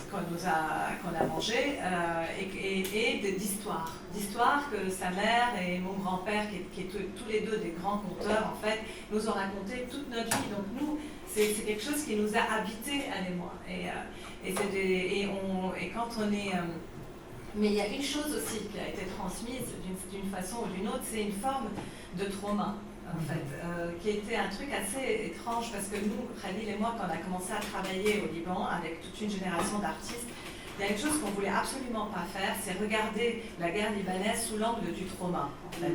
qu'on 0.10 0.17
a, 0.17 0.91
qu'on 1.01 1.15
a 1.15 1.27
mangé 1.27 1.77
euh, 1.79 2.25
et, 2.39 3.25
et, 3.25 3.31
d'histoire. 3.31 3.95
D'histoire 4.13 4.69
que 4.69 4.89
sa 4.89 5.10
mère 5.12 5.49
et 5.62 5.79
mon 5.79 5.93
grand-père, 5.93 6.45
qui, 6.49 6.81
étaient 6.81 7.07
tous 7.15 7.29
les 7.29 7.41
deux 7.41 7.57
des 7.57 7.73
grands 7.81 7.99
conteurs, 7.99 8.51
en 8.53 8.65
fait, 8.65 8.79
nous 9.12 9.27
ont 9.27 9.34
raconté 9.34 9.88
toute 9.89 10.10
notre 10.10 10.25
vie. 10.38 10.49
Donc 10.49 10.65
nous, 10.79 10.99
c'est, 11.27 11.47
quelque 11.65 11.81
chose 11.81 12.03
qui 12.03 12.15
nous 12.15 12.36
a 12.36 12.60
habité, 12.60 13.03
elle 13.07 13.34
et 13.34 13.36
moi. 13.36 13.53
Et, 13.69 13.88
euh, 13.88 14.75
et, 14.75 15.21
et, 15.21 15.27
on, 15.27 15.73
et 15.75 15.89
quand 15.89 16.10
on 16.19 16.31
est... 16.31 16.53
Euh, 16.53 16.62
mais 17.55 17.67
il 17.67 17.73
y 17.73 17.81
a 17.81 17.88
une 17.88 18.01
chose 18.01 18.34
aussi 18.36 18.65
qui 18.67 18.79
a 18.79 18.88
été 18.88 19.05
transmise 19.17 19.67
d'une 20.10 20.31
façon 20.31 20.63
ou 20.63 20.67
d'une 20.73 20.88
autre, 20.88 21.03
c'est 21.03 21.21
une 21.21 21.34
forme 21.34 21.67
de 22.17 22.25
trauma 22.25 22.75
en 23.17 23.24
fait, 23.28 23.45
euh, 23.63 23.91
qui 24.02 24.10
était 24.10 24.36
un 24.36 24.50
truc 24.50 24.69
assez 24.71 25.32
étrange 25.32 25.71
parce 25.71 25.88
que 25.88 25.97
nous, 25.97 26.28
Khalil 26.41 26.69
et 26.69 26.78
moi, 26.78 26.95
quand 26.97 27.08
on 27.08 27.13
a 27.13 27.17
commencé 27.17 27.52
à 27.52 27.60
travailler 27.60 28.24
au 28.24 28.34
Liban 28.34 28.67
avec 28.67 29.02
toute 29.02 29.19
une 29.21 29.30
génération 29.30 29.80
d'artistes, 29.80 30.28
il 30.80 30.86
y 30.86 30.88
a 30.88 30.91
une 30.93 30.97
chose 30.97 31.19
qu'on 31.21 31.30
voulait 31.32 31.50
absolument 31.50 32.08
pas 32.08 32.26
faire, 32.34 32.56
c'est 32.60 32.80
regarder 32.82 33.43
la 33.60 33.69
guerre 33.69 33.91
libanaise 33.93 34.47
sous 34.47 34.58
l'angle 34.58 34.91
du 34.93 35.06
trauma. 35.06 35.50
En 35.67 35.71
fait. 35.71 35.93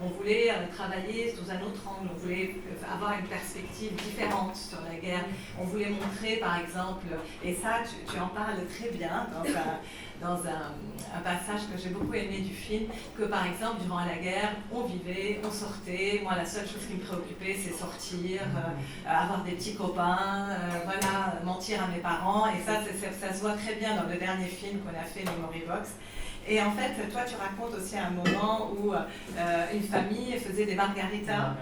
on, 0.00 0.06
voulait 0.08 0.50
euh, 0.50 0.66
travailler 0.74 1.34
sous 1.34 1.50
un 1.50 1.60
autre 1.60 1.82
angle, 1.86 2.08
on 2.14 2.18
voulait 2.18 2.54
euh, 2.54 2.94
avoir 2.94 3.18
une 3.18 3.26
perspective 3.26 3.92
différente 3.96 4.56
sur 4.56 4.78
la 4.80 4.96
guerre. 4.98 5.24
On 5.60 5.64
voulait 5.64 5.90
montrer, 5.90 6.36
par 6.36 6.58
exemple, 6.58 7.06
et 7.44 7.54
ça, 7.54 7.80
tu, 7.84 8.10
tu 8.10 8.18
en 8.18 8.28
parles 8.28 8.64
très 8.78 8.90
bien 8.96 9.26
dans 9.34 9.44
dans 10.20 10.36
un, 10.36 10.72
passage 11.22 11.62
que 11.72 11.80
j'ai 11.80 11.90
beaucoup 11.90 12.12
aimé 12.12 12.40
du 12.40 12.52
film, 12.52 12.86
que 13.16 13.22
par 13.24 13.46
exemple, 13.46 13.82
durant 13.84 14.04
la 14.04 14.16
guerre, 14.16 14.50
on 14.72 14.82
vivait, 14.82 15.40
on 15.44 15.50
sortait. 15.50 16.20
Moi, 16.22 16.34
la 16.36 16.44
seule 16.44 16.66
chose 16.66 16.84
qui 16.88 16.94
me 16.94 17.00
préoccupait, 17.00 17.56
c'est 17.56 17.72
sortir, 17.72 18.42
euh, 18.42 19.08
avoir 19.08 19.44
des 19.44 19.52
petits 19.52 19.76
copains, 19.76 20.48
euh, 20.50 20.80
voilà, 20.84 21.40
mentir 21.44 21.84
à 21.84 21.86
mes 21.86 22.00
parents. 22.00 22.46
Et 22.48 22.60
ça, 22.66 22.80
ça 23.20 23.32
se 23.32 23.40
voit 23.40 23.52
très 23.52 23.76
bien 23.76 23.94
dans 23.94 24.08
le 24.10 24.18
dernier 24.18 24.46
film 24.46 24.80
qu'on 24.80 24.90
a 24.90 25.04
fait, 25.04 25.24
Memory 25.24 25.62
Box. 25.68 25.94
Et 26.46 26.60
en 26.60 26.72
fait, 26.72 27.10
toi, 27.10 27.22
tu 27.26 27.36
racontes 27.36 27.78
aussi 27.78 27.96
un 27.96 28.10
moment 28.10 28.70
où 28.76 28.92
euh, 28.92 29.64
une 29.72 29.82
famille 29.82 30.32
faisait 30.38 30.66
des 30.66 30.74
margaritas. 30.74 31.54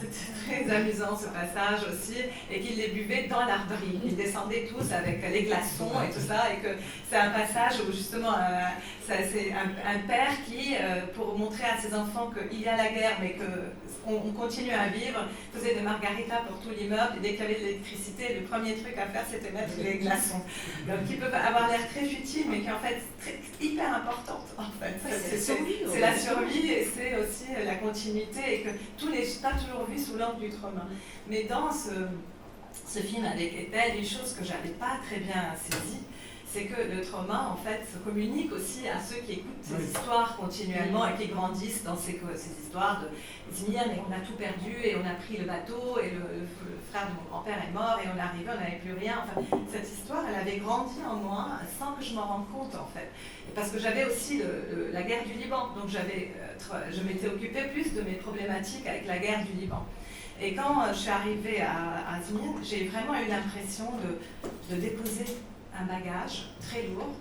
C'était 0.00 0.64
très 0.66 0.76
amusant 0.76 1.16
ce 1.16 1.26
passage 1.26 1.80
aussi, 1.88 2.18
et 2.50 2.60
qu'ils 2.60 2.76
les 2.76 2.88
buvaient 2.88 3.28
dans 3.28 3.44
l'arberie. 3.44 4.00
Ils 4.04 4.16
descendaient 4.16 4.68
tous 4.68 4.92
avec 4.92 5.22
les 5.30 5.44
glaçons 5.44 5.92
et 6.04 6.12
tout 6.12 6.20
ça, 6.20 6.52
et 6.52 6.62
que 6.62 6.76
c'est 7.08 7.16
un 7.16 7.30
passage 7.30 7.80
où 7.86 7.92
justement, 7.92 8.32
euh, 8.32 8.60
c'est 9.06 9.52
un, 9.52 9.98
père 10.06 10.32
qui, 10.46 10.74
euh, 10.74 11.02
pour 11.14 11.38
montrer 11.38 11.64
à 11.64 11.80
ses 11.80 11.94
enfants 11.94 12.30
qu'il 12.50 12.60
y 12.60 12.68
a 12.68 12.76
la 12.76 12.88
guerre, 12.88 13.16
mais 13.20 13.32
qu'on 13.32 13.91
on 14.06 14.32
continue 14.32 14.72
à 14.72 14.88
vivre, 14.88 15.20
faisait 15.54 15.74
des 15.74 15.80
margaritas 15.80 16.42
pour 16.48 16.58
tout 16.60 16.70
l'immeuble, 16.76 17.18
et 17.18 17.20
dès 17.20 17.30
qu'il 17.30 17.40
y 17.40 17.44
avait 17.44 17.54
de 17.54 17.64
l'électricité, 17.66 18.34
le 18.40 18.46
premier 18.46 18.74
truc 18.74 18.96
à 18.98 19.06
faire, 19.06 19.24
c'était 19.30 19.50
mettre 19.50 19.72
les 19.78 19.98
glaçons. 19.98 20.42
Donc, 20.86 21.06
qui 21.06 21.14
peuvent 21.14 21.34
avoir 21.34 21.68
l'air 21.68 21.88
très 21.88 22.04
futiles, 22.04 22.46
mais 22.48 22.60
qui 22.60 22.70
en 22.70 22.78
fait 22.78 23.00
très, 23.20 23.38
hyper 23.60 23.94
importante, 23.94 24.46
en 24.58 24.70
fait. 24.80 24.94
c'est 25.88 26.00
la 26.00 26.18
survie, 26.18 26.68
et 26.68 26.84
c'est 26.84 27.16
aussi 27.16 27.46
la 27.64 27.76
continuité, 27.76 28.40
et 28.54 28.60
que 28.62 28.70
tous 28.98 29.08
les 29.08 29.22
pas 29.40 29.52
toujours 29.52 29.86
vu 29.86 29.98
sous 29.98 30.16
l'angle 30.16 30.40
du 30.40 30.50
trauma. 30.50 30.86
Mais 31.28 31.44
dans 31.44 31.70
ce, 31.70 31.90
ce 32.86 32.98
film 32.98 33.24
avec 33.24 33.52
Ethel, 33.54 33.98
une 33.98 34.06
chose 34.06 34.34
que 34.38 34.44
j'avais 34.44 34.74
pas 34.78 34.98
très 35.06 35.20
bien 35.20 35.54
saisie, 35.56 36.02
c'est 36.52 36.64
que 36.64 36.94
le 36.94 37.00
trauma, 37.00 37.50
en 37.50 37.56
fait, 37.56 37.80
se 37.90 37.98
communique 37.98 38.52
aussi 38.52 38.86
à 38.86 39.00
ceux 39.00 39.20
qui 39.22 39.32
écoutent 39.32 39.62
ces 39.62 39.84
histoires 39.84 40.36
continuellement 40.36 41.06
et 41.08 41.14
qui 41.14 41.28
grandissent 41.28 41.82
dans 41.82 41.96
ces, 41.96 42.20
ces 42.34 42.62
histoires 42.62 43.00
de 43.00 43.54
dire 43.64 43.82
mais 43.86 43.98
on 44.06 44.12
a 44.12 44.20
tout 44.20 44.34
perdu 44.34 44.76
et 44.84 44.96
on 44.96 45.06
a 45.06 45.14
pris 45.14 45.38
le 45.38 45.46
bateau 45.46 45.98
et 45.98 46.10
le, 46.10 46.46
frère 46.90 47.08
de 47.08 47.14
mon 47.14 47.30
grand-père 47.30 47.56
est 47.56 47.72
mort 47.72 47.98
et 48.04 48.08
on 48.12 48.18
est 48.18 48.20
arrivé, 48.20 48.44
on 48.52 48.60
n'avait 48.60 48.80
plus 48.84 48.92
rien. 48.92 49.24
Enfin, 49.24 49.46
cette 49.72 49.90
histoire, 49.90 50.24
elle 50.28 50.34
avait 50.34 50.58
grandi 50.58 51.00
en 51.08 51.16
moi 51.16 51.48
sans 51.78 51.92
que 51.92 52.04
je 52.04 52.14
m'en 52.14 52.26
rende 52.26 52.46
compte, 52.52 52.74
en 52.74 52.88
fait. 52.92 53.10
parce 53.54 53.70
que 53.70 53.78
j'avais 53.78 54.04
aussi 54.04 54.42
la 54.92 55.02
guerre 55.02 55.24
du 55.24 55.32
Liban, 55.32 55.68
donc 55.74 55.88
j'avais, 55.88 56.32
euh, 56.36 56.90
je 56.92 57.00
m'étais 57.00 57.28
occupée 57.28 57.62
plus 57.72 57.94
de 57.94 58.02
mes 58.02 58.14
problématiques 58.14 58.86
avec 58.86 59.06
la 59.06 59.18
guerre 59.18 59.42
du 59.46 59.58
Liban. 59.58 59.86
Et 60.38 60.54
quand 60.54 60.82
euh, 60.82 60.92
je 60.92 60.98
suis 60.98 61.10
arrivée 61.10 61.62
à, 61.62 62.16
Azmir, 62.16 62.52
j'ai 62.62 62.88
vraiment 62.88 63.14
eu 63.14 63.28
l'impression 63.28 63.86
de, 64.02 64.74
de 64.74 64.80
déposer 64.80 65.24
un 65.78 65.84
bagage 65.84 66.50
très 66.60 66.82
lourd. 66.88 67.14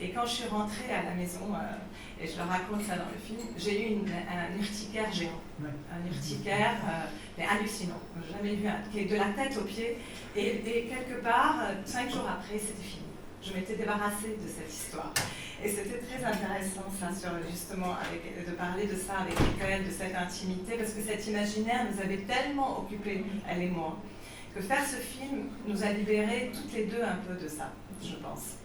Et 0.00 0.10
quand 0.10 0.26
je 0.26 0.30
suis 0.30 0.48
rentrée 0.48 0.92
à 0.92 1.10
la 1.10 1.14
maison, 1.14 1.54
euh, 1.54 2.22
et 2.22 2.26
je 2.26 2.36
le 2.36 2.42
raconte 2.42 2.82
ça 2.82 2.96
dans 2.96 3.10
le 3.12 3.18
film, 3.18 3.40
j'ai 3.56 3.92
eu 3.92 3.96
un 3.96 4.58
urticaire 4.58 5.12
géant. 5.12 5.40
Un 5.62 6.06
urticaire, 6.06 6.76
euh, 6.84 7.06
mais 7.38 7.44
hallucinant. 7.46 8.00
jamais 8.30 8.56
vu 8.56 8.66
un, 8.66 8.80
qui 8.90 9.00
est 9.00 9.04
de 9.04 9.16
la 9.16 9.30
tête 9.30 9.56
aux 9.56 9.64
pieds. 9.64 9.98
Et, 10.36 10.88
quelque 10.88 11.22
part, 11.22 11.60
euh, 11.62 11.74
cinq 11.84 12.10
jours 12.10 12.28
après, 12.28 12.58
c'était 12.58 12.82
fini. 12.82 13.04
Je 13.42 13.54
m'étais 13.54 13.76
débarrassée 13.76 14.36
de 14.42 14.48
cette 14.48 14.70
histoire. 14.70 15.12
Et 15.64 15.68
c'était 15.68 15.98
très 15.98 16.24
intéressant, 16.24 16.84
ça, 16.98 17.08
sur, 17.14 17.30
justement, 17.50 17.94
avec, 17.94 18.46
de 18.46 18.52
parler 18.52 18.86
de 18.86 18.96
ça 18.96 19.20
avec 19.20 19.36
elle, 19.66 19.86
de 19.86 19.90
cette 19.90 20.14
intimité, 20.14 20.76
parce 20.76 20.92
que 20.92 21.02
cet 21.02 21.26
imaginaire 21.26 21.86
nous 21.90 22.00
avait 22.00 22.22
tellement 22.24 22.80
occupés, 22.80 23.24
elle 23.48 23.62
et 23.62 23.68
moi, 23.68 23.98
que 24.54 24.60
faire 24.60 24.84
ce 24.84 24.96
film 24.96 25.48
nous 25.66 25.82
a 25.82 25.92
libérés 25.92 26.50
toutes 26.54 26.72
les 26.72 26.84
deux 26.84 27.02
un 27.02 27.16
peu 27.26 27.34
de 27.42 27.48
ça 27.48 27.72
je 28.02 28.16
pense. 28.16 28.56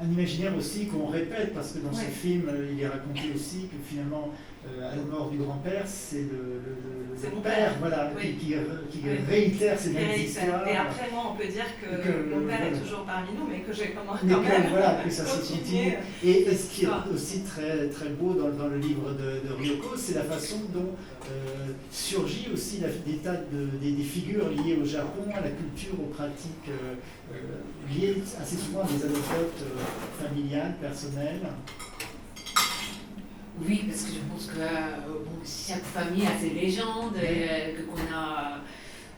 Un 0.00 0.10
imaginaire 0.10 0.56
aussi 0.56 0.86
qu'on 0.86 1.06
répète, 1.06 1.54
parce 1.54 1.72
que 1.72 1.78
dans 1.78 1.92
ce 1.92 2.04
film, 2.04 2.50
il 2.72 2.80
est 2.80 2.88
raconté 2.88 3.30
aussi 3.34 3.68
que 3.68 3.76
finalement, 3.88 4.30
euh, 4.66 4.92
à 4.92 4.96
la 4.96 5.02
mort 5.02 5.28
du 5.30 5.38
grand-père, 5.38 5.84
c'est 5.86 6.22
le, 6.22 6.60
le, 6.62 7.42
père, 7.42 7.74
voilà, 7.80 8.10
qui, 8.20 8.34
qui, 8.34 9.00
réitère 9.28 9.78
ces 9.78 9.90
mêmes 9.90 10.20
histoires. 10.20 10.66
Et 10.66 10.76
après, 10.76 11.10
moi, 11.12 11.32
on 11.32 11.36
peut 11.36 11.46
dire 11.46 11.66
que, 11.80 12.34
mon 12.34 12.46
père 12.46 12.62
est 12.62 12.78
toujours 12.78 13.04
parmi 13.04 13.28
nous, 13.38 13.46
mais 13.48 13.60
que 13.60 13.72
j'ai 13.72 13.90
commencé 13.90 14.26
quand 14.28 14.40
même. 14.40 14.66
Voilà, 14.70 15.00
que 15.04 15.10
ça 15.10 15.24
se 15.24 15.52
continue. 15.52 15.94
Et, 16.24 16.46
ce 16.54 16.70
qui 16.70 16.84
est 16.84 17.12
aussi 17.12 17.42
très, 17.42 17.88
très 17.88 18.08
beau 18.10 18.34
dans, 18.34 18.50
dans 18.50 18.68
le 18.68 18.78
livre 18.78 19.12
de, 19.12 19.46
de 19.48 19.54
Ryoko, 19.54 19.96
c'est 19.96 20.14
la 20.14 20.24
façon 20.24 20.60
dont 20.72 20.92
euh, 21.30 21.72
surgit 21.90 22.48
aussi 22.52 22.80
la, 22.80 22.88
des 22.88 23.18
tas 23.18 23.36
de, 23.52 23.66
des, 23.78 24.02
figures 24.02 24.48
liées 24.50 24.78
au 24.80 24.84
Japon, 24.84 25.24
à 25.34 25.40
la 25.40 25.50
culture, 25.50 25.94
aux 26.00 26.12
pratiques 26.12 26.68
euh, 26.68 26.94
liées 27.90 28.16
assez 28.40 28.56
souvent 28.56 28.80
à 28.80 28.86
des 28.86 29.04
anecdotes 29.04 29.64
familiales, 30.20 30.74
personnelles. 30.80 31.40
Oui, 33.60 33.84
parce 33.88 34.02
que 34.02 34.12
je 34.14 34.18
pense 34.28 34.46
que 34.46 34.60
euh, 34.60 35.14
chaque 35.44 35.84
famille 35.84 36.26
a 36.26 36.36
ses 36.38 36.50
légendes 36.50 37.16
euh, 37.16 37.72
qu'on 37.86 38.14
a 38.14 38.58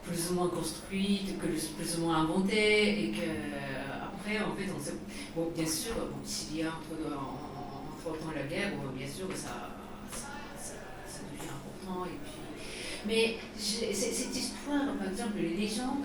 plus 0.05 0.31
ou 0.31 0.35
moins 0.35 0.49
construites, 0.49 1.39
que 1.39 1.47
plus 1.47 1.99
ou 1.99 2.03
moins 2.03 2.19
inventées, 2.23 3.05
et 3.05 3.11
que 3.13 3.23
euh, 3.23 4.05
après, 4.05 4.39
en 4.39 4.55
fait, 4.55 4.71
on 4.77 4.81
sait, 4.83 4.95
bon, 5.35 5.51
bien 5.57 5.67
sûr, 5.67 5.95
bon, 5.95 6.19
s'il 6.23 6.59
y 6.59 6.63
a 6.65 6.67
entre, 6.67 7.17
entre 7.17 8.19
temps 8.19 8.33
la 8.35 8.43
guerre, 8.43 8.73
bon, 8.77 8.91
bien 8.95 9.09
sûr, 9.09 9.27
ça, 9.35 9.71
ça, 10.13 10.29
ça, 10.59 11.21
devient 11.33 11.51
important. 11.51 12.05
Et 12.05 12.19
puis, 12.23 13.07
mais 13.07 13.37
cette 13.57 14.37
histoire, 14.37 14.93
par 14.99 15.09
exemple, 15.09 15.39
les 15.39 15.57
légendes, 15.57 16.05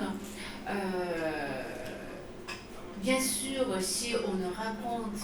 bien 3.03 3.19
sûr, 3.19 3.65
si 3.81 4.15
on 4.15 4.49
raconte 4.57 5.19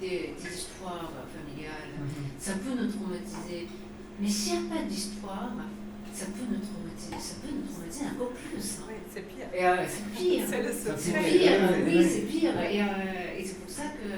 des 0.00 0.34
histoires 0.44 1.10
ça 2.38 2.52
peut 2.54 2.80
nous 2.80 2.90
traumatiser. 2.90 3.68
Mais 4.20 4.28
s'il 4.28 4.52
n'y 4.52 4.66
a 4.66 4.74
pas 4.74 4.82
d'histoire, 4.82 5.52
ça 6.12 6.26
peut 6.26 6.46
nous 6.50 6.60
traumatiser, 6.60 7.16
ça 7.18 7.34
peut 7.40 7.54
nous 7.54 7.66
traumatiser 7.72 8.04
encore 8.14 8.30
plus. 8.30 8.78
Oui, 8.88 8.94
c'est 9.12 9.22
pire. 9.22 9.46
Euh, 9.54 9.86
c'est 9.88 10.10
pire. 10.14 10.44
c'est 10.48 10.62
le 10.62 10.72
C'est 10.72 11.12
pire, 11.12 11.52
oui, 11.86 12.08
c'est 12.08 12.20
pire. 12.20 12.60
Et, 12.60 12.82
euh, 12.82 13.38
et 13.38 13.44
c'est 13.44 13.58
pour 13.60 13.70
ça 13.70 13.84
que 13.84 14.08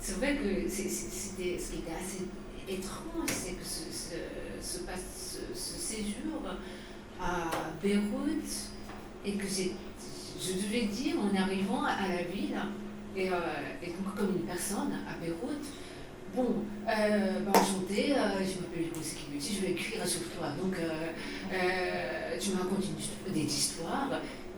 c'est 0.00 0.16
vrai 0.16 0.36
que 0.36 0.68
c'était, 0.68 1.58
ce 1.58 1.70
qui 1.70 1.78
était 1.78 1.92
assez 1.92 2.24
étrange, 2.68 3.28
c'est 3.28 3.52
que 3.52 3.64
ce, 3.64 3.84
ce, 4.60 4.78
ce, 5.54 5.78
séjour 5.78 6.42
à 7.20 7.50
Beyrouth, 7.80 8.70
et 9.24 9.34
que 9.34 9.46
je 9.46 10.52
devais 10.54 10.86
dire 10.86 11.16
en 11.20 11.34
arrivant 11.40 11.84
à 11.84 12.08
la 12.08 12.22
ville, 12.24 12.56
et, 13.14 13.28
euh, 13.28 13.34
et 13.82 13.86
donc 13.88 14.14
comme 14.16 14.34
une 14.36 14.46
personne 14.46 14.92
à 15.08 15.24
Beyrouth, 15.24 15.66
Bon, 16.34 16.46
euh, 16.88 17.40
bah, 17.44 17.52
euh, 17.54 17.60
je 17.60 18.60
m'appelle 18.60 18.84
Yoko 18.86 19.00
je 19.38 19.60
vais 19.60 19.72
écrire 19.72 20.06
sur 20.06 20.22
toi. 20.30 20.48
Donc, 20.62 20.74
euh, 20.78 21.08
euh, 21.52 22.38
tu 22.40 22.52
me 22.52 22.56
racontes 22.56 22.86
des 23.34 23.44
histoires, 23.44 24.08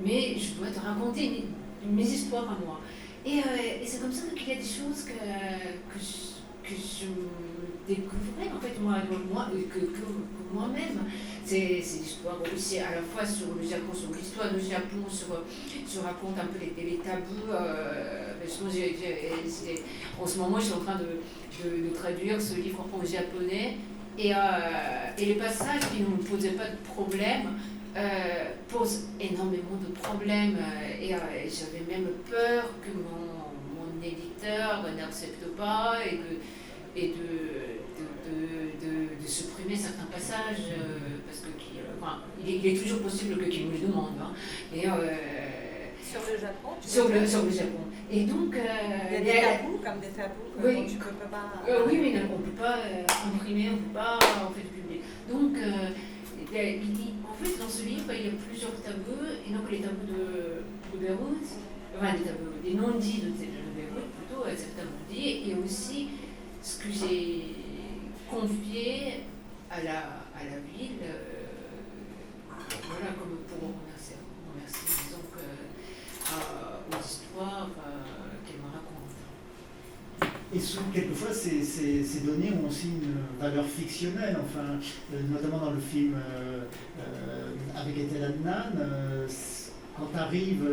mais 0.05 0.37
je 0.39 0.55
dois 0.55 0.69
te 0.69 0.79
raconter 0.79 1.45
mes 1.85 2.03
histoires 2.03 2.45
à 2.45 2.65
moi. 2.65 2.81
Et, 3.27 3.43
c'est 3.85 4.01
comme 4.01 4.13
ça 4.13 4.27
qu'il 4.37 4.49
y 4.49 4.53
a 4.53 4.55
des 4.55 4.61
choses 4.61 5.05
que, 5.05 5.13
que, 5.13 5.99
je, 6.71 7.07
découvrais, 7.89 8.57
en 8.57 8.61
fait, 8.61 8.81
moi, 8.81 8.99
que 9.01 10.55
moi-même. 10.55 11.01
C'est 11.45 11.59
l'histoire 11.59 12.39
aussi 12.55 12.79
à 12.79 12.91
la 12.95 13.03
fois 13.03 13.27
sur 13.27 13.55
le 13.55 13.69
Japon, 13.69 13.93
sur 13.93 14.15
l'histoire 14.15 14.51
du 14.53 14.61
Japon, 14.61 15.05
sur, 15.11 15.43
je 15.93 16.01
raconte 16.01 16.39
un 16.39 16.47
peu 16.47 16.59
les, 16.59 16.97
tabous. 16.97 17.53
Euh, 17.53 18.33
en 20.21 20.27
ce 20.27 20.39
moment, 20.39 20.59
je 20.59 20.65
suis 20.65 20.75
en 20.75 20.81
train 20.81 20.97
de, 20.97 21.69
de, 21.69 21.95
traduire 21.95 22.41
ce 22.41 22.55
livre 22.55 22.87
en 22.93 23.05
japonais. 23.05 23.77
Et, 24.19 24.33
euh, 24.35 24.39
et 25.19 25.25
les 25.27 25.35
passages 25.35 25.81
qui 25.93 26.03
ne 26.03 26.09
me 26.09 26.23
posaient 26.23 26.51
pas 26.51 26.69
de 26.69 26.77
problème 26.77 27.59
euh, 27.97 28.45
posent 28.69 29.09
énormément 29.21 29.77
de 29.87 29.93
problèmes. 29.95 30.57
Et, 31.01 31.09
j'avais 31.09 31.85
même 31.91 32.09
peur 32.31 32.65
que 32.83 32.91
mon, 32.97 33.53
mon 33.77 34.03
éditeur 34.03 34.87
n'accepte 34.97 35.47
pas 35.57 35.97
et, 36.07 36.17
que, 36.17 36.97
et 36.97 37.09
de 37.09 37.64
de, 38.25 39.23
de, 39.23 39.27
supprimer 39.27 39.77
certains 39.77 40.07
passages, 40.07 40.71
euh, 40.71 40.99
parce 41.27 41.41
que 41.41 41.49
euh, 41.49 42.01
enfin, 42.01 42.21
il, 42.45 42.67
est, 42.67 42.77
toujours 42.77 43.01
possible 43.01 43.37
que 43.39 43.49
qu'il 43.49 43.67
me 43.67 43.73
le 43.73 43.87
demande. 43.87 44.13
Hein. 44.21 44.33
Et, 44.75 44.87
euh, 44.87 44.93
sur 46.05 46.21
le 46.31 46.39
Japon 46.39 46.69
sur 46.81 47.09
le, 47.09 47.27
sur 47.27 47.43
le 47.43 47.51
Japon. 47.51 47.85
Et 48.11 48.25
donc. 48.25 48.55
il 48.55 49.15
y 49.15 49.17
a 49.17 49.21
des 49.21 49.41
tabous, 49.41 49.79
comme 49.79 50.01
des 50.01 50.09
tabous, 50.09 50.53
oui. 50.63 50.87
tu 50.89 50.97
peux 50.97 51.11
pas. 51.31 51.65
oui, 51.87 51.99
mais 51.99 52.23
on 52.31 52.39
ne 52.39 52.45
peut 52.45 52.63
pas 52.63 52.79
imprimer, 53.27 53.71
on 53.71 53.73
ne 53.73 53.79
peut 53.79 53.95
pas 53.95 54.17
en 54.17 54.51
fait 54.51 54.63
publier. 54.63 55.03
Donc, 55.29 55.57
en 55.57 57.45
fait, 57.45 57.59
dans 57.59 57.69
ce 57.69 57.83
livre, 57.85 58.13
il 58.13 58.27
y 58.27 58.29
a 58.29 58.33
plusieurs 58.49 58.75
tabous, 58.83 59.27
et 59.49 59.53
donc 59.53 59.71
les 59.71 59.79
tabous 59.79 60.07
de, 60.07 60.97
de 60.97 61.05
Beyrouth, 61.05 61.51
enfin, 61.97 62.13
les 62.13 62.25
tabous, 62.25 62.63
des 62.63 62.75
non-dits 62.75 63.23
de, 63.23 63.31
de 63.31 63.73
Beyrouth 63.75 64.11
plutôt, 64.15 64.45
certains 64.45 64.85
non-dits, 64.85 65.51
et 65.51 65.57
aussi 65.65 66.09
ce 66.63 66.79
que 66.79 66.89
j'ai 66.93 67.64
confié 68.31 69.25
à 69.71 69.83
la, 69.83 69.99
à 70.35 70.45
la 70.45 70.59
ville, 70.61 70.99
euh, 71.03 71.23
voilà, 72.89 73.13
comme 73.19 73.39
pour 73.49 73.69
remercier, 73.69 74.17
remercier 74.53 74.89
disons 75.05 75.25
euh, 75.37 76.97
aux 76.97 77.05
histoires 77.05 77.71
euh, 77.79 78.47
qu'elle 78.47 78.61
me 78.61 78.67
raconte. 78.67 78.93
Et 80.55 80.61
souvent, 80.61 80.91
quelquefois, 80.93 81.33
ces, 81.33 81.63
ces, 81.65 82.05
ces, 82.05 82.21
données 82.21 82.53
ont 82.53 82.69
aussi 82.69 82.89
une 82.89 83.17
valeur 83.41 83.65
fictionnelle, 83.65 84.37
enfin, 84.41 84.79
notamment 85.29 85.59
dans 85.59 85.73
le 85.73 85.81
film 85.81 86.15
avec 87.75 87.99
Ethel 87.99 88.23
Adnan, 88.23 88.71
quand 89.97 90.17
arrive 90.17 90.65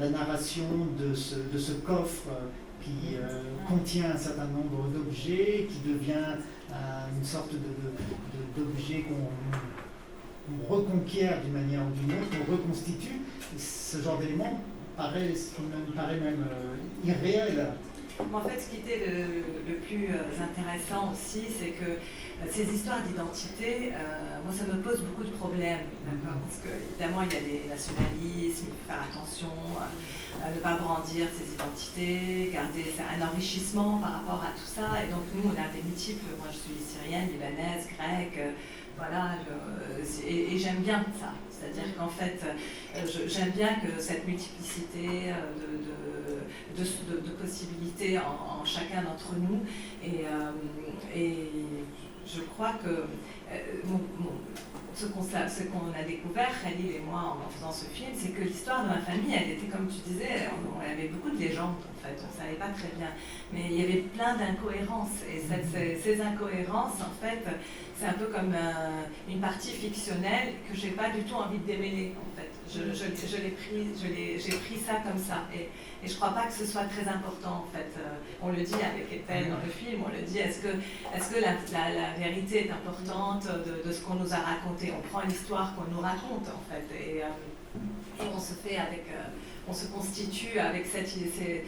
la 0.00 0.08
narration 0.08 0.88
de 0.98 1.14
ce, 1.14 1.34
de 1.52 1.58
ce 1.58 1.72
coffre 1.72 2.30
qui 2.84 3.16
euh, 3.16 3.40
contient 3.66 4.12
un 4.14 4.18
certain 4.18 4.46
nombre 4.46 4.88
d'objets, 4.92 5.66
qui 5.68 5.88
devient 5.88 6.36
euh, 6.70 6.74
une 7.16 7.24
sorte 7.24 7.52
d'objet 8.56 9.04
qu'on 9.08 10.74
reconquiert 10.74 11.40
d'une 11.42 11.52
manière 11.52 11.80
ou 11.80 11.90
d'une 11.98 12.12
autre, 12.12 12.30
qu'on 12.30 12.52
reconstitue. 12.52 13.22
ce 13.56 14.02
genre 14.02 14.18
d'élément 14.18 14.60
paraît, 14.96 15.32
même 16.20 16.44
euh, 16.50 16.74
En 18.20 18.40
fait, 18.40 18.60
ce 18.60 18.70
qui 18.70 18.76
était 18.76 19.06
le, 19.06 19.74
plus 19.74 20.08
intéressant 20.40 21.12
aussi, 21.12 21.46
c'est 21.58 21.70
que 21.70 21.98
ces 22.50 22.72
histoires 22.72 23.02
d'identité, 23.02 23.92
moi, 24.44 24.54
ça 24.54 24.64
me 24.64 24.80
pose 24.82 25.00
beaucoup 25.02 25.24
de 25.24 25.34
problèmes, 25.36 25.86
Parce 26.22 26.60
que, 26.62 26.68
évidemment, 26.90 27.22
il 27.22 27.32
y 27.32 27.36
a 27.36 27.40
des 27.40 27.68
nationalismes, 27.68 28.66
il 28.68 28.74
faut 28.74 28.86
faire 28.86 29.02
attention 29.10 29.48
ne 30.42 30.60
pas 30.60 30.76
brandir 30.76 31.26
ses 31.32 31.54
identités, 31.54 32.50
garder 32.52 32.84
un 33.00 33.26
enrichissement 33.26 33.98
par 33.98 34.12
rapport 34.12 34.42
à 34.44 34.52
tout 34.58 34.66
ça. 34.66 35.02
Et 35.02 35.10
donc 35.10 35.22
nous, 35.34 35.50
on 35.50 35.52
a 35.52 35.68
des 35.68 35.82
multiples, 35.82 36.24
moi 36.38 36.48
je 36.50 36.56
suis 36.56 36.80
syrienne, 36.82 37.28
libanaise, 37.30 37.86
grecque, 37.96 38.38
euh, 38.38 38.52
voilà, 38.96 39.32
et, 40.26 40.56
j'aime 40.56 40.82
bien 40.82 41.04
ça. 41.18 41.32
C'est-à-dire 41.50 41.96
qu'en 41.96 42.08
fait, 42.08 42.38
euh, 42.44 43.26
j'aime 43.26 43.50
bien 43.50 43.74
que 43.74 44.00
cette 44.00 44.26
multiplicité 44.26 45.32
euh, 45.32 45.50
de, 45.58 46.03
de, 46.76 47.30
possibilités 47.40 48.18
en, 48.18 48.64
chacun 48.64 49.02
d'entre 49.02 49.34
nous. 49.36 49.60
Et, 50.04 50.24
et, 51.14 51.50
je 52.26 52.40
crois 52.40 52.72
que 52.82 53.04
mon, 53.84 54.00
ce 54.96 55.06
qu'on 55.06 55.92
a 55.92 56.02
découvert, 56.06 56.50
Khalil 56.62 56.96
et 56.96 57.00
moi, 57.00 57.36
en 57.36 57.50
faisant 57.50 57.72
ce 57.72 57.86
film, 57.86 58.10
c'est 58.14 58.30
que 58.30 58.42
l'histoire 58.42 58.84
de 58.84 58.88
ma 58.90 58.98
famille, 58.98 59.34
elle 59.34 59.50
était, 59.52 59.66
comme 59.66 59.88
tu 59.88 59.98
disais, 60.10 60.48
on, 60.54 60.80
avait 60.80 61.08
beaucoup 61.08 61.30
de 61.30 61.40
légendes, 61.40 61.74
en 61.74 62.06
fait, 62.06 62.16
on 62.22 62.32
ne 62.32 62.44
savait 62.44 62.58
pas 62.58 62.68
très 62.68 62.94
bien. 62.96 63.10
Mais 63.52 63.64
il 63.70 63.80
y 63.80 63.84
avait 63.84 64.02
plein 64.14 64.36
d'incohérences. 64.36 65.22
Et 65.28 65.40
ces, 65.40 66.20
incohérences, 66.20 67.00
en 67.00 67.24
fait, 67.24 67.42
c'est 67.98 68.06
un 68.06 68.12
peu 68.12 68.26
comme 68.26 68.54
une 69.28 69.40
partie 69.40 69.70
fictionnelle 69.70 70.54
que 70.70 70.76
j'ai 70.76 70.90
pas 70.90 71.10
du 71.10 71.22
tout 71.22 71.34
envie 71.34 71.58
de 71.58 71.66
démêler, 71.66 72.14
en 72.16 72.40
fait. 72.40 72.50
Je, 72.68 72.80
j'ai 72.94 74.56
pris 74.56 74.78
ça 74.78 74.94
comme 75.04 75.18
ça. 75.18 75.42
Et, 75.54 75.68
je 76.04 76.10
ne 76.10 76.16
crois 76.16 76.30
pas 76.30 76.46
que 76.46 76.52
ce 76.52 76.66
soit 76.66 76.84
très 76.84 77.08
important, 77.08 77.64
en 77.64 77.68
fait. 77.72 77.98
Euh, 77.98 78.12
on 78.42 78.50
le 78.50 78.62
dit 78.62 78.74
avec 78.74 79.10
Ethel 79.10 79.48
dans 79.48 79.56
le 79.64 79.70
film, 79.70 80.02
on 80.06 80.10
le 80.10 80.20
dit, 80.22 80.38
est-ce 80.38 80.60
que, 80.60 81.40
la, 81.40 82.18
vérité 82.18 82.66
est 82.66 82.70
importante 82.70 83.46
de, 83.86 83.90
ce 83.90 84.02
qu'on 84.02 84.14
nous 84.14 84.32
a 84.34 84.36
raconté? 84.36 84.92
On 84.96 85.00
prend 85.08 85.26
l'histoire 85.26 85.74
qu'on 85.74 85.90
nous 85.90 86.00
raconte, 86.00 86.46
en 86.48 86.62
fait. 86.70 86.84
Euh, 86.92 87.22
on 88.20 88.40
se 88.40 88.54
fait 88.54 88.76
avec... 88.76 89.04
Euh, 89.10 89.28
on 89.68 89.72
se 89.72 89.86
constitue 89.86 90.58
avec 90.58 90.84
cette, 90.86 91.08
ces, 91.08 91.64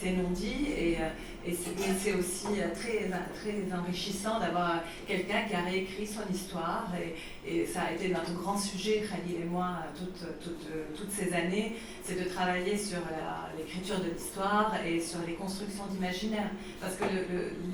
ces, 0.00 0.12
non-dits 0.12 0.68
et, 0.78 0.96
et 1.46 1.56
c'est 1.98 2.14
aussi 2.14 2.46
très, 2.74 3.10
très 3.34 3.76
enrichissant 3.76 4.38
d'avoir 4.38 4.82
quelqu'un 5.08 5.42
qui 5.48 5.54
a 5.54 5.62
réécrit 5.62 6.06
son 6.06 6.32
histoire 6.32 6.88
et, 6.94 7.16
et, 7.50 7.66
ça 7.66 7.82
a 7.82 7.92
été 7.92 8.08
notre 8.08 8.32
grand 8.34 8.56
sujet, 8.56 9.02
Khalil 9.08 9.42
et 9.42 9.44
moi, 9.44 9.78
toutes, 9.98 10.40
toutes, 10.40 10.68
toutes 10.94 11.10
ces 11.10 11.32
années, 11.32 11.76
c'est 12.04 12.22
de 12.22 12.28
travailler 12.28 12.76
sur 12.76 12.98
l'écriture 13.58 13.98
de 13.98 14.10
l'histoire 14.10 14.74
et 14.86 15.00
sur 15.00 15.20
les 15.26 15.34
constructions 15.34 15.86
d'imaginaire. 15.86 16.50
Parce 16.80 16.94
que 16.94 17.04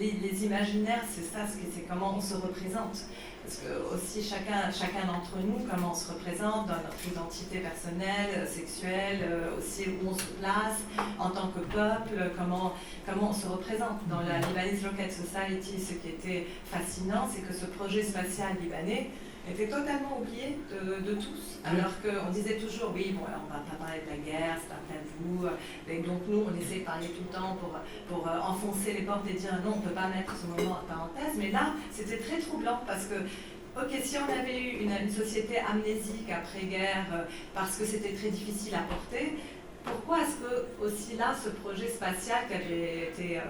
les, 0.00 0.12
les, 0.12 0.44
imaginaires, 0.44 1.04
c'est 1.10 1.24
ça, 1.24 1.40
c'est 1.46 1.86
comment 1.88 2.16
on 2.16 2.20
se 2.20 2.34
représente. 2.34 3.04
Parce 3.46 3.58
que 3.58 3.94
aussi 3.94 4.28
chacun, 4.28 4.72
chacun 4.72 5.06
d'entre 5.06 5.38
nous, 5.38 5.64
comment 5.70 5.92
on 5.92 5.94
se 5.94 6.10
représente 6.10 6.66
dans 6.66 6.82
notre 6.82 7.06
identité 7.06 7.60
personnelle, 7.60 8.44
sexuelle, 8.44 9.20
euh, 9.22 9.56
aussi 9.56 9.84
où 9.86 10.08
on 10.08 10.14
se 10.14 10.24
place 10.40 10.82
en 11.16 11.30
tant 11.30 11.46
que 11.54 11.60
peuple, 11.60 12.32
comment, 12.36 12.72
comment 13.06 13.30
on 13.30 13.32
se 13.32 13.46
représente. 13.46 14.02
Dans 14.10 14.18
la 14.18 14.40
Lebanese 14.40 14.84
Rocket 14.84 15.12
Society, 15.12 15.80
ce 15.80 15.94
qui 15.94 16.08
était 16.08 16.48
fascinant, 16.64 17.28
c'est 17.32 17.42
que 17.42 17.54
ce 17.54 17.66
projet 17.66 18.02
spatial 18.02 18.56
libanais, 18.60 19.10
était 19.50 19.68
totalement 19.68 20.18
oublié 20.20 20.58
de, 20.70 21.14
tous, 21.14 21.58
alors 21.64 21.92
qu'on 22.02 22.30
disait 22.30 22.56
toujours, 22.56 22.92
oui, 22.94 23.14
bon, 23.16 23.24
on 23.26 23.46
ne 23.46 23.52
va 23.52 23.62
pas 23.70 23.76
parler 23.84 24.02
de 24.04 24.10
la 24.10 24.16
guerre, 24.16 24.58
c'est 24.58 24.72
un 24.72 24.82
tabou, 24.88 25.46
et 25.88 25.98
donc 25.98 26.22
nous, 26.28 26.44
on 26.48 26.60
essaie 26.60 26.80
de 26.80 26.84
parler 26.84 27.06
tout 27.08 27.22
le 27.28 27.34
temps 27.34 27.56
pour, 27.56 27.78
pour 28.08 28.26
euh, 28.26 28.38
enfoncer 28.40 28.92
les 28.92 29.02
portes 29.02 29.28
et 29.30 29.34
dire 29.34 29.52
non, 29.64 29.74
on 29.74 29.80
ne 29.80 29.82
peut 29.82 29.94
pas 29.94 30.08
mettre 30.08 30.34
ce 30.36 30.46
moment 30.46 30.78
en 30.82 30.92
parenthèse, 30.92 31.38
mais 31.38 31.50
là, 31.50 31.74
c'était 31.90 32.18
très 32.18 32.38
troublant 32.38 32.80
parce 32.86 33.06
que 33.06 33.14
Ok, 33.78 33.90
si 34.02 34.16
on 34.16 34.24
avait 34.24 34.58
eu 34.58 34.84
une, 34.84 34.90
une 34.90 35.10
société 35.10 35.58
amnésique 35.58 36.30
après-guerre 36.32 37.04
euh, 37.12 37.24
parce 37.52 37.76
que 37.76 37.84
c'était 37.84 38.14
très 38.14 38.30
difficile 38.30 38.74
à 38.74 38.78
porter, 38.78 39.36
pourquoi 39.86 40.18
est-ce 40.22 40.36
que 40.42 40.84
aussi 40.84 41.16
là, 41.16 41.34
ce 41.34 41.50
projet 41.50 41.88
spatial 41.88 42.46
qui 42.48 42.54
avait, 42.54 43.08
été, 43.08 43.38
euh, 43.38 43.40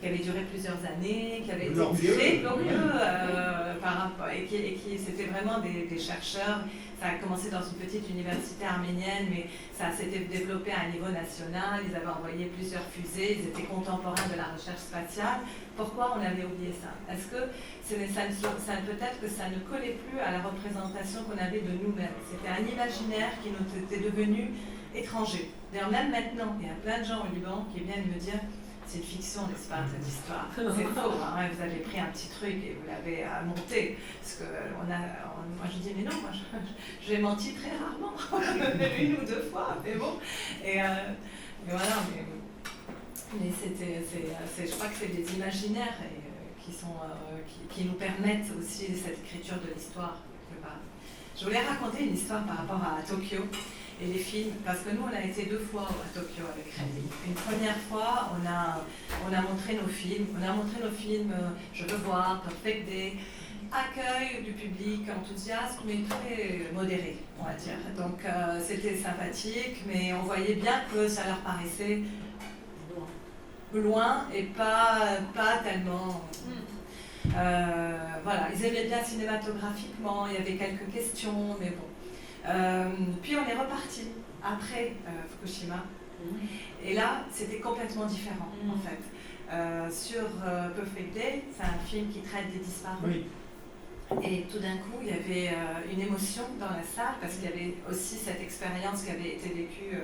qui 0.00 0.08
avait 0.08 0.18
duré 0.18 0.40
plusieurs 0.50 0.78
années, 0.84 1.42
qui 1.44 1.50
avait 1.52 1.66
été 1.66 1.74
glorieux. 1.74 2.74
euh, 2.74 3.74
par 3.80 3.94
rapport, 4.02 4.28
et 4.28 4.44
qui, 4.44 4.56
et 4.56 4.74
qui 4.74 4.98
c'était 4.98 5.30
vraiment 5.30 5.60
des, 5.60 5.86
des, 5.86 5.98
chercheurs, 5.98 6.60
ça 7.00 7.06
a 7.06 7.14
commencé 7.22 7.50
dans 7.50 7.62
une 7.62 7.78
petite 7.78 8.08
université 8.10 8.64
arménienne, 8.64 9.26
mais 9.30 9.46
ça 9.76 9.90
s'était 9.94 10.26
développé 10.26 10.72
à 10.72 10.86
un 10.86 10.90
niveau 10.90 11.10
national, 11.10 11.82
ils 11.88 11.94
avaient 11.94 12.06
envoyé 12.06 12.46
plusieurs 12.46 12.84
fusées, 12.90 13.38
ils 13.38 13.48
étaient 13.48 13.68
contemporains 13.68 14.28
de 14.32 14.36
la 14.36 14.50
recherche 14.56 14.80
spatiale. 14.90 15.40
Pourquoi 15.76 16.16
on 16.16 16.20
avait 16.20 16.44
oublié 16.44 16.72
ça? 16.74 16.90
Est-ce 17.12 17.26
que 17.30 17.42
ça, 17.86 18.22
ça, 18.30 18.72
peut-être 18.86 19.20
que 19.20 19.28
ça 19.28 19.46
ne 19.48 19.58
collait 19.70 19.98
plus 20.08 20.18
à 20.18 20.32
la 20.32 20.42
représentation 20.42 21.22
qu'on 21.24 21.38
avait 21.38 21.60
de 21.60 21.72
nous-mêmes. 21.82 22.18
C'était 22.30 22.48
un 22.50 22.64
imaginaire 22.66 23.32
qui 23.42 23.50
nous 23.50 23.66
était 23.84 24.02
devenu 24.02 24.50
étranger. 24.94 25.50
D'ailleurs, 25.74 25.90
même 25.90 26.12
maintenant, 26.12 26.56
il 26.60 26.68
y 26.68 26.70
a 26.70 26.74
plein 26.74 27.00
de 27.00 27.04
gens 27.04 27.26
au 27.26 27.34
Liban 27.34 27.66
qui 27.74 27.80
viennent 27.80 28.06
me 28.06 28.20
dire 28.20 28.38
c'est 28.86 28.98
une 28.98 29.04
fiction, 29.04 29.48
n'est-ce 29.48 29.68
pas, 29.68 29.78
cette 29.90 30.06
histoire 30.06 30.48
C'est 30.54 30.84
faux, 30.84 31.10
hein, 31.20 31.48
vous 31.52 31.62
avez 31.62 31.80
pris 31.80 31.98
un 31.98 32.06
petit 32.06 32.28
truc 32.28 32.52
et 32.52 32.76
vous 32.78 32.86
l'avez 32.86 33.24
euh, 33.24 33.44
monté. 33.44 33.98
Parce 34.20 34.34
que 34.36 34.44
a, 34.44 34.98
moi 35.56 35.66
je 35.72 35.78
dis, 35.78 35.94
mais 35.96 36.04
non, 36.04 36.16
moi 36.22 36.30
j'ai 37.04 37.18
menti 37.18 37.54
très 37.54 37.70
rarement, 37.76 38.14
une 39.00 39.14
ou 39.14 39.26
deux 39.26 39.42
fois, 39.50 39.76
mais 39.84 39.96
bon. 39.96 40.20
Et, 40.64 40.80
euh, 40.80 40.86
voilà, 41.66 42.04
mais, 42.14 42.24
mais 43.40 43.50
c'était, 43.50 44.00
je 44.64 44.72
crois 44.74 44.86
que 44.86 44.96
c'est 45.00 45.08
des 45.08 45.34
imaginaires 45.34 45.98
euh, 46.00 47.38
qui, 47.68 47.84
nous 47.84 47.94
permettent 47.94 48.52
aussi 48.56 48.94
cette 48.94 49.18
écriture 49.24 49.56
de 49.56 49.74
l'histoire. 49.74 50.18
Je 51.36 51.46
voulais 51.46 51.66
raconter 51.66 52.04
une 52.04 52.14
histoire 52.14 52.44
par 52.44 52.58
rapport 52.58 52.80
à 52.80 53.02
Tokyo 53.02 53.42
et 54.02 54.06
les 54.06 54.18
films, 54.18 54.52
parce 54.64 54.80
que 54.80 54.90
nous, 54.90 55.02
on 55.02 55.14
a 55.14 55.22
été 55.22 55.46
deux 55.46 55.58
fois 55.58 55.88
à 55.88 56.18
Tokyo 56.18 56.44
avec 56.52 56.72
Randy. 56.76 57.06
Une 57.26 57.34
première 57.34 57.76
fois, 57.88 58.32
on 58.34 58.46
a, 58.46 58.84
on 59.28 59.32
a 59.32 59.40
montré 59.42 59.74
nos 59.74 59.88
films. 59.88 60.26
On 60.38 60.42
a 60.42 60.52
montré 60.52 60.82
nos 60.82 60.90
films 60.90 61.32
euh, 61.32 61.50
Je 61.72 61.84
veux 61.84 61.98
voir, 61.98 62.42
Perfect 62.42 62.86
Day, 62.88 63.14
accueil 63.72 64.42
du 64.42 64.52
public, 64.52 65.02
enthousiasme, 65.16 65.82
mais 65.86 65.98
très 66.08 66.72
modéré, 66.72 67.18
on 67.38 67.44
va 67.44 67.54
dire. 67.54 67.78
Donc 67.96 68.24
euh, 68.24 68.60
c'était 68.64 68.96
sympathique, 68.96 69.84
mais 69.86 70.12
on 70.12 70.22
voyait 70.22 70.54
bien 70.54 70.82
que 70.92 71.08
ça 71.08 71.26
leur 71.26 71.38
paraissait 71.38 72.00
loin 73.72 74.26
et 74.34 74.42
pas, 74.42 75.18
pas 75.34 75.58
tellement. 75.58 76.22
Euh, 77.36 77.98
voilà, 78.22 78.48
ils 78.54 78.64
aimaient 78.64 78.84
bien 78.84 79.02
cinématographiquement, 79.02 80.26
il 80.28 80.34
y 80.34 80.36
avait 80.36 80.56
quelques 80.56 80.92
questions, 80.92 81.56
mais 81.60 81.70
bon. 81.70 81.93
Euh, 82.46 82.90
puis 83.22 83.36
on 83.36 83.48
est 83.48 83.54
reparti 83.54 84.08
après 84.42 84.92
euh, 85.06 85.10
Fukushima. 85.28 85.76
Mm. 86.22 86.36
Et 86.84 86.94
là, 86.94 87.24
c'était 87.30 87.58
complètement 87.58 88.06
différent, 88.06 88.48
mm. 88.62 88.70
en 88.70 88.76
fait. 88.76 89.00
Euh, 89.52 89.90
sur 89.90 90.24
Perfect 90.74 91.14
Day, 91.14 91.44
c'est 91.54 91.64
un 91.64 91.78
film 91.86 92.08
qui 92.08 92.20
traite 92.20 92.50
des 92.50 92.58
disparus. 92.58 93.24
Et 94.22 94.42
tout 94.42 94.58
d'un 94.58 94.76
coup, 94.76 95.00
il 95.02 95.08
y 95.08 95.12
avait 95.12 95.54
une 95.90 96.00
émotion 96.00 96.42
dans 96.58 96.70
la 96.70 96.82
salle 96.82 97.14
parce 97.20 97.34
qu'il 97.34 97.44
y 97.44 97.52
avait 97.52 97.74
aussi 97.90 98.16
cette 98.16 98.40
expérience 98.40 99.02
qui 99.02 99.10
avait 99.10 99.34
été 99.36 99.48
vécue 99.48 99.96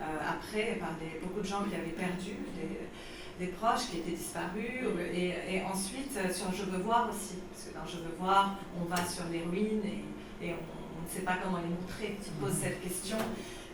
après 0.00 0.76
par 0.78 0.90
des, 1.00 1.18
beaucoup 1.20 1.40
de 1.40 1.46
gens 1.46 1.64
qui 1.64 1.74
avaient 1.74 1.96
perdu 1.96 2.36
des, 2.56 3.44
des 3.44 3.52
proches 3.52 3.88
qui 3.90 3.98
étaient 3.98 4.16
disparus. 4.16 4.84
Et, 5.14 5.34
et, 5.48 5.62
ensuite, 5.62 6.12
sur 6.32 6.52
Je 6.52 6.64
veux 6.64 6.82
voir 6.82 7.08
aussi, 7.08 7.36
parce 7.50 7.64
que 7.68 7.74
dans 7.74 7.86
Je 7.86 8.04
veux 8.04 8.16
voir, 8.18 8.56
on 8.80 8.84
va 8.84 9.04
sur 9.04 9.24
les 9.32 9.42
ruines 9.42 9.82
et, 9.84 10.46
et 10.46 10.54
on, 10.54 10.77
ne 11.08 11.14
sait 11.14 11.24
pas 11.24 11.36
comment 11.42 11.58
les 11.58 11.68
montrer. 11.68 12.18
Tu 12.22 12.30
poses 12.40 12.58
cette 12.62 12.82
question 12.82 13.16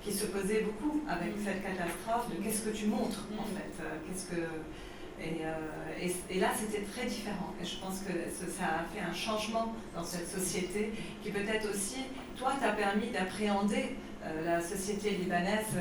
qui 0.05 0.12
se 0.12 0.27
posait 0.27 0.61
beaucoup 0.61 1.03
avec 1.09 1.33
cette 1.42 1.62
catastrophe 1.62 2.29
de 2.31 2.42
qu'est-ce 2.42 2.62
que 2.62 2.70
tu 2.70 2.87
montres 2.87 3.27
en 3.38 3.44
fait 3.44 3.83
euh, 3.83 3.97
qu'est-ce 4.07 4.27
que 4.27 4.40
euh, 4.40 6.11
et, 6.31 6.40
là 6.40 6.49
c'était 6.55 6.83
très 6.83 7.07
différent. 7.07 7.55
Et 7.62 7.64
je 7.64 7.77
pense 7.77 8.01
que 8.01 8.12
ça 8.51 8.64
a 8.64 8.85
fait 8.92 9.01
un 9.01 9.14
changement 9.14 9.73
dans 9.94 10.05
cette 10.05 10.29
société 10.29 10.92
qui 11.23 11.31
peut-être 11.31 11.70
aussi 11.70 12.01
toi 12.37 12.53
t'a 12.61 12.73
permis 12.73 13.11
d'appréhender 13.11 13.97
euh, 14.25 14.44
la 14.44 14.61
société 14.61 15.11
libanaise 15.11 15.77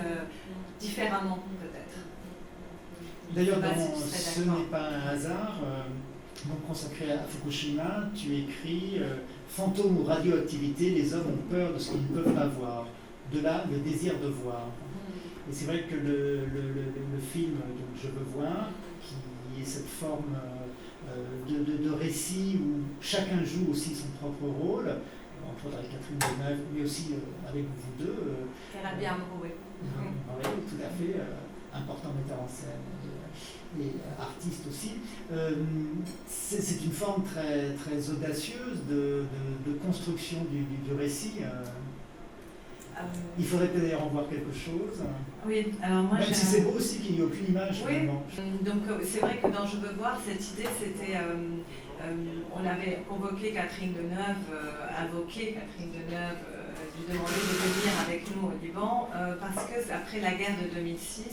différemment 0.79 1.39
peut-être. 1.59 3.35
D'ailleurs 3.35 3.59
ce 3.97 4.41
n'est 4.41 4.65
pas 4.65 4.89
un 4.89 5.07
hasard 5.07 5.59
donc 6.45 6.67
consacré 6.67 7.11
à 7.11 7.23
Fukushima 7.23 8.09
tu 8.15 8.35
écris 8.35 9.01
Fantôme 9.55 9.99
ou 9.99 10.03
radioactivité, 10.03 10.89
les 10.89 11.13
hommes 11.13 11.27
ont 11.27 11.51
peur 11.51 11.73
de 11.73 11.77
ce 11.77 11.91
qu'ils 11.91 12.01
ne 12.01 12.21
peuvent 12.21 12.33
pas 12.33 12.47
voir. 12.47 12.87
De 13.31 13.39
là, 13.39 13.63
le 13.71 13.77
désir 13.77 14.13
de 14.19 14.27
voir. 14.27 14.65
Mm. 14.65 15.51
Et 15.51 15.53
c'est 15.53 15.65
vrai 15.65 15.83
que 15.83 15.93
le, 15.93 16.39
film 17.21 17.51
donc, 17.51 18.01
Je 18.01 18.07
veux 18.07 18.25
voir, 18.35 18.71
qui 18.99 19.61
est 19.61 19.65
cette 19.65 19.87
forme 19.87 20.35
euh, 21.07 21.83
de, 21.83 21.91
récit 21.91 22.59
où 22.63 22.81
chacun 22.99 23.43
joue 23.43 23.71
aussi 23.71 23.93
son 23.93 24.07
propre 24.19 24.45
rôle, 24.45 24.89
entre 25.47 25.67
autres 25.67 25.77
avec 25.77 25.91
Catherine 25.91 26.17
Deneuve, 26.17 26.59
mais 26.73 26.83
aussi 26.83 27.13
euh, 27.13 27.47
avec 27.47 27.65
vous 27.65 28.03
deux. 28.03 28.09
Euh, 28.09 28.79
Elle 28.79 28.87
a 28.87 28.95
bien 28.95 29.17
oui. 29.39 29.49
Oui, 29.83 30.49
tout 30.67 30.81
à 30.83 30.89
fait, 30.89 31.15
important 31.71 32.09
metteur 32.17 32.41
en 32.41 32.47
scène 32.47 32.81
et 33.79 34.21
artiste 34.21 34.67
aussi. 34.69 34.91
Euh, 35.31 35.51
c'est 36.27 36.83
une 36.83 36.91
forme 36.91 37.23
très, 37.23 37.71
très 37.73 38.09
audacieuse 38.09 38.83
de, 38.89 39.25
de, 39.65 39.73
construction 39.85 40.45
du, 40.51 40.63
du, 40.87 40.93
récit. 40.99 41.35
Euh. 41.41 41.65
Euh, 42.95 43.01
il 43.39 43.45
faudrait 43.45 43.69
peut-être 43.69 44.01
en 44.01 44.07
voir 44.07 44.29
quelque 44.29 44.53
chose. 44.53 45.01
Oui, 45.45 45.65
alors 45.81 46.03
moi. 46.03 46.19
Même 46.19 46.33
si 46.33 46.45
c'est 46.45 46.61
beau 46.61 46.77
aussi 46.77 46.99
qu'il 46.99 47.15
n'y 47.15 47.21
ait 47.21 47.23
aucune 47.23 47.47
image. 47.49 47.83
Oui, 47.87 48.07
donc 48.63 48.83
c'est 49.03 49.19
vrai 49.19 49.37
que 49.37 49.47
dans 49.47 49.65
Je 49.65 49.77
veux 49.77 49.93
voir, 49.97 50.19
cette 50.23 50.51
idée, 50.51 50.69
c'était. 50.79 51.17
on 52.55 52.59
avait 52.59 53.03
convoqué 53.09 53.51
Catherine 53.51 53.93
Deneuve, 53.93 54.45
invoqué 54.95 55.55
Catherine 55.55 55.91
Deneuve, 55.91 56.37
lui 56.95 57.13
demander 57.13 57.33
de 57.33 57.81
venir 57.81 57.93
avec 58.07 58.23
nous 58.35 58.49
au 58.49 58.53
Liban, 58.63 59.09
parce 59.39 59.65
que 59.65 59.91
après 59.91 60.21
la 60.21 60.35
guerre 60.35 60.55
de 60.61 60.75
2006, 60.75 61.23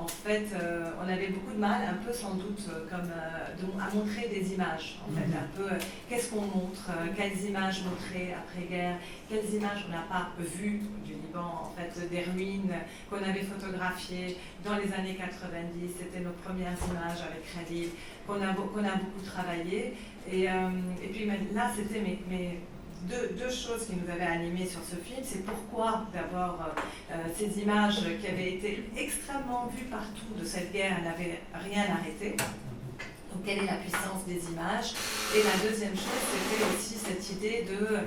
en 0.00 0.06
fait, 0.06 0.46
euh, 0.54 0.90
on 1.04 1.08
avait 1.08 1.28
beaucoup 1.28 1.52
de 1.52 1.58
mal, 1.58 1.82
un 1.82 2.04
peu 2.04 2.12
sans 2.12 2.34
doute, 2.34 2.60
euh, 2.68 2.86
comme 2.88 3.10
euh, 3.10 3.82
à 3.82 3.92
montrer 3.94 4.28
des 4.28 4.52
images. 4.52 5.00
En 5.06 5.12
fait, 5.12 5.26
mhm. 5.26 5.34
un 5.34 5.56
peu, 5.56 5.84
qu'est-ce 6.08 6.30
qu'on 6.30 6.42
montre, 6.42 6.90
quelles 7.16 7.44
images 7.44 7.82
montrer 7.82 8.32
après-guerre, 8.32 8.96
quelles 9.28 9.54
images 9.54 9.86
on 9.88 9.92
n'a 9.92 10.04
pas 10.08 10.28
vues 10.38 10.82
du 11.04 11.14
Liban, 11.14 11.64
en 11.64 11.72
fait, 11.76 12.08
des 12.08 12.22
ruines 12.30 12.72
qu'on 13.10 13.16
avait 13.16 13.42
photographiées 13.42 14.36
dans 14.64 14.76
les 14.76 14.92
années 14.92 15.16
90. 15.16 15.90
C'était 15.98 16.20
nos 16.20 16.32
premières 16.44 16.78
images 16.90 17.22
avec 17.26 17.42
Khalil, 17.52 17.88
qu'on 18.26 18.40
a, 18.40 18.52
beaucoup 18.52 18.80
travaillé. 19.24 19.94
Et, 20.30 20.42
et 20.44 21.08
puis 21.12 21.26
là, 21.26 21.70
c'était 21.74 22.00
mes, 22.00 22.20
mes 22.28 22.60
deux, 23.02 23.50
choses 23.50 23.86
qui 23.86 23.94
nous 23.96 24.10
avaient 24.10 24.26
animés 24.26 24.66
sur 24.66 24.80
ce 24.80 24.96
film. 24.96 25.20
C'est 25.22 25.44
pourquoi, 25.44 26.04
d'abord, 26.12 26.58
euh, 26.60 26.80
euh, 27.12 27.16
ces 27.36 27.60
images 27.60 28.00
qui 28.20 28.26
avaient 28.26 28.54
été 28.54 28.84
extrêmement 28.96 29.70
vues 29.74 29.84
partout 29.84 30.34
de 30.38 30.44
cette 30.44 30.72
guerre 30.72 31.02
n'avaient 31.02 31.40
rien 31.54 31.84
arrêté. 31.94 32.36
Donc, 32.36 33.44
quelle 33.44 33.58
est 33.58 33.66
la 33.66 33.76
puissance 33.76 34.24
des 34.26 34.40
images? 34.52 34.94
Et 35.34 35.42
la 35.42 35.68
deuxième 35.68 35.94
chose, 35.94 36.22
c'était 36.32 36.64
aussi 36.64 36.94
cette 36.94 37.30
idée 37.36 37.66
de 37.68 37.98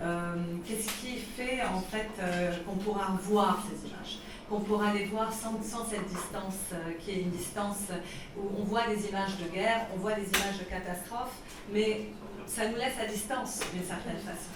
euh, 0.00 0.34
qu'est-ce 0.66 0.88
qui 1.00 1.18
fait 1.18 1.62
en 1.62 1.80
fait 1.80 2.08
qu'on 2.66 2.76
pourra 2.76 3.18
voir 3.22 3.64
ces 3.68 3.88
images? 3.88 4.18
Qu'on 4.48 4.60
pourra 4.60 4.94
les 4.94 5.04
voir 5.06 5.30
sans, 5.30 5.60
cette 5.84 6.08
distance 6.08 6.72
qui 7.00 7.10
est 7.10 7.20
une 7.20 7.30
distance 7.30 7.88
où 8.34 8.48
on 8.58 8.64
voit 8.64 8.86
des 8.86 9.06
images 9.08 9.36
de 9.36 9.54
guerre, 9.54 9.86
on 9.94 9.98
voit 9.98 10.14
des 10.14 10.26
images 10.26 10.58
de 10.58 10.64
catastrophe, 10.64 11.34
mais 11.70 12.06
ça 12.48 12.66
nous 12.68 12.76
laisse 12.76 12.98
à 13.00 13.06
distance 13.06 13.60
d'une 13.72 13.84
certaine 13.84 14.16
façon. 14.16 14.50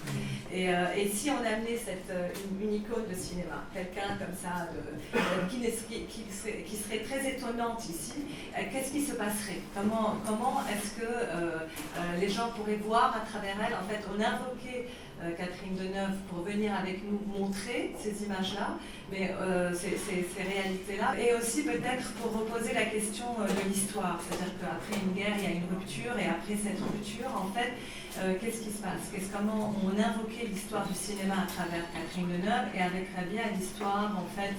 Et, 0.53 0.69
euh, 0.69 0.87
si 1.13 1.31
on 1.31 1.39
amenait 1.39 1.77
cette, 1.77 2.11
euh, 2.11 2.29
une, 2.61 2.75
icône 2.75 3.07
de 3.09 3.15
cinéma, 3.15 3.65
quelqu'un 3.73 4.17
comme 4.19 4.35
ça, 4.35 4.69
euh, 4.73 5.47
qui, 5.49 5.61
qui, 5.61 6.33
serait, 6.33 6.63
qui, 6.63 6.77
serait, 6.77 6.99
très 7.01 7.31
étonnante 7.31 7.85
ici, 7.89 8.25
qu'est-ce 8.73 8.93
qui 8.93 9.03
se 9.03 9.13
passerait? 9.13 9.61
Comment, 9.75 10.17
comment 10.27 10.63
est-ce 10.71 11.01
que 11.01 12.21
les 12.21 12.29
gens 12.29 12.51
pourraient 12.57 12.81
voir 12.83 13.17
à 13.17 13.21
travers 13.21 13.57
elle? 13.67 13.75
En 13.75 13.89
fait, 13.89 14.01
on 14.09 14.21
invoquait 14.21 14.89
Catherine 15.37 15.77
Deneuve 15.77 16.17
pour 16.29 16.43
venir 16.43 16.73
avec 16.75 17.01
nous 17.05 17.21
montrer 17.39 17.95
ces 17.99 18.25
images-là, 18.25 18.79
mais 19.11 19.31
ces, 19.73 19.97
ces, 19.97 20.27
ces 20.35 20.43
réalités-là, 20.43 21.15
et 21.19 21.35
aussi 21.35 21.63
peut-être 21.63 22.13
pour 22.21 22.33
reposer 22.33 22.73
la 22.75 22.87
question 22.87 23.27
de 23.39 23.69
l'histoire, 23.69 24.19
c'est-à-dire 24.23 24.55
qu'après 24.61 25.01
une 25.05 25.13
guerre, 25.15 25.35
il 25.39 25.45
y 25.45 25.47
a 25.47 25.51
une 25.51 25.69
rupture, 25.71 26.19
et 26.19 26.29
après 26.29 26.57
cette 26.57 26.81
rupture, 26.81 27.31
en 27.35 27.53
fait, 27.53 27.73
euh, 28.19 28.35
qu'est-ce 28.41 28.61
qui 28.63 28.71
se 28.71 28.83
passe? 28.83 29.09
Comment 29.33 29.75
on 29.83 29.99
invoquait 29.99 30.47
l'histoire 30.47 30.87
du 30.87 30.95
cinéma 30.95 31.35
à 31.45 31.47
travers 31.47 31.85
Catherine 31.93 32.29
Deneuve 32.29 32.69
et 32.75 32.83
avec 32.83 33.09
Rabia 33.17 33.43
l'histoire 33.57 34.13
en 34.13 34.29
fait 34.37 34.53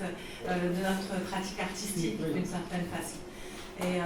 euh, 0.47 0.69
de 0.69 0.81
notre 0.81 1.23
pratique 1.29 1.59
artistique 1.59 2.17
d'une 2.17 2.45
certaine 2.45 2.85
façon. 2.89 3.19
Et, 3.79 4.01
euh, 4.01 4.03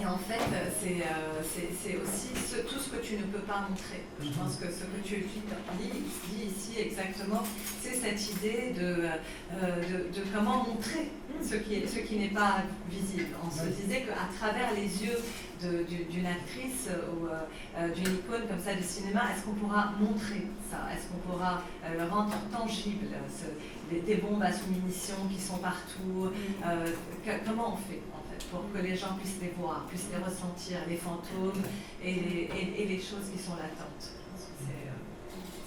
et 0.00 0.06
en 0.06 0.18
fait, 0.18 0.40
c'est 0.80 1.96
aussi 1.96 2.62
tout 2.68 2.78
ce 2.78 2.90
que 2.90 3.02
tu 3.02 3.14
ne 3.14 3.22
peux 3.22 3.40
pas 3.40 3.66
montrer. 3.68 4.02
Je 4.20 4.28
pense 4.28 4.56
que 4.56 4.66
ce 4.66 4.84
que 4.84 5.06
tu 5.06 5.24
dis, 5.24 6.46
ici 6.46 6.80
exactement, 6.80 7.42
c'est 7.82 7.94
cette 7.94 8.30
idée 8.32 8.72
de, 8.76 9.08
de, 9.56 10.22
comment 10.34 10.64
montrer 10.64 11.10
ce 11.42 11.54
qui, 11.56 11.86
ce 11.86 12.00
qui 12.00 12.16
n'est 12.16 12.28
pas 12.28 12.62
visible. 12.90 13.34
On 13.44 13.50
se 13.50 13.66
disait 13.66 14.02
qu'à 14.02 14.28
travers 14.38 14.74
les 14.74 15.04
yeux 15.04 15.18
d'une 15.62 16.26
actrice 16.26 16.88
ou 16.88 17.26
euh, 17.26 17.40
euh, 17.78 17.88
d'une 17.94 18.14
icône 18.14 18.42
comme 18.48 18.60
ça 18.60 18.74
de 18.74 18.82
cinéma, 18.82 19.22
est-ce 19.32 19.44
qu'on 19.44 19.54
pourra 19.54 19.92
montrer 19.98 20.46
ça? 20.70 20.78
Est-ce 20.92 21.08
qu'on 21.08 21.30
pourra 21.30 21.62
euh, 21.84 21.98
le 21.98 22.10
rendre 22.10 22.34
tangible 22.52 23.06
des, 23.90 24.16
bombes 24.16 24.42
à 24.42 24.52
sous-munitions 24.52 25.28
qui 25.32 25.40
sont 25.40 25.58
partout 25.58 26.30
mm. 26.30 27.32
Comment 27.46 27.74
on 27.74 27.76
fait? 27.76 28.00
Pour 28.50 28.70
que 28.72 28.78
les 28.78 28.96
gens 28.96 29.14
puissent 29.18 29.40
les 29.40 29.52
voir, 29.58 29.86
puissent 29.86 30.10
les 30.12 30.22
ressentir, 30.22 30.78
les 30.88 30.96
fantômes 30.96 31.62
et 32.02 32.14
les, 32.14 32.50
et, 32.78 32.86
les 32.86 32.98
choses 32.98 33.30
qui 33.32 33.42
sont 33.42 33.56
latentes 33.56 34.12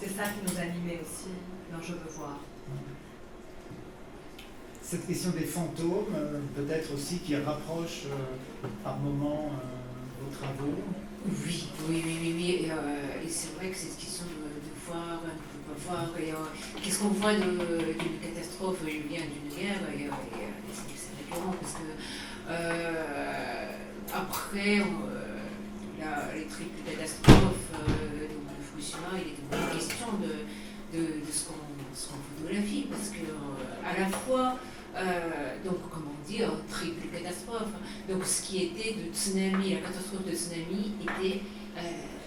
C'est 0.01 0.09
ça 0.09 0.23
qui 0.23 0.51
nous 0.51 0.59
animait 0.59 0.99
aussi 1.01 1.29
dans 1.71 1.81
Je 1.81 1.93
veux 1.93 2.09
voir. 2.17 2.39
cette 4.81 5.05
question 5.05 5.31
des 5.31 5.45
fantômes, 5.45 6.15
peut-être 6.55 6.93
aussi 6.93 7.19
qui 7.19 7.35
rapproche 7.35 8.05
par 8.83 8.97
moments 8.97 9.51
vos 10.19 10.35
travaux. 10.35 10.81
Oui, 11.27 11.67
oui, 11.89 12.01
oui, 12.05 12.17
oui, 12.21 12.33
oui. 12.35 12.71
Et, 13.25 13.29
c'est 13.29 13.53
vrai 13.55 13.69
que 13.69 13.77
cette 13.77 13.97
question 13.97 14.25
de, 14.25 14.91
voir, 14.91 15.21
de 15.21 15.79
voir, 15.85 16.49
qu'est-ce 16.81 16.99
qu'on 16.99 17.09
voit 17.09 17.33
d'une 17.33 18.19
catastrophe, 18.21 18.83
bien 18.83 19.21
d'une 19.21 19.55
guerre, 19.55 19.81
et, 19.93 20.09
c'est 20.73 21.17
récurrent 21.17 21.53
parce 21.61 21.73
que 21.73 21.79
après, 24.13 24.81
les 26.35 26.45
triples 26.45 26.81
catastrophes 26.89 27.71
de 27.87 28.27
Fukushima, 28.63 29.11
il 29.15 29.33
était 29.33 29.43
beaucoup 29.49 29.75
question 29.75 30.07
de, 30.21 30.97
de, 30.97 31.31
ce 31.31 31.45
qu'on 31.45 31.53
photographie, 32.39 32.87
parce 32.89 33.09
que 33.09 33.21
euh, 33.21 33.87
à 33.87 33.99
la 33.99 34.07
fois, 34.07 34.57
euh, 34.95 35.55
donc 35.63 35.77
comment 35.91 36.15
dire, 36.27 36.51
triple 36.69 37.07
catastrophe, 37.13 37.71
donc 38.09 38.25
ce 38.25 38.41
qui 38.43 38.63
était 38.63 38.93
de 38.93 39.13
tsunami, 39.13 39.73
la 39.73 39.81
catastrophe 39.81 40.25
de 40.25 40.31
tsunami 40.35 40.93
était, 41.01 41.41
euh, 41.77 41.81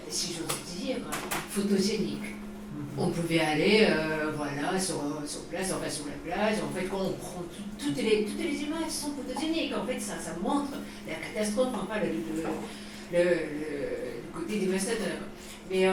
si 0.09 0.33
j'ose 0.33 0.77
dire, 0.77 0.97
photogénique. 1.49 2.42
On 2.97 3.09
pouvait 3.09 3.39
aller 3.39 3.87
voilà, 4.35 4.79
sur, 4.79 4.95
sur, 5.25 5.45
place, 5.45 5.73
enfin 5.73 5.89
sur 5.89 6.05
la 6.05 6.13
plage, 6.23 6.57
en 6.63 6.69
fait, 6.75 6.85
quand 6.85 7.01
on 7.01 7.13
prend 7.13 7.43
toutes, 7.79 7.97
les, 7.97 8.25
toutes 8.25 8.39
les 8.39 8.63
images 8.63 8.89
sont 8.89 9.11
photogéniques, 9.13 9.73
en 9.75 9.85
fait, 9.85 9.99
ça, 9.99 10.13
ça 10.19 10.35
montre 10.41 10.73
la 11.07 11.15
catastrophe, 11.15 11.69
enfin, 11.73 11.99
le, 12.01 13.17
le, 13.17 13.23
le, 13.23 14.31
côté 14.33 14.59
dévastateur. 14.59 15.17
Mais 15.71 15.85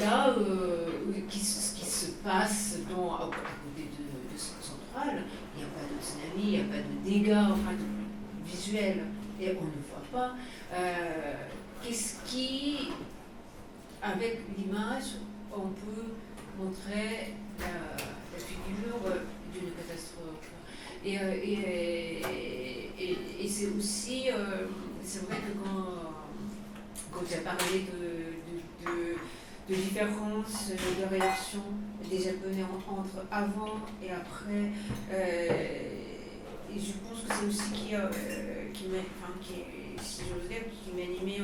là, 0.00 0.34
qui, 1.28 1.38
se 1.40 2.06
passe 2.24 2.78
dans, 2.90 3.14
à 3.14 3.24
côté 3.26 3.88
de, 3.98 4.34
de 4.34 4.38
centrale, 4.38 5.22
il 5.54 5.58
n'y 5.58 5.64
a 5.64 5.68
pas 5.68 5.82
de 5.82 6.00
tsunami, 6.00 6.42
il 6.42 6.50
n'y 6.50 6.56
a 6.56 6.64
pas 6.64 6.82
de 6.82 7.10
dégâts 7.10 7.86
visuels, 8.44 9.04
et 9.40 9.50
on 9.50 9.64
ne 9.64 9.82
voit 9.88 10.06
pas. 10.12 10.34
Euh, 10.74 11.34
qu'est-ce 11.82 12.16
qui, 12.26 12.90
avec 14.02 14.40
l'image, 14.56 15.16
on 15.54 15.68
peut 15.68 16.14
montrer 16.58 17.34
la, 17.58 17.98
figure 18.38 18.98
d'une 19.52 19.70
catastrophe 19.72 20.50
Et, 21.04 21.18
euh, 21.18 21.34
c'est 23.48 23.68
aussi, 23.68 24.30
euh, 24.30 24.66
c'est 25.04 25.26
vrai 25.26 25.36
que 25.36 25.52
quand, 25.62 26.14
quand 27.12 27.24
j'ai 27.28 27.38
parlé 27.38 27.84
de, 27.92 28.86
de 28.86 29.16
de 29.68 29.74
différence 29.74 30.70
de 30.70 31.04
réaction 31.08 31.62
des 32.10 32.18
Japonais 32.18 32.62
entre 32.62 33.26
avant 33.30 33.80
et 34.02 34.10
après. 34.10 34.72
Euh, 35.12 35.48
et 36.74 36.78
je 36.78 36.92
pense 37.04 37.20
que 37.22 37.34
c'est 37.34 37.46
aussi 37.46 37.70
qui, 37.72 37.94
euh, 37.94 38.08
qui 38.72 38.88
m'a, 38.88 38.98
enfin, 38.98 39.32
si 40.02 40.22
j'ose 40.28 40.48
dire, 40.48 40.62
qui 40.72 40.90
animé 41.02 41.42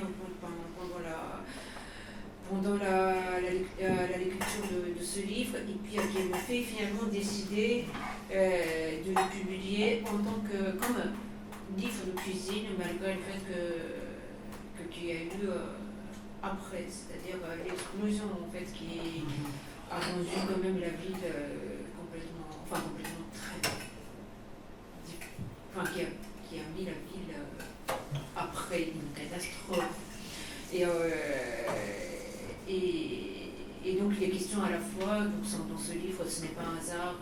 pendant, 2.50 2.76
la, 2.76 3.12
euh, 3.40 4.18
lecture 4.18 4.64
de, 4.98 5.04
ce 5.04 5.20
livre 5.56 5.58
et 5.68 5.78
puis 5.82 5.96
qui 6.12 6.28
m'a 6.28 6.38
fait 6.38 6.62
finalement 6.62 7.04
décider 7.10 7.84
de 8.30 9.08
le 9.08 9.30
publier 9.30 10.02
en 10.06 10.18
tant 10.18 10.40
que 10.40 10.76
comme 10.78 11.02
livre 11.76 12.06
de 12.06 12.20
cuisine 12.20 12.66
malgré 12.78 13.14
le 13.14 13.20
fait 13.20 13.40
que 13.48 14.88
qu'il 14.90 15.06
y 15.06 15.12
a 15.12 15.22
eu 15.22 15.48
après, 16.42 16.86
c'est-à-dire 16.88 17.40
euh, 17.44 17.56
l'explosion 17.64 18.24
en 18.26 18.50
fait 18.52 18.64
qui 18.72 19.24
a 19.90 19.98
rendu 19.98 20.28
quand 20.46 20.62
même 20.62 20.80
la 20.80 20.90
ville 20.90 21.24
euh, 21.24 21.82
complètement, 21.98 22.46
enfin 22.64 22.80
complètement 22.82 23.26
très, 23.34 23.70
enfin 25.74 25.90
qui 25.90 26.00
a, 26.02 26.04
qui 26.48 26.60
a 26.60 26.64
mis 26.76 26.84
la 26.86 26.92
ville 26.92 27.34
euh, 27.34 27.94
après 28.36 28.82
une 28.82 29.10
catastrophe. 29.14 29.84
Et, 30.70 30.84
et, 32.68 33.52
et, 33.86 33.94
donc 33.94 34.12
les 34.20 34.28
questions 34.28 34.62
à 34.62 34.70
la 34.70 34.78
fois, 34.78 35.20
donc 35.20 35.68
dans 35.70 35.78
ce 35.78 35.92
ce 36.26 36.42
n'est 36.42 36.48
pas 36.48 36.62
un 36.62 36.78
hasard, 36.78 37.16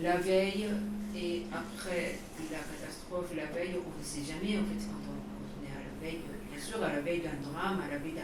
la 0.00 0.16
veille 0.18 0.68
et 1.16 1.42
après 1.52 2.18
la 2.52 2.58
catastrophe, 2.58 3.32
la 3.36 3.46
veille, 3.46 3.76
on 3.76 3.98
ne 3.98 4.04
sait 4.04 4.22
jamais 4.22 4.58
en 4.58 4.64
fait 4.64 4.84
quand 4.86 5.00
on, 5.08 5.16
quand 5.16 5.50
on 5.56 5.64
est 5.64 5.72
à 5.72 5.80
la 5.80 6.00
veille 6.00 6.20
bien 6.56 6.64
sûr, 6.64 6.82
à 6.82 6.92
la 6.92 7.00
veille 7.00 7.20
d'un 7.20 7.50
drame, 7.50 7.80
à 7.86 7.92
la 7.92 7.98
veille 7.98 8.14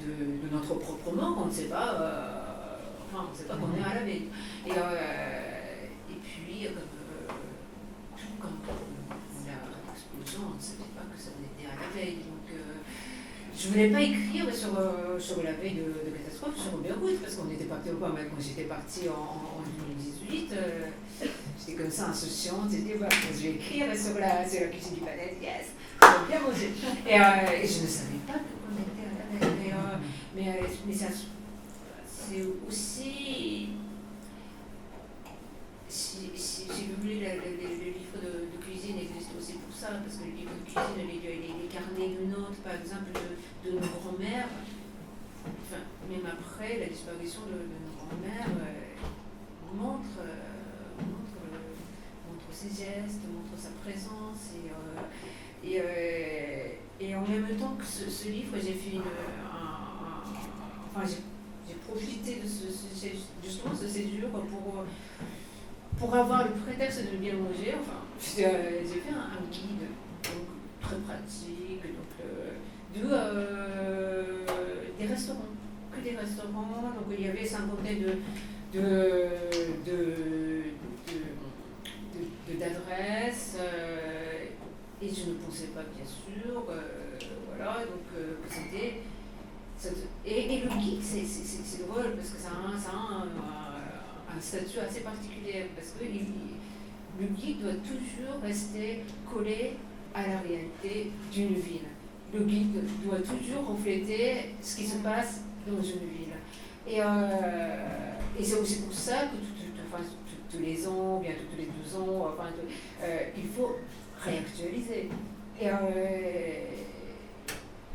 de, 0.00 0.46
de, 0.46 0.52
notre 0.52 0.74
propre 0.74 1.12
mort, 1.12 1.38
on 1.42 1.46
ne 1.46 1.52
sait 1.52 1.64
pas, 1.64 1.94
euh, 2.00 2.76
enfin, 3.06 3.26
on 3.28 3.32
ne 3.32 3.36
sait 3.36 3.44
pas 3.44 3.56
qu'on 3.56 3.74
est 3.74 3.84
à 3.84 3.94
la 3.94 4.04
veille. 4.04 4.28
Et, 4.66 4.70
euh, 4.70 5.86
et 6.10 6.18
puis, 6.22 6.66
euh, 6.66 6.70
tout 8.16 8.34
comme 8.40 8.58
l'explosion, 9.46 10.40
on 10.52 10.56
ne 10.56 10.62
savait 10.62 10.90
pas 10.94 11.06
que 11.12 11.20
ça 11.20 11.30
était 11.30 11.68
à 11.68 11.74
la 11.80 11.88
veille. 11.94 12.18
Je 13.64 13.68
voulais 13.70 13.88
pas 13.88 14.02
écrire 14.02 14.44
sur, 14.54 14.68
sur 15.18 15.42
la 15.42 15.52
veille 15.52 15.76
de, 15.76 16.10
catastrophe 16.18 16.56
sur 16.56 16.78
Beyrouth, 16.78 17.20
parce 17.22 17.34
qu'on 17.36 17.46
n'était 17.46 17.64
pas 17.64 17.76
au 17.76 17.96
point, 17.96 18.10
quand 18.10 18.42
j'étais 18.42 18.64
partie 18.64 19.08
en, 19.08 19.62
2018, 20.28 20.52
j'étais 21.58 21.82
comme 21.82 21.90
ça 21.90 22.08
insouciante, 22.08 22.70
j'étais 22.70 22.98
voilà, 22.98 23.14
je 23.32 23.42
vais 23.42 23.54
écrire 23.54 23.86
sur 23.96 24.20
la, 24.20 24.46
sur 24.46 24.60
la 24.60 24.66
cuisine 24.66 24.94
du 24.94 25.00
palais, 25.00 25.38
yes 25.40 25.72
bien 26.28 26.40
mangé. 26.40 26.70
Et, 27.06 27.20
euh, 27.20 27.62
et, 27.62 27.66
je 27.66 27.82
ne 27.82 27.86
savais 27.86 28.20
pas 28.26 28.34
qu'on 28.34 28.74
était 28.80 29.06
à 29.08 29.14
la 29.18 29.46
veille. 29.46 29.58
Mais, 29.62 29.72
euh, 29.72 29.96
mais, 30.34 30.48
euh, 30.48 30.66
mais 30.86 30.94
ça, 30.94 31.06
c'est 32.06 32.42
aussi. 32.68 33.68
Si, 35.94 36.26
si, 36.34 36.66
si, 36.66 36.86
vous 36.90 37.02
voulez, 37.02 37.20
le, 37.20 37.30
livre 37.30 38.18
de, 38.18 38.50
de, 38.50 38.58
cuisine 38.60 38.98
existe 38.98 39.30
aussi 39.38 39.52
pour 39.62 39.72
ça, 39.72 40.02
parce 40.02 40.16
que 40.18 40.24
le 40.24 40.34
livre 40.34 40.50
de 40.50 40.64
cuisine, 40.66 41.06
les, 41.06 41.22
les, 41.22 41.70
carnets 41.70 42.18
de 42.18 42.26
notes, 42.34 42.58
par 42.66 42.74
exemple, 42.74 43.14
de, 43.14 43.70
de 43.70 43.78
nos 43.78 43.86
grands-mères, 44.02 44.48
enfin, 45.62 45.86
même 46.10 46.26
après 46.26 46.80
la 46.80 46.86
disparition 46.86 47.42
de, 47.46 47.62
de 47.70 47.78
nos 47.78 47.94
grands-mères, 47.94 48.58
euh, 48.58 48.90
montre, 49.72 50.18
euh, 50.18 50.98
montre, 50.98 51.38
montre, 52.26 52.50
ses 52.50 52.70
gestes, 52.70 53.22
montre 53.30 53.54
sa 53.56 53.70
présence. 53.78 54.50
Et, 54.58 54.74
euh, 54.74 54.98
et, 55.62 55.78
euh, 55.78 57.06
et, 57.06 57.14
en 57.14 57.22
même 57.22 57.56
temps 57.56 57.76
que 57.78 57.86
ce, 57.86 58.28
livre, 58.30 58.56
j'ai 58.56 58.74
fait 58.74 58.96
une, 58.96 59.02
enfin, 60.90 61.06
j'ai 61.06 61.74
profité 61.86 62.40
de 62.42 62.48
ce, 62.48 62.66
ce 62.66 63.86
séjour 63.86 64.30
pour, 64.30 64.84
pour 65.98 66.14
avoir 66.14 66.44
le 66.44 66.50
prétexte 66.52 67.12
de 67.12 67.16
bien 67.16 67.34
manger. 67.34 67.74
Enfin, 67.80 68.00
j'ai 68.20 68.42
fait 68.44 69.10
un, 69.10 69.50
guide 69.50 69.88
donc, 70.22 70.46
très 70.80 70.96
pratique, 70.96 71.82
donc, 71.82 72.12
euh, 72.20 72.50
de, 72.94 73.08
euh, 73.10 74.44
des 74.98 75.06
restaurants, 75.06 75.54
que 75.92 76.00
des 76.00 76.16
restaurants. 76.16 76.92
Donc 76.94 77.06
il 77.18 77.24
y 77.24 77.28
avait 77.28 77.44
cinquantaine 77.44 78.02
de, 78.02 78.78
de, 78.78 79.28
de, 82.46 82.58
d'adresses. 82.58 83.56
Et 85.04 85.08
je 85.08 85.30
ne 85.30 85.34
pensais 85.34 85.66
pas, 85.74 85.82
bien 85.94 86.06
sûr, 86.06 86.64
euh, 86.70 87.18
voilà, 87.48 87.80
donc 87.80 88.08
euh, 88.16 88.36
c'était. 88.48 89.02
Et, 90.24 90.60
le 90.60 90.80
guide, 90.80 91.02
c'est 91.02 91.86
drôle 91.86 92.16
parce 92.16 92.30
que 92.30 92.38
ça 92.40 92.48
ça 92.78 92.90
a 92.90 93.20
un, 93.20 93.26
un, 94.36 94.40
statut 94.40 94.78
assez 94.78 95.00
particulier 95.00 95.66
parce 95.74 95.90
que 95.98 96.04
le 96.04 97.26
guide 97.26 97.62
doit 97.62 97.72
toujours 97.72 98.42
rester 98.42 99.00
collé 99.32 99.72
à 100.14 100.22
la 100.22 100.40
réalité 100.40 101.10
d'une 101.32 101.54
ville. 101.54 101.88
Le 102.32 102.40
guide 102.40 102.80
doit 103.04 103.18
toujours 103.18 103.68
refléter 103.68 104.54
ce 104.60 104.76
qui 104.76 104.86
se 104.86 104.96
passe 104.98 105.42
dans 105.66 105.82
une 105.82 106.08
ville. 106.08 106.34
Et, 106.86 107.00
euh, 107.00 108.14
c'est 108.42 108.58
aussi 108.58 108.82
pour 108.82 108.92
ça 108.92 109.26
que 109.26 109.36
tous 110.50 110.62
les 110.62 110.86
ans, 110.86 111.20
bien 111.20 111.32
tous 111.50 111.56
les 111.56 111.66
deux 111.66 111.96
ans, 111.96 112.32
enfin, 112.32 112.50
il 113.36 113.48
faut 113.56 113.76
réactualiser. 114.20 115.08
Euh, 115.62 115.68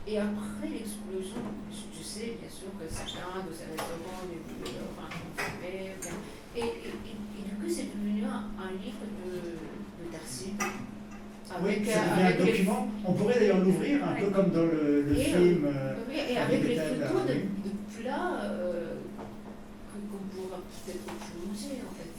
et 0.09 0.17
après 0.17 0.69
l'explosion, 0.73 1.45
je, 1.69 2.03
sais 2.03 2.33
bien 2.41 2.49
sûr 2.49 2.73
que 2.79 2.85
certains 2.89 3.45
de 3.45 3.53
ces 3.53 3.69
restaurants 3.69 4.25
ont 4.25 4.89
enfin. 4.97 5.09
Et, 5.63 6.59
et, 6.59 6.63
et, 6.63 7.43
du 7.45 7.55
coup, 7.55 7.69
c'est 7.69 7.93
devenu 7.93 8.23
un, 8.25 8.49
un, 8.57 8.71
livre 8.81 9.05
de, 9.05 9.29
de. 9.29 9.59
Avec, 11.51 11.79
oui, 11.79 11.85
c'est 11.85 11.93
avec 11.93 12.39
un 12.41 12.45
document. 12.45 12.87
On 13.05 13.13
pourrait 13.13 13.39
d'ailleurs 13.39 13.59
l'ouvrir 13.59 14.03
un 14.03 14.13
peu 14.13 14.29
comme 14.31 14.49
dans 14.49 14.65
le, 14.65 15.03
le 15.09 15.15
film. 15.15 15.65
Euh, 15.65 15.95
oui, 16.09 16.15
et 16.29 16.37
avec 16.37 16.63
les 16.63 16.75
photos 16.75 17.25
de, 17.27 17.33
de 17.33 18.01
plats 18.01 18.41
euh, 18.43 18.95
qu'on 19.93 20.35
pourra 20.35 20.57
peut-être 20.85 21.05
manger 21.45 21.81
en 21.85 21.93
fait. 21.93 22.09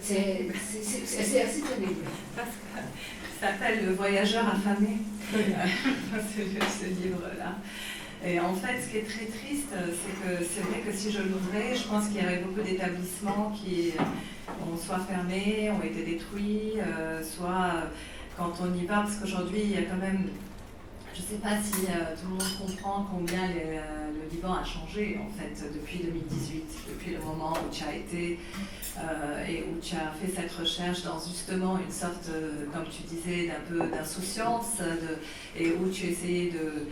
C'est, 0.00 0.48
c'est, 0.60 0.82
c'est, 0.82 1.24
c'est 1.24 1.42
assez 1.42 1.60
terrible 1.60 2.04
s'appelle 3.40 3.86
Le 3.86 3.92
voyageur 3.92 4.46
affamé, 4.46 4.98
ce, 5.32 6.84
livre-là. 6.84 7.54
Et 8.24 8.38
en 8.38 8.54
fait, 8.54 8.82
ce 8.82 8.90
qui 8.90 8.98
est 8.98 9.08
très 9.08 9.24
triste, 9.24 9.70
c'est 9.72 10.28
que 10.28 10.44
c'est 10.44 10.60
vrai 10.60 10.80
que 10.80 10.92
si 10.92 11.10
je 11.10 11.22
l'ouvrais, 11.22 11.74
je 11.74 11.88
pense 11.88 12.08
qu'il 12.08 12.20
y 12.20 12.24
aurait 12.24 12.42
beaucoup 12.44 12.60
d'établissements 12.60 13.50
qui 13.50 13.92
ont 14.60 14.76
soit 14.76 14.98
fermés, 14.98 15.70
ont 15.70 15.82
été 15.82 16.02
détruits, 16.04 16.74
soit 17.22 17.84
quand 18.36 18.52
on 18.60 18.74
y 18.78 18.84
va, 18.84 18.96
parce 18.96 19.16
qu'aujourd'hui, 19.16 19.60
il 19.64 19.70
y 19.70 19.78
a 19.78 19.82
quand 19.82 19.96
même 19.96 20.28
je 21.14 21.22
ne 21.22 21.26
sais 21.26 21.42
pas 21.42 21.60
si 21.62 21.86
euh, 21.86 22.14
tout 22.14 22.28
le 22.28 22.30
monde 22.30 22.76
comprend 22.76 23.06
combien 23.10 23.42
euh, 23.42 24.10
le 24.12 24.30
Liban 24.30 24.54
a 24.54 24.64
changé 24.64 25.18
en 25.20 25.30
fait 25.38 25.70
depuis 25.72 25.98
2018, 25.98 26.64
depuis 26.88 27.14
le 27.14 27.20
moment 27.20 27.52
où 27.52 27.74
tu 27.74 27.82
as 27.84 27.96
été 27.96 28.38
euh, 28.98 29.46
et 29.46 29.64
où 29.64 29.80
tu 29.80 29.96
as 29.96 30.12
fait 30.12 30.32
cette 30.34 30.52
recherche 30.52 31.02
dans 31.02 31.18
justement 31.18 31.78
une 31.78 31.92
sorte, 31.92 32.30
comme 32.72 32.84
tu 32.90 33.02
disais, 33.02 33.48
d'un 33.48 33.60
peu 33.68 33.86
d'insouciance 33.88 34.78
et 35.56 35.72
où 35.72 35.88
tu 35.90 36.06
essayais 36.06 36.50
de 36.50 36.86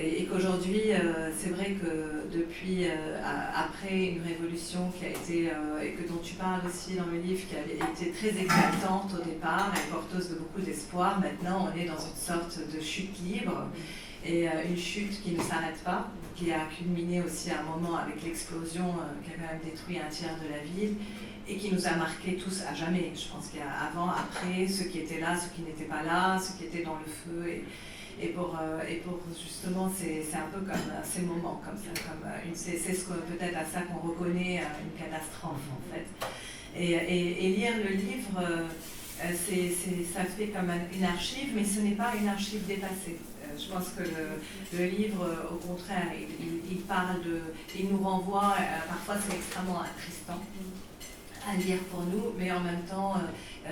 et, 0.00 0.24
qu'aujourd'hui, 0.26 0.92
euh, 0.92 1.30
c'est 1.36 1.50
vrai 1.50 1.72
que 1.72 2.28
depuis, 2.32 2.84
euh, 2.84 3.20
après 3.54 4.06
une 4.06 4.22
révolution 4.22 4.92
qui 4.98 5.06
a 5.06 5.08
été, 5.08 5.50
euh, 5.50 5.82
et 5.82 5.90
que 5.92 6.08
dont 6.08 6.20
tu 6.22 6.34
parles 6.34 6.60
aussi 6.66 6.94
dans 6.94 7.06
le 7.06 7.18
livre, 7.18 7.40
qui 7.48 7.56
a 7.56 7.90
été 7.90 8.12
très 8.12 8.28
éclatante 8.28 9.10
au 9.18 9.24
départ 9.24 9.72
et 9.74 9.90
porteuse 9.90 10.30
de 10.30 10.36
beaucoup 10.36 10.60
d'espoir, 10.60 11.20
maintenant 11.20 11.68
on 11.72 11.78
est 11.78 11.86
dans 11.86 11.98
une 11.98 12.16
sorte 12.16 12.58
de 12.72 12.80
chute 12.80 13.18
libre 13.24 13.66
et 14.24 14.46
une 14.46 14.76
chute 14.76 15.22
qui 15.22 15.30
ne 15.30 15.40
s'arrête 15.40 15.78
pas, 15.84 16.08
qui 16.34 16.52
a 16.52 16.66
culminé 16.76 17.22
aussi 17.22 17.50
à 17.50 17.60
un 17.60 17.62
moment 17.62 17.96
avec 17.96 18.22
l'explosion 18.24 18.94
qui 19.24 19.30
a 19.30 19.34
quand 19.34 19.52
même 19.52 19.60
détruit 19.64 19.98
un 19.98 20.10
tiers 20.10 20.36
de 20.42 20.52
la 20.52 20.58
ville 20.58 20.96
et 21.48 21.56
qui 21.56 21.72
nous 21.72 21.86
a 21.86 21.92
marqués 21.92 22.34
tous 22.34 22.62
à 22.68 22.74
jamais. 22.74 23.12
Je 23.14 23.32
pense 23.32 23.46
qu'il 23.48 23.60
après, 23.60 24.66
ceux 24.66 24.84
qui 24.86 24.98
étaient 24.98 25.20
là, 25.20 25.36
ceux 25.36 25.50
qui 25.54 25.62
n'étaient 25.62 25.84
pas 25.84 26.02
là, 26.02 26.38
ceux 26.38 26.58
qui 26.58 26.64
étaient 26.64 26.84
dans 26.84 26.96
le 26.96 27.06
feu. 27.06 27.48
Et, 27.48 27.64
et 28.20 28.28
pour, 28.28 28.56
euh, 28.60 28.80
et 28.88 28.96
pour 28.96 29.20
justement, 29.40 29.90
c'est 29.96 30.22
un 30.34 30.48
peu 30.52 30.60
comme 30.60 30.90
euh, 30.90 31.02
ces 31.04 31.22
moments 31.22 31.60
comme 31.64 31.76
ça, 31.76 32.02
comme 32.02 32.28
euh, 32.28 32.52
c'est 32.54 32.78
ce 32.78 33.04
peut-être 33.04 33.56
à 33.56 33.64
ça 33.64 33.82
qu'on 33.82 34.08
reconnaît 34.08 34.62
une 34.82 34.98
catastrophe 34.98 35.52
en 35.72 35.94
fait. 35.94 36.06
Et, 36.76 37.48
lire 37.56 37.72
le 37.76 37.94
livre, 37.94 38.40
c'est 39.20 40.04
ça 40.04 40.24
fait 40.24 40.48
comme 40.48 40.70
une 40.94 41.04
archive, 41.04 41.50
mais 41.54 41.64
ce 41.64 41.80
n'est 41.80 41.96
pas 41.96 42.12
une 42.20 42.28
archive 42.28 42.66
dépassée. 42.66 43.18
Je 43.56 43.72
pense 43.72 43.88
que 43.96 44.02
le, 44.76 44.84
livre, 44.86 45.26
au 45.50 45.56
contraire, 45.56 46.12
il, 46.70 46.76
parle 46.82 47.22
de, 47.22 47.40
il 47.76 47.88
nous 47.88 47.98
renvoie, 47.98 48.54
parfois 48.88 49.16
c'est 49.26 49.36
extrêmement 49.36 49.80
attristant 49.80 50.40
à 51.48 51.56
lire 51.56 51.78
pour 51.90 52.02
nous, 52.02 52.32
mais 52.38 52.50
en 52.52 52.60
même 52.60 52.82
temps, 52.82 53.14
euh, 53.16 53.20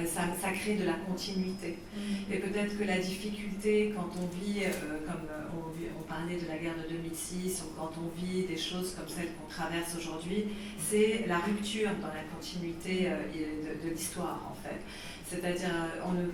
ça, 0.04 0.22
ça, 0.40 0.50
crée 0.50 0.74
de 0.74 0.84
la 0.84 0.94
continuité. 0.94 1.78
Mm. 1.96 2.32
Et 2.32 2.38
peut-être 2.38 2.78
que 2.78 2.84
la 2.84 2.98
difficulté 2.98 3.94
quand 3.96 4.10
on 4.20 4.26
vit, 4.44 4.64
euh, 4.64 4.98
comme 5.06 5.26
euh, 5.30 5.42
on, 5.56 6.00
on, 6.00 6.02
parlait 6.02 6.36
de 6.36 6.46
la 6.46 6.58
guerre 6.58 6.76
de 6.76 6.88
2006, 6.94 7.62
ou 7.62 7.80
quand 7.80 7.90
on 7.98 8.20
vit 8.20 8.42
des 8.44 8.56
choses 8.56 8.94
comme 8.94 9.08
celles 9.08 9.32
qu'on 9.34 9.48
traverse 9.48 9.94
aujourd'hui, 9.96 10.44
c'est 10.78 11.24
la 11.26 11.38
rupture 11.38 11.90
dans 12.00 12.08
la 12.08 12.24
continuité 12.34 13.08
de, 13.34 13.88
de 13.88 13.94
l'histoire 13.94 14.40
en 14.50 14.54
fait. 14.54 14.80
C'est-à-dire 15.28 15.70
on, 16.04 16.12
ne, 16.12 16.26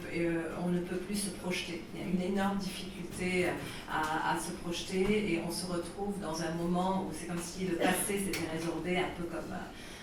on 0.63 0.69
ne 0.69 0.81
peut 0.81 0.97
plus 0.97 1.17
se 1.17 1.31
projeter. 1.31 1.83
Il 1.95 2.01
y 2.01 2.05
a 2.05 2.07
une 2.09 2.35
énorme 2.35 2.59
difficulté 2.59 3.47
à, 3.91 4.35
à, 4.35 4.39
se 4.39 4.53
projeter 4.63 5.33
et 5.33 5.41
on 5.47 5.51
se 5.51 5.65
retrouve 5.67 6.21
dans 6.21 6.43
un 6.43 6.55
moment 6.55 7.07
où 7.09 7.13
c'est 7.19 7.27
comme 7.27 7.41
si 7.43 7.65
le 7.67 7.77
passé 7.77 8.19
s'était 8.19 8.51
résorbé, 8.53 8.99
un 8.99 9.11
peu 9.17 9.25
comme 9.25 9.55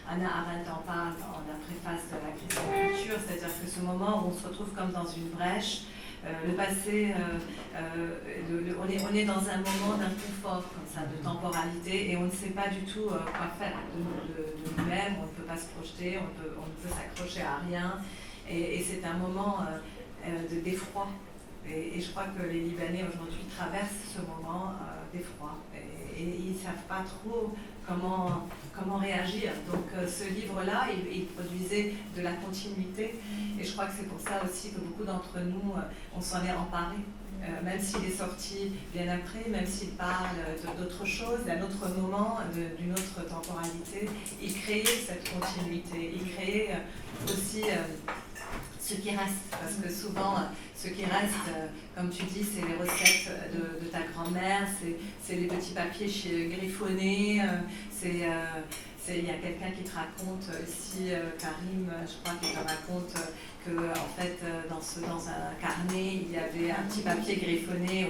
Anna 0.09 0.25
Arendt 0.25 0.67
en 0.71 0.81
parle 0.81 1.13
dans 1.21 1.45
la 1.45 1.57
préface 1.61 2.09
de 2.09 2.17
la 2.17 2.33
crise 2.33 2.49
de 2.49 2.65
la 2.65 2.97
culture, 2.97 3.17
c'est-à-dire 3.21 3.53
que 3.61 3.69
ce 3.69 3.79
moment 3.79 4.25
où 4.25 4.29
on 4.29 4.33
se 4.33 4.47
retrouve 4.47 4.73
comme 4.73 4.91
dans 4.91 5.05
une 5.05 5.29
brèche, 5.29 5.83
euh, 6.25 6.47
le 6.47 6.53
passé, 6.53 7.13
euh, 7.13 7.37
euh, 7.75 8.73
on, 8.81 8.89
est, 8.89 8.97
on, 9.05 9.13
est, 9.13 9.25
dans 9.25 9.37
un 9.37 9.57
moment 9.61 9.97
d'inconfort 10.01 10.63
comme 10.73 10.89
ça, 10.91 11.01
de 11.05 11.23
temporalité, 11.23 12.11
et 12.11 12.17
on 12.17 12.25
ne 12.25 12.31
sait 12.31 12.49
pas 12.49 12.69
du 12.69 12.91
tout 12.91 13.05
quoi 13.05 13.47
faire 13.59 13.77
de, 13.95 14.81
nous-mêmes, 14.81 15.17
on 15.19 15.27
ne 15.27 15.31
peut 15.31 15.43
pas 15.43 15.55
se 15.55 15.67
projeter, 15.77 16.17
on, 16.17 16.41
peut, 16.41 16.55
on 16.57 16.65
ne 16.65 16.75
peut 16.81 16.89
s'accrocher 16.89 17.41
à 17.45 17.59
rien, 17.69 17.99
et, 18.49 18.83
c'est 18.83 19.05
un 19.05 19.13
moment 19.13 19.59
de 20.25 20.59
d'effroi. 20.59 21.07
Et, 21.69 21.97
et, 21.97 22.01
je 22.01 22.09
crois 22.09 22.25
que 22.35 22.41
les 22.47 22.61
Libanais 22.61 23.05
aujourd'hui 23.07 23.45
traversent 23.55 24.09
ce 24.15 24.21
moment 24.21 24.73
d'effroi, 25.13 25.55
et, 25.75 26.21
et 26.21 26.35
ils 26.47 26.53
ne 26.53 26.57
savent 26.57 26.87
pas 26.89 27.03
trop 27.07 27.53
comment, 27.87 28.47
comment 28.79 28.97
réagir. 28.97 29.51
Donc 29.71 29.85
euh, 29.95 30.07
ce 30.07 30.29
livre-là, 30.33 30.87
il, 31.11 31.25
produisait 31.25 31.93
de 32.15 32.21
la 32.21 32.33
continuité. 32.33 33.15
Et 33.59 33.63
je 33.63 33.71
crois 33.73 33.85
que 33.85 33.93
c'est 33.97 34.07
pour 34.07 34.19
ça 34.19 34.41
aussi 34.43 34.71
que 34.71 34.79
beaucoup 34.79 35.03
d'entre 35.03 35.39
nous, 35.39 35.73
euh, 35.73 35.81
on 36.15 36.21
s'en 36.21 36.43
est 36.45 36.53
emparé. 36.53 36.97
Euh, 37.41 37.63
même 37.63 37.79
s'il 37.79 38.03
est 38.03 38.17
sorti 38.17 38.73
bien 38.93 39.07
après, 39.07 39.49
même 39.49 39.65
s'il 39.65 39.91
parle 39.91 40.35
d'autre 40.77 41.05
chose, 41.05 41.45
d'un 41.45 41.61
autre 41.61 41.87
moment, 41.97 42.39
d'une 42.53 42.91
autre 42.91 43.25
temporalité, 43.29 44.09
il 44.41 44.53
créait 44.53 44.83
cette 44.83 45.23
continuité. 45.31 46.15
Il 46.15 46.33
créait 46.33 46.69
aussi 47.23 47.63
ce 48.77 48.95
qui 48.95 49.11
reste. 49.11 49.47
Parce 49.51 49.75
que 49.75 49.89
souvent, 49.89 50.35
ce 50.75 50.89
qui 50.89 51.05
reste, 51.05 51.49
comme 51.95 52.09
tu 52.09 52.23
dis, 52.23 52.43
c'est 52.43 52.67
les 52.67 52.75
recettes 52.75 53.31
de, 53.53 53.87
ta 53.87 53.99
grand-mère, 54.13 54.67
c'est 55.23 55.35
les 55.35 55.47
petits 55.47 55.73
papiers 55.73 56.09
chez 56.09 56.47
griffonnés, 56.47 57.41
c'est 58.01 59.17
il 59.17 59.25
y 59.25 59.31
a 59.31 59.33
quelqu'un 59.33 59.71
qui 59.71 59.83
te 59.83 59.95
raconte 59.95 60.45
ici, 60.67 61.09
euh, 61.11 61.31
Karim, 61.39 61.89
je 62.05 62.13
crois 62.23 62.37
qu'il 62.39 62.51
te 62.51 62.57
raconte 62.57 63.13
que 63.65 63.71
en 63.71 64.09
fait 64.15 64.37
dans, 64.69 65.27
un 65.27 65.55
carnet 65.59 66.21
il 66.21 66.31
y 66.31 66.37
avait 66.37 66.71
un 66.71 66.83
petit 66.83 67.01
papier 67.01 67.37
griffonné 67.37 68.07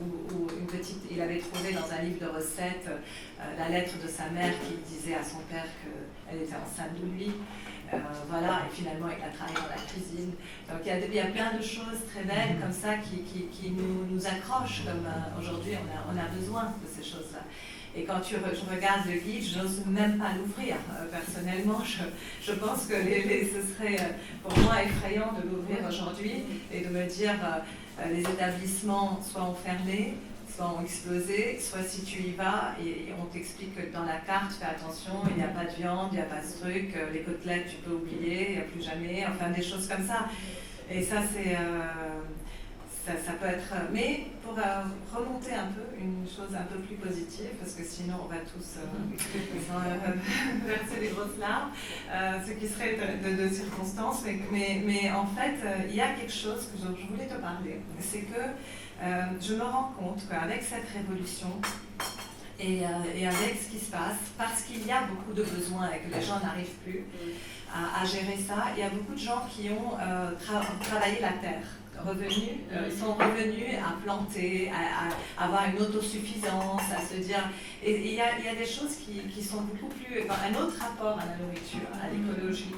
où, 0.00 0.48
une 0.58 0.66
petite, 0.66 1.02
il 1.10 1.20
avait 1.20 1.38
trouvé 1.38 1.72
dans 1.72 1.90
un 1.90 2.02
livre 2.02 2.26
de 2.26 2.36
recettes 2.36 2.88
la 3.56 3.68
lettre 3.68 3.94
de 4.02 4.08
sa 4.08 4.28
mère 4.30 4.52
qui 4.66 4.92
disait 4.92 5.14
à 5.14 5.22
son 5.22 5.38
père 5.50 5.66
qu'elle 5.80 6.42
était 6.42 6.56
enceinte 6.56 6.98
de 7.00 7.06
lui. 7.16 7.30
Euh, 7.92 7.98
voilà, 8.28 8.62
et 8.66 8.74
finalement, 8.74 9.06
il 9.06 9.22
a 9.22 9.28
travaillé 9.28 9.56
dans 9.56 9.70
la 9.70 9.80
cuisine. 9.80 10.32
Donc, 10.68 10.80
il 10.82 10.88
y 10.88 10.90
a, 10.90 10.98
il 10.98 11.32
plein 11.32 11.52
de 11.54 11.62
choses 11.62 12.00
très 12.10 12.24
belles 12.24 12.58
comme 12.60 12.72
ça 12.72 12.96
qui, 12.96 13.70
nous, 13.70 14.26
accrochent, 14.26 14.84
comme 14.84 15.06
euh, 15.06 15.40
aujourd'hui, 15.40 15.72
on 16.08 16.18
a 16.18 16.26
besoin 16.34 16.74
de 16.82 16.88
ces 16.88 17.08
choses-là. 17.08 17.44
Et 17.96 18.02
quand 18.02 18.20
tu 18.20 18.34
je 18.34 18.74
regarde 18.74 19.06
le 19.06 19.18
guide, 19.20 19.44
je 19.44 19.58
n'ose 19.58 19.82
même 19.86 20.18
pas 20.18 20.32
l'ouvrir. 20.36 20.76
Euh, 20.90 21.06
personnellement, 21.10 21.80
je, 21.84 22.52
pense 22.52 22.86
que 22.86 22.94
ce 22.94 23.74
serait 23.74 24.16
pour 24.42 24.58
moi 24.58 24.82
effrayant 24.82 25.32
de 25.32 25.48
l'ouvrir 25.48 25.78
aujourd'hui 25.88 26.42
et 26.72 26.80
de 26.80 26.88
me 26.88 27.06
dire 27.06 27.34
les 28.10 28.20
établissements 28.20 29.20
soit 29.22 29.42
enfermés, 29.42 30.14
soit 30.54 30.74
ont 30.78 30.82
explosé, 30.82 31.58
soit 31.60 31.82
si 31.82 32.02
tu 32.02 32.22
y 32.22 32.32
vas 32.32 32.74
et, 32.84 33.12
on 33.20 33.26
t'explique 33.26 33.74
que 33.74 33.92
dans 33.92 34.04
la 34.04 34.18
carte, 34.18 34.52
fais 34.52 34.66
attention, 34.66 35.14
il 35.30 35.36
n'y 35.36 35.42
a 35.42 35.48
pas 35.48 35.64
de 35.64 35.76
viande, 35.76 36.10
il 36.12 36.16
n'y 36.16 36.22
a 36.22 36.26
pas 36.26 36.42
ce 36.42 36.60
truc, 36.60 36.94
euh, 36.96 37.10
les 37.12 37.20
côtelettes, 37.20 37.66
tu 37.68 37.76
peux 37.76 37.94
oublier, 37.94 38.50
il 38.50 38.54
n'y 38.54 38.60
a 38.60 38.64
plus 38.64 38.82
jamais, 38.82 39.24
enfin 39.26 39.50
des 39.50 39.62
choses 39.62 39.88
comme 39.88 40.06
ça. 40.06 40.26
Et 40.90 41.02
ça, 41.02 41.16
c'est. 41.32 41.54
Euh, 41.54 42.20
ça, 43.06 43.32
peut 43.32 43.46
être. 43.46 43.74
Mais 43.92 44.26
pour 44.42 44.58
euh, 44.58 44.62
remonter 45.14 45.52
un 45.54 45.66
peu, 45.66 45.82
une 45.98 46.26
chose 46.26 46.54
un 46.54 46.64
peu 46.64 46.78
plus 46.80 46.96
positive, 46.96 47.50
parce 47.60 47.74
que 47.74 47.84
sinon 47.84 48.14
on 48.24 48.28
va 48.28 48.40
tous 48.40 48.78
verser 50.66 51.00
des 51.00 51.08
grosses 51.08 51.38
larmes, 51.38 51.70
ce 52.44 52.52
qui 52.52 52.68
serait 52.68 52.96
de, 53.22 53.48
circonstances. 53.48 54.22
Mais, 54.24 54.38
mais, 54.50 54.82
mais, 54.84 55.12
en 55.12 55.26
fait, 55.26 55.56
il 55.88 55.94
y 55.94 56.00
a 56.00 56.12
quelque 56.12 56.32
chose 56.32 56.68
que 56.72 56.78
je 56.78 57.06
voulais 57.06 57.26
te 57.26 57.40
parler. 57.40 57.80
C'est 58.00 58.22
que 58.22 58.40
euh, 59.02 59.22
je 59.40 59.54
me 59.54 59.62
rends 59.62 59.92
compte 59.98 60.22
qu'avec 60.28 60.62
cette 60.62 60.88
révolution, 60.88 61.48
et, 62.60 62.84
euh, 62.84 63.28
avec 63.28 63.58
ce 63.60 63.70
qui 63.70 63.84
se 63.84 63.90
passe, 63.90 64.16
parce 64.38 64.62
qu'il 64.62 64.86
y 64.86 64.92
a 64.92 65.02
beaucoup 65.02 65.32
de 65.32 65.42
besoins 65.42 65.90
et 65.90 66.08
que 66.08 66.14
les 66.14 66.24
gens 66.24 66.38
n'arrivent 66.40 66.78
plus 66.84 67.04
à, 67.74 68.04
gérer 68.04 68.36
ça, 68.36 68.66
il 68.76 68.80
y 68.80 68.86
a 68.86 68.90
beaucoup 68.90 69.14
de 69.14 69.18
gens 69.18 69.42
qui 69.50 69.68
ont 69.70 69.98
euh, 70.00 70.30
travaillé 70.80 71.20
la 71.20 71.32
terre 71.32 71.66
revenus, 72.02 72.60
euh, 72.72 72.90
sont 72.90 73.14
revenus 73.14 73.76
à 73.78 74.02
planter, 74.02 74.70
à, 74.70 75.44
avoir 75.44 75.68
une 75.68 75.80
autosuffisance, 75.80 76.82
à 76.96 77.00
se 77.00 77.20
dire. 77.20 77.48
Et 77.82 78.00
il 78.00 78.14
y 78.14 78.20
a, 78.20 78.54
des 78.54 78.66
choses 78.66 78.96
qui, 78.96 79.20
qui, 79.28 79.42
sont 79.42 79.62
beaucoup 79.62 79.92
plus. 79.94 80.20
un 80.20 80.54
autre 80.54 80.78
rapport 80.78 81.18
à 81.18 81.24
la 81.26 81.36
nourriture, 81.36 81.88
à 82.02 82.08
l'écologie, 82.10 82.74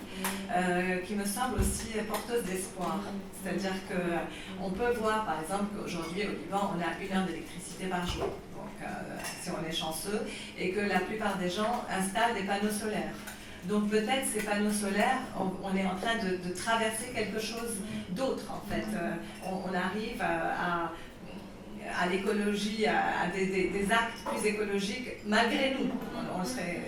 euh, 0.55 0.99
qui 0.99 1.15
me 1.15 1.25
semble 1.25 1.61
aussi 1.61 1.89
porteuse 2.09 2.45
d'espoir. 2.45 3.01
C'est-à-dire 3.43 3.75
qu'on 3.89 4.71
peut 4.71 4.93
voir, 4.99 5.25
par 5.25 5.41
exemple, 5.41 5.77
qu'aujourd'hui 5.77 6.23
au 6.27 6.31
Liban, 6.31 6.73
on 6.75 6.81
a 6.81 7.05
une 7.05 7.17
heure 7.17 7.27
d'électricité 7.27 7.87
par 7.87 8.07
jour. 8.07 8.29
Donc, 8.55 8.83
euh, 8.83 8.87
si 9.43 9.51
on 9.51 9.69
est 9.69 9.73
chanceux, 9.73 10.23
et 10.59 10.71
que 10.71 10.81
la 10.81 11.01
plupart 11.01 11.37
des 11.39 11.51
gens 11.51 11.85
installent 11.91 12.35
des 12.35 12.43
panneaux 12.43 12.71
solaires. 12.71 13.15
Donc 13.69 13.91
peut-être 13.91 14.27
ces 14.33 14.43
panneaux 14.43 14.71
solaires, 14.71 15.21
on, 15.37 15.77
est 15.77 15.85
en 15.85 15.97
train 15.97 16.17
de, 16.23 16.55
traverser 16.55 17.09
quelque 17.15 17.41
chose 17.41 17.81
d'autre 18.11 18.45
en 18.51 18.63
fait. 18.69 18.87
Euh, 18.95 19.13
on, 19.45 19.75
arrive 19.75 20.23
à, 20.23 20.93
l'écologie, 22.11 22.87
à, 22.87 23.29
des, 23.35 23.87
actes 23.91 24.19
plus 24.25 24.49
écologiques, 24.49 25.09
malgré 25.27 25.75
nous. 25.75 25.91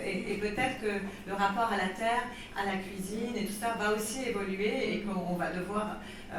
Et, 0.07 0.35
peut-être 0.35 0.81
que 0.81 1.01
le 1.27 1.35
rapport 1.35 1.73
à 1.73 1.77
la 1.77 1.89
terre, 1.89 2.25
à 2.57 2.65
la 2.65 2.77
cuisine 2.77 3.35
et 3.37 3.45
tout 3.45 3.53
ça 3.53 3.77
va 3.79 3.93
aussi 3.93 4.29
évoluer 4.29 4.95
et 4.95 5.01
qu'on 5.01 5.35
va 5.35 5.51
devoir 5.51 5.97
euh, 6.33 6.37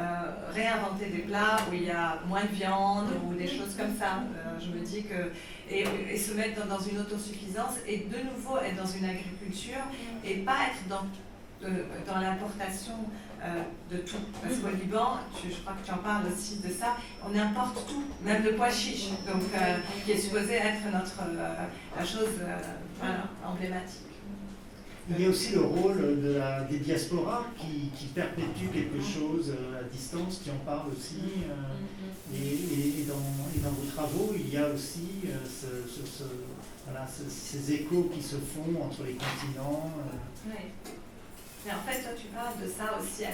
réinventer 0.54 1.06
des 1.06 1.22
plats 1.22 1.58
où 1.70 1.74
il 1.74 1.84
y 1.84 1.90
a 1.90 2.18
moins 2.26 2.44
de 2.44 2.54
viande 2.54 3.08
ou 3.26 3.34
des 3.34 3.46
choses 3.46 3.74
Euh, 4.02 4.58
je 4.60 4.78
me 4.78 4.84
dis 4.84 5.04
que. 5.04 5.30
Et, 5.70 6.16
se 6.16 6.34
mettre 6.34 6.66
dans, 6.66 6.78
une 6.78 6.98
autosuffisance 6.98 7.76
et 7.86 7.98
de 7.98 8.16
nouveau 8.34 8.58
être 8.58 8.76
dans 8.76 8.86
une 8.86 9.04
agriculture 9.04 9.82
et 10.24 10.36
pas 10.38 10.56
être 10.68 10.88
dans, 10.88 11.06
dans 12.06 12.20
l'importation 12.20 12.92
euh, 13.42 13.62
de 13.90 13.98
tout. 13.98 14.18
Parce 14.42 14.56
qu'au 14.56 14.68
Liban, 14.68 15.18
je, 15.42 15.54
crois 15.60 15.74
que 15.80 15.86
tu 15.86 15.92
en 15.92 15.98
parles 15.98 16.24
aussi 16.26 16.58
de 16.58 16.68
ça, 16.68 16.96
on 17.24 17.36
importe 17.38 17.86
tout, 17.88 18.04
même 18.22 18.42
le 18.42 18.54
pois 18.54 18.70
chiche, 18.70 19.10
donc, 19.26 19.42
qui 20.04 20.12
est 20.12 20.18
supposé 20.18 20.54
être 20.54 20.84
notre, 20.92 21.22
la 21.96 22.04
chose 22.04 22.40
emblématique. 23.46 24.09
Il 25.12 25.22
y 25.22 25.26
a 25.26 25.28
aussi 25.28 25.54
le 25.54 25.62
rôle 25.62 26.20
de 26.22 26.34
la, 26.38 26.62
des 26.62 26.78
diasporas 26.78 27.46
qui, 27.58 27.90
qui 27.96 28.06
perpétuent 28.06 28.70
quelque 28.72 29.02
chose 29.02 29.50
euh, 29.50 29.80
à 29.80 29.82
distance, 29.82 30.40
qui 30.44 30.50
en 30.50 30.58
parlent 30.64 30.92
aussi. 30.96 31.42
Euh, 31.48 32.32
mm-hmm. 32.32 32.36
et, 32.36 33.00
et, 33.00 33.04
dans, 33.04 33.14
et, 33.54 33.58
dans, 33.58 33.70
vos 33.70 33.90
travaux, 33.90 34.32
il 34.36 34.54
y 34.54 34.56
a 34.56 34.68
aussi 34.68 35.26
euh, 35.26 35.36
ce, 35.44 36.24
voilà, 36.86 37.06
ces 37.08 37.72
échos 37.72 38.08
qui 38.14 38.22
se 38.22 38.36
font 38.36 38.82
entre 38.82 39.02
les 39.02 39.14
continents. 39.14 39.90
Oui. 40.46 40.70
Mais 41.66 41.72
en 41.72 41.82
fait, 41.82 42.02
toi, 42.02 42.12
tu 42.16 42.28
parles 42.28 42.56
de 42.62 42.70
ça 42.70 42.96
aussi. 42.96 43.24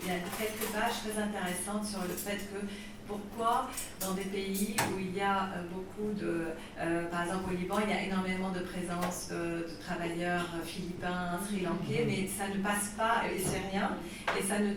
Il 0.00 0.08
y 0.08 0.10
a 0.10 0.18
quelques 0.38 0.72
pages 0.72 1.02
très 1.04 1.20
intéressantes 1.20 1.84
sur 1.84 2.02
le 2.02 2.14
fait 2.14 2.38
que 2.38 2.64
pourquoi 3.06 3.68
dans 4.00 4.14
des 4.14 4.24
pays 4.24 4.76
où 4.92 4.98
il 4.98 5.16
y 5.16 5.20
a 5.20 5.44
euh, 5.44 5.62
beaucoup 5.72 6.12
de, 6.12 6.48
euh, 6.80 7.04
par 7.06 7.22
exemple 7.22 7.52
au 7.52 7.56
Liban, 7.56 7.76
il 7.84 7.90
y 7.90 7.96
a 7.96 8.02
énormément 8.02 8.50
de 8.50 8.60
présence 8.60 9.28
de, 9.30 9.66
travailleurs 9.84 10.46
philippins, 10.64 11.38
sri-lankais, 11.46 12.04
mais 12.06 12.26
ça 12.26 12.48
ne 12.48 12.62
passe 12.62 12.88
pas, 12.96 13.22
et 13.32 13.38
c'est 13.38 13.70
rien, 13.70 13.90
et 14.38 14.42
ça 14.42 14.58
ne, 14.58 14.74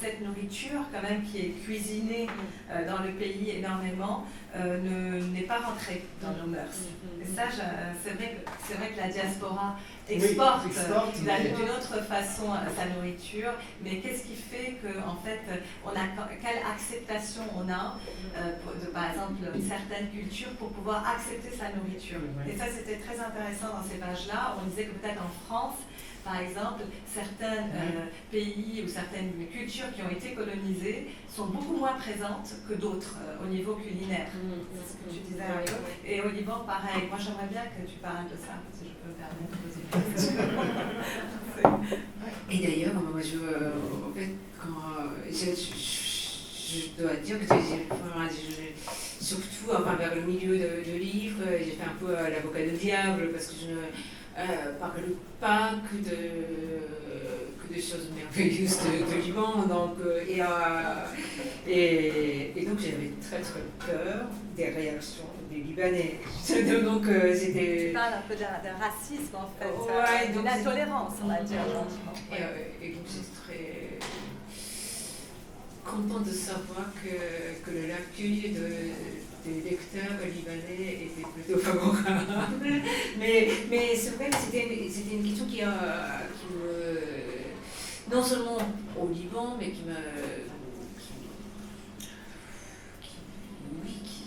cette 0.00 0.20
nourriture 0.20 0.80
quand 0.92 1.02
même 1.02 1.22
qui 1.22 1.38
est 1.38 1.50
cuisinée 1.64 2.26
euh, 2.70 2.86
dans 2.86 3.02
le 3.02 3.10
pays 3.12 3.50
énormément 3.50 4.24
n'est 4.52 5.42
pas 5.42 5.58
rentrée 5.58 6.04
dans 6.20 6.32
nos 6.32 6.50
mœurs. 6.50 6.80
Et 7.22 7.24
ça, 7.24 7.42
c'est 8.02 8.14
vrai, 8.14 8.42
vrai 8.76 8.90
que 8.90 8.96
la 8.96 9.08
diaspora 9.08 9.76
exporte, 10.10 10.66
d'une 10.68 11.70
autre 11.70 12.04
façon 12.04 12.46
sa 12.76 12.86
nourriture, 12.94 13.52
mais 13.82 13.96
qu'est-ce 13.98 14.24
qui 14.24 14.36
fait 14.36 14.78
que 14.82 14.98
en 15.06 15.16
fait, 15.16 15.40
on 15.84 15.90
a 15.90 16.06
quelle 16.42 16.62
acceptation 16.64 17.42
on 17.56 17.68
a 17.68 17.98
euh, 18.36 18.52
de, 18.82 18.86
par 18.90 19.10
exemple 19.10 19.34
une 19.54 19.68
certaine 19.68 20.08
culture 20.10 20.50
pour 20.58 20.70
pouvoir 20.70 21.04
accepter 21.06 21.50
sa 21.56 21.68
nourriture? 21.76 22.20
Et 22.48 22.56
ça, 22.56 22.64
c'était 22.66 22.96
très 22.96 23.18
intéressant 23.18 23.68
dans 23.76 23.84
ces 23.88 23.98
pages-là. 23.98 24.56
On 24.60 24.68
disait 24.68 24.84
que 24.84 24.92
peut-être 24.98 25.20
en 25.22 25.32
France, 25.46 25.76
par 26.24 26.40
exemple, 26.40 26.82
certains 27.06 27.64
euh, 27.74 28.06
pays 28.30 28.82
ou 28.84 28.88
certaines 28.88 29.32
cultures 29.50 29.92
qui 29.94 30.02
ont 30.02 30.10
été 30.10 30.34
colonisées 30.34 31.08
sont 31.28 31.46
beaucoup 31.46 31.76
moins 31.76 31.94
présentes 31.94 32.50
que 32.68 32.74
d'autres 32.74 33.16
euh, 33.22 33.44
au 33.44 33.48
niveau 33.48 33.74
culinaire. 33.74 34.28
Mm. 34.34 34.60
C'est 34.74 34.92
ce 34.92 34.96
que 34.98 35.10
tu 35.10 35.20
disais 35.32 35.44
Et 36.06 36.20
au 36.20 36.28
Liban, 36.28 36.64
pareil. 36.66 37.08
Moi, 37.08 37.18
j'aimerais 37.18 37.48
bien 37.50 37.64
que 37.64 37.90
tu 37.90 37.98
parles 37.98 38.26
de 38.26 38.36
ça, 38.36 38.54
si 38.72 38.86
je 38.86 38.94
peux 39.00 39.08
me 39.08 39.16
permettre 39.16 39.56
de 39.64 39.72
poser. 40.12 40.34
Et 42.50 42.58
d'ailleurs, 42.58 42.94
moi, 42.94 43.20
je, 43.22 43.38
en 43.38 44.12
fait, 44.14 44.34
quand 44.58 44.82
je, 45.28 45.50
je, 46.76 47.02
dois 47.02 47.16
dire 47.16 47.38
que 47.38 47.44
j'ai 47.46 48.74
surtout 49.20 49.70
enfin, 49.72 49.94
vers 49.96 50.14
le 50.14 50.22
milieu 50.22 50.56
de, 50.58 50.92
de 50.92 50.96
livre, 50.98 51.42
j'ai 51.58 51.72
fait 51.72 51.84
un 51.84 51.96
peu 51.98 52.12
l'avocat 52.12 52.62
du 52.66 52.76
diable 52.76 53.30
parce 53.32 53.46
que 53.46 53.54
je 53.60 53.74
euh, 54.38 54.78
parle 54.78 55.02
pas 55.40 55.72
que 55.90 55.96
de, 55.96 56.16
que 57.62 57.74
de 57.74 57.80
choses 57.80 58.08
merveilleuses 58.14 58.78
de, 58.78 59.22
Liban. 59.22 59.62
Donc, 59.66 59.96
euh, 60.04 60.24
et, 60.26 60.40
euh, 60.40 60.46
et, 61.66 62.52
et, 62.56 62.64
donc 62.64 62.78
j'avais 62.78 63.12
très 63.20 63.40
très 63.40 63.60
peur 63.78 64.26
des 64.56 64.68
réactions 64.68 65.24
des 65.50 65.56
Libanais. 65.56 66.20
donc 66.84 67.04
c'était. 67.34 67.86
Tu 67.88 67.92
parles 67.92 68.14
un 68.14 68.28
peu 68.28 68.36
d'un 68.36 68.76
racisme 68.78 69.36
en 69.36 69.50
fait, 69.58 69.66
ouais, 69.66 70.32
d'une 70.32 70.46
intolérance 70.46 71.14
on 71.22 71.26
va 71.26 71.42
dire. 71.42 71.58
Et, 72.32 72.86
et 72.86 72.92
donc 72.92 73.04
c'est 73.06 73.42
très 73.42 73.98
content 75.84 76.20
de 76.20 76.30
savoir 76.30 76.92
que, 77.02 77.68
que 77.68 77.88
l'accueil 77.88 78.50
de 78.52 79.29
des 79.44 79.70
lecteurs 79.70 80.18
libanais 80.34 81.06
étaient 81.06 81.28
plutôt 81.34 81.58
favorables. 81.58 82.02
mais 83.18 83.48
mais 83.70 83.96
c'est 83.96 84.16
vrai 84.16 84.30
que 84.30 84.36
c'était 84.36 85.14
une 85.14 85.22
question 85.24 85.46
qui, 85.46 85.62
a, 85.62 86.22
me. 86.52 88.14
non 88.14 88.22
seulement 88.22 88.58
au 88.98 89.08
Liban, 89.08 89.56
mais 89.58 89.70
qui 89.70 89.82
qui, 93.02 94.24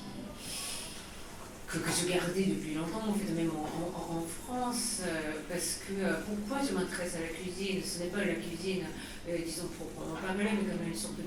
que, 1.68 1.78
je 1.78 2.14
gardais 2.14 2.44
depuis 2.44 2.76
longtemps, 2.76 3.10
en 3.10 3.14
fait, 3.14 3.32
même 3.34 3.52
en, 3.52 4.24
France, 4.46 5.02
euh, 5.06 5.34
parce 5.50 5.80
que 5.88 5.94
euh, 6.04 6.14
pourquoi 6.26 6.66
je 6.66 6.74
m'intéresse 6.74 7.16
à 7.16 7.22
la 7.22 7.28
cuisine? 7.28 7.82
Ce 7.84 8.00
n'est 8.00 8.10
pas 8.10 8.24
la 8.24 8.36
cuisine, 8.36 8.86
euh, 9.28 9.38
disons, 9.44 9.68
proprement 9.68 10.16
parler, 10.16 10.44
mais 10.44 10.72
comme 10.72 10.88
une 10.88 10.96
sorte 10.96 11.18
de 11.18 11.24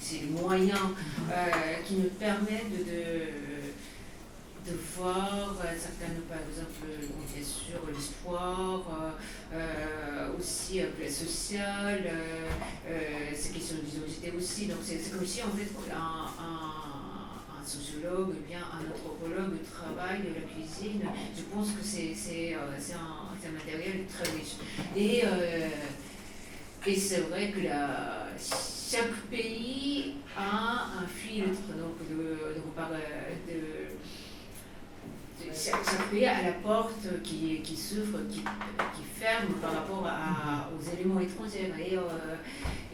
c'est 0.00 0.20
le 0.22 0.40
moyen 0.40 0.94
euh, 1.30 1.34
qui 1.86 1.94
nous 1.94 2.10
permet 2.10 2.64
de, 2.70 2.82
de, 4.70 4.76
voir 4.96 5.56
euh, 5.60 5.68
certaines, 5.78 6.22
par 6.28 6.38
exemple, 6.38 6.86
bien 7.34 7.44
sûr, 7.44 7.80
l'histoire, 7.94 9.14
euh, 9.52 10.28
aussi 10.38 10.80
la 10.80 11.10
sociale, 11.10 12.10
ces 13.34 13.50
questions 13.50 13.76
d'identité 13.84 14.32
aussi. 14.36 14.66
Donc 14.66 14.78
c'est 14.82 15.10
comme 15.10 15.26
si 15.26 15.42
en 15.42 15.50
fait 15.50 15.70
un, 15.90 16.26
un 17.60 17.66
sociologue, 17.66 18.34
bien 18.46 18.58
un 18.58 18.92
anthropologue 18.92 19.58
travaille 19.72 20.22
la 20.34 20.42
cuisine. 20.42 21.02
Je 21.36 21.42
pense 21.54 21.68
que 21.68 21.82
c'est 21.82 22.54
un, 22.54 22.58
un, 22.58 23.52
matériel 23.52 24.04
très 24.06 24.30
riche. 24.32 24.56
Et, 24.96 25.24
et 26.86 26.96
c'est 26.96 27.20
vrai 27.20 27.50
que 27.50 27.60
la, 27.60 28.26
chaque 28.38 29.16
pays 29.30 30.14
a 30.36 31.00
un 31.02 31.06
filtre 31.06 31.72
donc 31.78 31.98
de, 32.08 32.14
de, 32.14 33.52
de 33.52 33.93
pays 36.10 36.26
a 36.26 36.42
la 36.42 36.52
porte 36.52 37.22
qui, 37.22 37.60
qui 37.62 37.76
s'ouvre, 37.76 38.18
qui, 38.30 38.40
qui, 38.40 39.02
ferme 39.18 39.54
par 39.62 39.72
rapport 39.72 40.06
à, 40.06 40.68
aux 40.74 40.82
éléments 40.94 41.20
étrangers. 41.20 41.72
Et, 41.78 41.96
euh, 41.96 42.00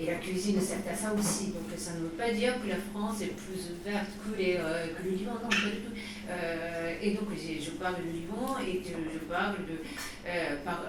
et 0.01 0.07
la 0.07 0.15
cuisine 0.15 0.61
sert 0.61 0.79
à 0.91 0.95
ça 0.95 1.13
aussi. 1.13 1.49
Donc 1.49 1.65
ça 1.77 1.93
ne 1.95 2.01
veut 2.01 2.09
pas 2.09 2.31
dire 2.31 2.55
que 2.63 2.69
la 2.69 2.77
France 2.77 3.23
est 3.23 3.35
plus 3.35 3.73
ouverte 3.73 4.11
que, 4.25 4.37
les, 4.37 4.57
euh, 4.59 4.89
que 4.89 5.05
le 5.05 5.17
Liban. 5.17 5.33
Non, 5.43 5.49
pas 5.49 5.57
du 5.57 5.81
tout. 5.81 5.95
Euh, 6.29 6.95
et 7.03 7.11
donc 7.13 7.29
je 7.35 7.71
parle 7.73 7.97
du 7.97 8.11
Liban 8.13 8.57
et 8.67 8.79
que 8.79 8.97
je 9.13 9.19
parle 9.21 9.57
de, 9.67 10.65
par, 10.65 10.85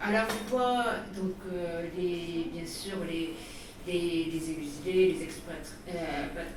à 0.00 0.12
la 0.12 0.26
fois, 0.26 0.84
donc, 1.16 1.36
les, 1.96 2.50
bien 2.52 2.66
sûr, 2.66 2.96
les 3.08 3.34
les, 3.86 4.30
les 4.32 4.50
exilés, 4.50 5.12
les 5.12 5.22
expats 5.24 5.52
euh, 5.88 5.92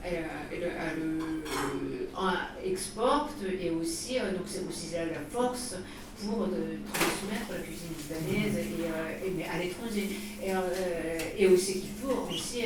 euh, 0.06 0.24
euh, 0.54 2.32
exportent 2.66 3.44
et 3.62 3.70
aussi, 3.70 4.16
donc 4.16 4.46
c'est 4.46 4.66
aussi 4.68 4.94
la 4.94 5.20
force 5.30 5.76
pour 6.20 6.48
transmettre 6.94 7.52
la 7.52 7.60
cuisine 7.60 7.94
libanaise 8.00 8.56
et, 8.58 9.44
à 9.44 9.58
l'étranger. 9.60 10.10
Et, 11.38 11.48
aussi 11.48 11.82
qu'il 11.82 11.92
faut 12.02 12.28
aussi 12.30 12.64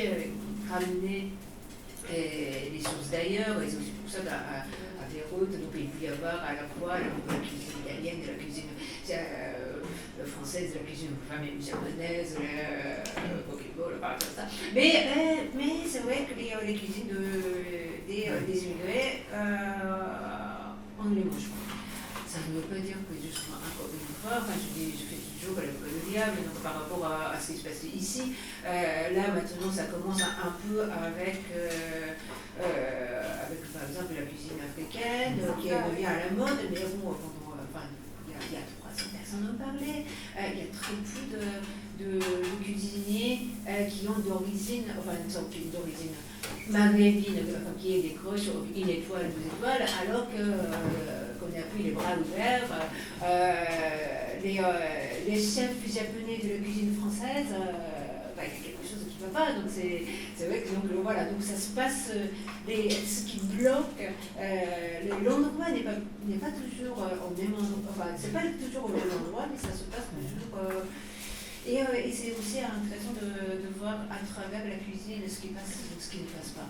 ramener 0.70 1.28
les 2.10 2.78
choses 2.78 3.10
d'ailleurs, 3.10 3.62
et 3.62 3.68
c'est 3.68 3.76
aussi 3.76 3.92
pour 4.02 4.10
ça 4.10 4.20
qu'à 4.20 4.66
Beyrouth, 5.12 5.50
donc 5.50 5.74
il 5.74 5.86
peut 5.86 6.04
y 6.04 6.08
avoir 6.08 6.42
à 6.42 6.54
la 6.54 6.64
fois 6.78 6.98
la, 6.98 7.34
cuisine 7.36 7.80
italienne 7.84 8.20
la 8.26 8.34
cuisine 8.42 8.70
française, 10.26 10.70
la 10.74 10.80
cuisine 10.80 11.10
japonaise, 11.60 12.38
ça. 14.34 14.42
Mais, 14.74 15.06
mais, 15.14 15.48
mais 15.54 15.72
c'est 15.88 16.00
vrai 16.00 16.26
que 16.28 16.34
les, 16.38 16.52
les 16.66 16.78
cuisines 16.78 17.08
de, 17.08 18.06
des, 18.06 18.30
des 18.46 18.64
immigrés, 18.64 19.24
euh, 19.32 20.72
on 20.98 21.08
les 21.10 21.24
mange 21.24 21.48
Ça 22.26 22.38
ne 22.48 22.54
veut 22.56 22.62
pas 22.62 22.80
dire 22.80 22.96
que 23.08 23.14
je 23.16 23.32
sois 23.34 23.56
encore 23.56 23.90
une 23.92 24.14
fois, 24.20 24.38
enfin 24.38 24.54
je, 24.54 24.78
dis, 24.78 24.92
je 24.92 25.04
fais 25.08 25.20
toujours 25.40 25.62
le, 25.62 26.10
diable 26.10 26.36
donc, 26.36 26.62
par 26.62 26.74
rapport 26.74 27.04
à, 27.06 27.38
ce 27.38 27.52
qui 27.52 27.58
se 27.58 27.64
passait 27.64 27.88
ici. 27.88 28.32
Euh, 28.66 29.14
là 29.14 29.28
maintenant 29.34 29.72
ça 29.72 29.84
commence 29.84 30.22
un, 30.22 30.54
peu 30.62 30.82
avec, 30.82 31.42
euh, 31.56 32.12
euh, 32.60 33.46
avec 33.46 33.72
par 33.72 33.82
exemple 33.88 34.14
la 34.14 34.26
cuisine 34.26 34.60
africaine 34.60 35.38
qui 35.60 35.72
revient 35.72 36.06
à 36.06 36.26
la 36.26 36.30
mode, 36.30 36.58
mais 36.70 36.80
bon, 37.02 37.14
pendant, 37.14 37.56
enfin, 37.56 37.86
il 38.28 38.32
y, 38.32 38.36
a, 38.36 38.40
il 38.50 38.54
y 38.54 38.56
a 38.56 38.82
personne 38.92 39.54
en 39.54 39.58
parlait. 39.58 40.04
Euh, 40.36 40.52
il 40.52 40.58
y 40.58 40.62
a 40.62 40.70
très 40.72 40.94
peu 41.00 41.22
de, 41.32 41.42
de, 42.02 42.62
cuisiniers 42.62 43.40
euh, 43.68 43.84
qui 43.84 44.08
ont 44.08 44.18
d'origine, 44.18 44.84
enfin, 44.98 45.16
d'origine 45.72 46.12
dit 46.68 47.26
enfin, 47.50 47.72
qui 47.78 48.02
décroche 48.02 48.48
une 48.74 48.88
étoile, 48.88 49.30
deux 49.30 49.46
étoiles, 49.46 49.86
alors 50.02 50.26
que 50.30 50.40
euh, 50.40 51.32
qu'on 51.38 51.46
a 51.46 51.62
pris 51.62 51.82
les 51.84 51.90
bras 51.90 52.14
ouverts. 52.18 52.68
Euh, 53.24 53.52
les, 54.42 54.58
euh, 54.58 54.62
les, 55.26 55.36
chefs 55.36 55.78
japonais 55.86 56.38
de 56.42 56.48
la 56.54 56.58
cuisine 56.58 56.94
française, 56.96 57.54
bah, 58.36 58.42
il 58.44 58.52
y 58.52 58.60
a 58.60 58.64
quelque 58.64 58.82
chose 58.82 59.06
qui 59.08 59.22
ne 59.22 59.30
va 59.30 59.38
pas. 59.38 59.52
Donc 59.52 59.70
c'est 59.70 60.46
vrai 60.46 60.60
que 60.60 60.68
donc, 60.70 61.02
voilà, 61.02 61.24
donc 61.26 61.42
ça 61.42 61.56
se 61.56 61.70
passe, 61.70 62.10
les, 62.66 62.90
ce 62.90 63.24
qui 63.24 63.40
bloque, 63.54 64.02
l'endroit 65.24 65.70
n'est 65.70 65.80
pas, 65.80 65.92
pas 65.92 66.52
toujours 66.52 66.98
au 66.98 67.40
même 67.40 67.54
endroit, 67.54 67.90
enfin 67.90 68.10
c'est 68.16 68.32
pas 68.32 68.40
toujours 68.40 68.86
au 68.86 68.92
même 68.92 69.10
endroit, 69.24 69.46
mais 69.50 69.58
ça 69.58 69.74
se 69.76 69.84
passe 69.84 70.08
toujours. 70.10 70.58
Et, 71.66 71.74
et 71.74 72.12
c'est 72.12 72.32
aussi 72.36 72.58
intéressant 72.58 73.12
de, 73.14 73.62
de, 73.62 73.68
voir 73.78 74.00
à 74.10 74.18
travers 74.26 74.64
la 74.64 74.76
cuisine 74.76 75.22
ce 75.28 75.40
qui 75.40 75.48
passe 75.48 75.78
et 75.96 76.00
ce 76.00 76.10
qui 76.10 76.18
ne 76.18 76.24
passe 76.24 76.50
pas. 76.50 76.68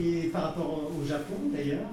Et 0.00 0.28
par 0.28 0.44
rapport 0.44 0.90
au 0.90 1.06
Japon, 1.06 1.50
d'ailleurs, 1.52 1.90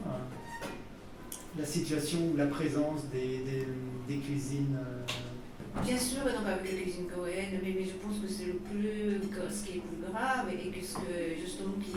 la 1.58 1.66
situation 1.66 2.20
ou 2.34 2.38
la 2.38 2.48
présence 2.48 3.06
des, 3.12 3.40
des, 3.40 3.68
des 4.08 4.18
cuisines. 4.22 4.78
Euh... 4.80 5.82
Bien 5.84 5.98
sûr, 5.98 6.20
non 6.20 6.44
pas 6.44 6.54
avec 6.54 6.72
la 6.72 6.82
cuisine 6.82 7.08
coréenne, 7.08 7.60
mais, 7.62 7.74
mais 7.78 7.86
je 7.86 7.94
pense 8.02 8.20
que 8.20 8.28
c'est 8.28 8.46
le 8.46 8.54
plus, 8.54 9.20
ce 9.52 9.66
qui 9.66 9.78
est 9.78 9.82
plus 9.82 10.12
grave 10.12 10.50
et 10.52 10.70
que 10.70 10.86
ce 10.86 10.96
que 10.96 11.42
justement 11.42 11.76
qui, 11.84 11.92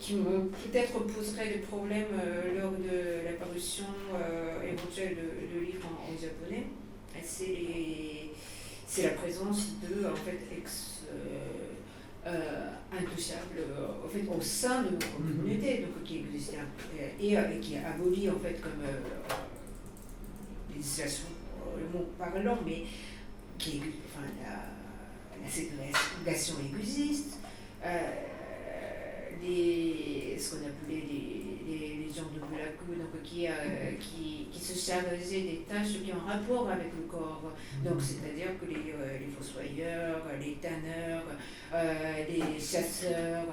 qui 0.00 0.14
peut-être 0.14 0.98
poserait 0.98 1.48
des 1.48 1.58
problèmes 1.60 2.06
euh, 2.18 2.60
lors 2.60 2.72
de 2.72 3.24
la 3.24 3.32
parution 3.32 3.84
euh, 4.14 4.62
éventuelle 4.62 5.16
de, 5.16 5.58
de 5.58 5.64
livres 5.64 5.86
en, 5.86 6.12
en 6.12 6.20
japonais, 6.20 6.66
c'est 7.24 9.02
la 9.02 9.10
présence 9.10 9.68
de 9.82 10.06
en 10.06 10.16
fait 10.16 10.40
ex. 10.56 11.02
Euh, 11.10 11.62
euh, 12.24 12.68
intouchable 12.92 13.58
euh, 13.58 14.04
en 14.04 14.08
fait, 14.08 14.24
au 14.28 14.40
sein 14.40 14.82
de 14.82 14.90
notre 14.90 15.08
mhm. 15.18 15.38
communauté, 15.38 15.78
donc, 15.78 16.04
qui 16.04 16.18
existait 16.18 16.58
et, 17.20 17.36
euh, 17.36 17.56
et, 17.56 17.58
qui 17.58 17.76
a 17.78 17.90
aboli 17.94 18.30
en 18.30 18.38
fait 18.38 18.60
comme 18.60 18.80
euh, 18.84 19.00
législation, 20.72 21.24
le 21.76 21.98
mot 21.98 22.06
parlant, 22.16 22.58
mais 22.64 22.84
qui 23.58 23.82
enfin, 24.06 24.28
la, 24.40 25.42
la 25.42 25.50
ségrégation 25.50 26.54
existe, 26.78 27.38
les, 29.42 30.38
ce 30.38 30.50
qu'on 30.50 30.58
appelait 30.58 31.02
les, 31.10 31.41
les, 31.78 32.04
les, 32.04 32.12
gens 32.12 32.28
de 32.34 32.40
Bulaku, 32.40 32.94
donc 32.98 33.22
qui, 33.22 33.46
euh, 33.46 33.50
qui, 33.98 34.48
qui, 34.50 34.60
se 34.60 34.78
chargeaient 34.78 35.42
des 35.42 35.64
tâches 35.68 36.02
qui 36.04 36.12
ont 36.12 36.26
rapport 36.26 36.68
avec 36.70 36.92
le 36.96 37.06
corps. 37.10 37.52
Donc, 37.84 37.94
mhm. 37.94 38.00
c'est-à-dire 38.00 38.58
que 38.60 38.66
les, 38.66 38.92
euh, 38.92 39.18
les 39.20 39.26
fossoyeurs, 39.26 40.22
les 40.40 40.54
tanneurs, 40.54 41.24
euh, 41.74 42.14
les 42.28 42.60
chasseurs, 42.60 43.46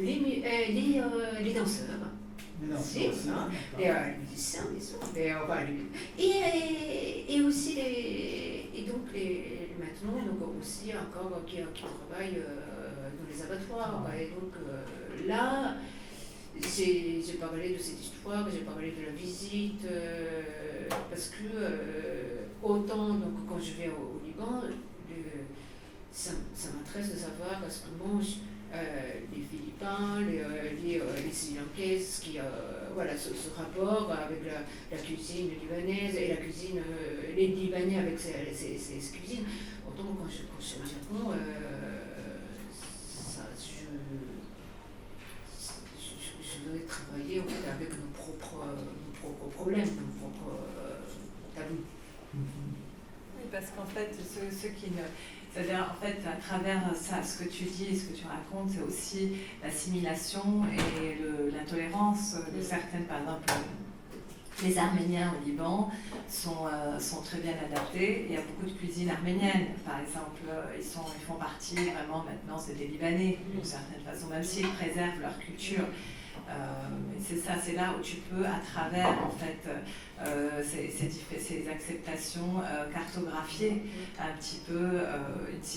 les, 0.00 0.14
les, 0.14 1.02
les 1.42 1.52
danseurs. 1.52 2.10
Les, 2.62 2.68
les, 2.68 3.08
musiciens. 4.20 4.62
Mais, 5.14 5.34
enfin, 5.34 5.58
et, 6.18 7.34
et 7.34 7.42
aussi 7.42 7.74
les, 7.74 8.70
et 8.74 8.82
donc 8.86 9.12
les, 9.12 9.70
maintenant, 9.78 10.22
donc 10.22 10.60
aussi 10.60 10.92
encore 10.92 11.42
qui, 11.46 11.56
qui 11.74 11.82
travaillent 11.82 12.42
les 13.34 13.42
abattoirs. 13.42 14.06
Et 14.18 14.26
donc 14.26 14.52
euh, 14.56 15.26
là, 15.26 15.76
j'ai 16.60 17.34
parlé 17.40 17.74
de 17.74 17.78
cette 17.78 18.00
histoire, 18.00 18.46
j'ai 18.50 18.60
parlé 18.60 18.92
de 18.92 19.06
la 19.06 19.12
visite, 19.12 19.84
euh, 19.90 20.88
parce 21.10 21.28
que 21.28 21.44
euh, 21.54 22.46
autant 22.62 23.14
donc, 23.14 23.46
quand 23.48 23.58
je 23.60 23.82
vais 23.82 23.88
au, 23.88 24.20
Liban, 24.24 24.62
ça, 26.12 26.30
ça 26.54 26.68
m'intéresse 26.74 27.12
de 27.12 27.18
savoir 27.18 27.60
ce 27.68 27.80
que 27.80 27.98
mangent 27.98 28.38
les 29.32 29.42
Philippins, 29.42 30.20
les, 30.20 30.42
les, 30.82 30.98
les 30.98 31.32
Sri 31.32 31.54
Lankais, 31.54 32.00
qui, 32.20 32.38
voilà, 32.92 33.16
ce, 33.16 33.30
rapport 33.56 34.10
avec 34.10 34.40
la, 34.44 34.98
cuisine 34.98 35.50
libanaise 35.60 36.16
et 36.16 36.28
la 36.28 36.36
cuisine, 36.36 36.80
les 37.36 37.48
Libanais 37.48 37.98
avec 37.98 38.18
ces, 38.18 38.52
ces, 38.52 38.78
ces, 38.78 39.16
cuisines. 39.16 39.44
Autant 39.86 40.16
quand 40.18 40.28
je, 40.28 40.42
quand 40.42 40.60
je 40.60 40.64
suis 40.64 40.80
au 40.80 40.84
Japon, 40.84 41.36
travailler 47.14 47.42
avec 47.70 47.90
nos 47.90 48.10
propres, 48.12 48.64
nos 48.66 49.12
propres 49.20 49.54
problèmes, 49.54 49.84
nos 49.84 50.20
propres 50.20 50.58
euh, 50.78 50.98
tabous. 51.54 51.84
Oui, 52.34 53.44
parce 53.52 53.66
qu'en 53.76 53.84
fait, 53.84 54.10
ceux, 54.14 54.50
ceux 54.50 54.74
qui 54.74 54.90
ne. 54.90 55.02
C'est-à-dire, 55.52 55.94
en 55.94 56.04
fait, 56.04 56.18
à 56.26 56.34
travers 56.34 56.82
ça, 56.96 57.22
ce 57.22 57.44
que 57.44 57.48
tu 57.48 57.62
dis, 57.64 57.96
ce 57.96 58.06
que 58.06 58.16
tu 58.16 58.24
racontes, 58.26 58.70
c'est 58.70 58.82
aussi 58.82 59.36
l'assimilation 59.62 60.64
et 60.66 61.16
l'intolérance 61.52 62.34
de 62.34 62.60
certaines, 62.60 63.04
par 63.04 63.20
exemple, 63.20 63.52
les 64.64 64.76
Arméniens 64.76 65.32
au 65.32 65.44
Liban 65.46 65.92
sont, 66.28 66.66
euh, 66.66 66.98
sont 66.98 67.22
très 67.22 67.38
bien 67.38 67.52
adaptés. 67.52 68.26
Il 68.28 68.34
y 68.34 68.36
a 68.36 68.40
beaucoup 68.40 68.66
de 68.68 68.76
cuisine 68.76 69.10
arménienne, 69.10 69.66
par 69.84 70.00
exemple. 70.00 70.40
Ils, 70.76 70.84
sont, 70.84 71.04
ils 71.16 71.24
font 71.24 71.34
partie 71.34 71.76
vraiment 71.76 72.24
maintenant, 72.24 72.58
c'est 72.58 72.76
des 72.76 72.88
Libanais, 72.88 73.38
d'une 73.52 73.64
certaine 73.64 74.02
façon, 74.02 74.26
même 74.26 74.42
s'ils 74.42 74.68
préservent 74.70 75.20
leur 75.20 75.38
culture. 75.38 75.84
Euh, 76.48 76.52
c'est 77.20 77.38
ça, 77.38 77.54
c'est 77.62 77.72
là 77.72 77.94
où 77.98 78.02
tu 78.02 78.16
peux, 78.16 78.44
à 78.44 78.60
travers 78.72 79.08
en 79.24 79.30
fait 79.30 79.58
euh, 80.20 80.62
ces, 80.62 81.68
acceptations, 81.68 82.60
euh, 82.60 82.90
cartographier 82.92 83.82
un 84.18 84.36
petit 84.36 84.60
peu 84.66 85.00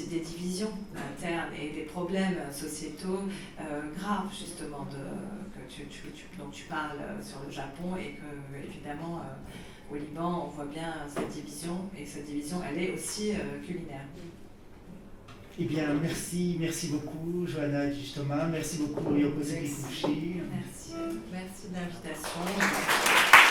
des 0.09 0.19
divisions 0.19 0.71
internes 0.95 1.53
et 1.59 1.69
des 1.69 1.83
problèmes 1.83 2.37
sociétaux 2.51 3.23
graves 3.97 4.29
justement 4.37 4.85
dont 6.37 6.49
tu 6.51 6.65
parles 6.65 6.99
sur 7.21 7.39
le 7.45 7.51
Japon 7.51 7.95
et 7.97 8.15
que 8.15 8.67
évidemment 8.67 9.21
au 9.91 9.95
Liban 9.95 10.47
on 10.47 10.49
voit 10.49 10.65
bien 10.65 10.93
cette 11.07 11.29
division 11.29 11.89
et 11.97 12.05
cette 12.05 12.25
division 12.25 12.61
elle 12.69 12.83
est 12.83 12.91
aussi 12.91 13.33
culinaire. 13.65 14.05
Eh 15.59 15.65
bien, 15.65 15.91
merci, 15.99 16.55
merci 16.59 16.87
beaucoup, 16.89 17.47
Johanna 17.47 17.89
Thomas. 18.13 18.45
Merci 18.51 18.77
beaucoup, 18.77 19.15
Ryoko 19.15 19.43
Sekikuchi. 19.43 20.41
Merci, 20.51 20.93
merci 21.31 21.69
de 21.69 21.75
l'invitation. 21.75 23.46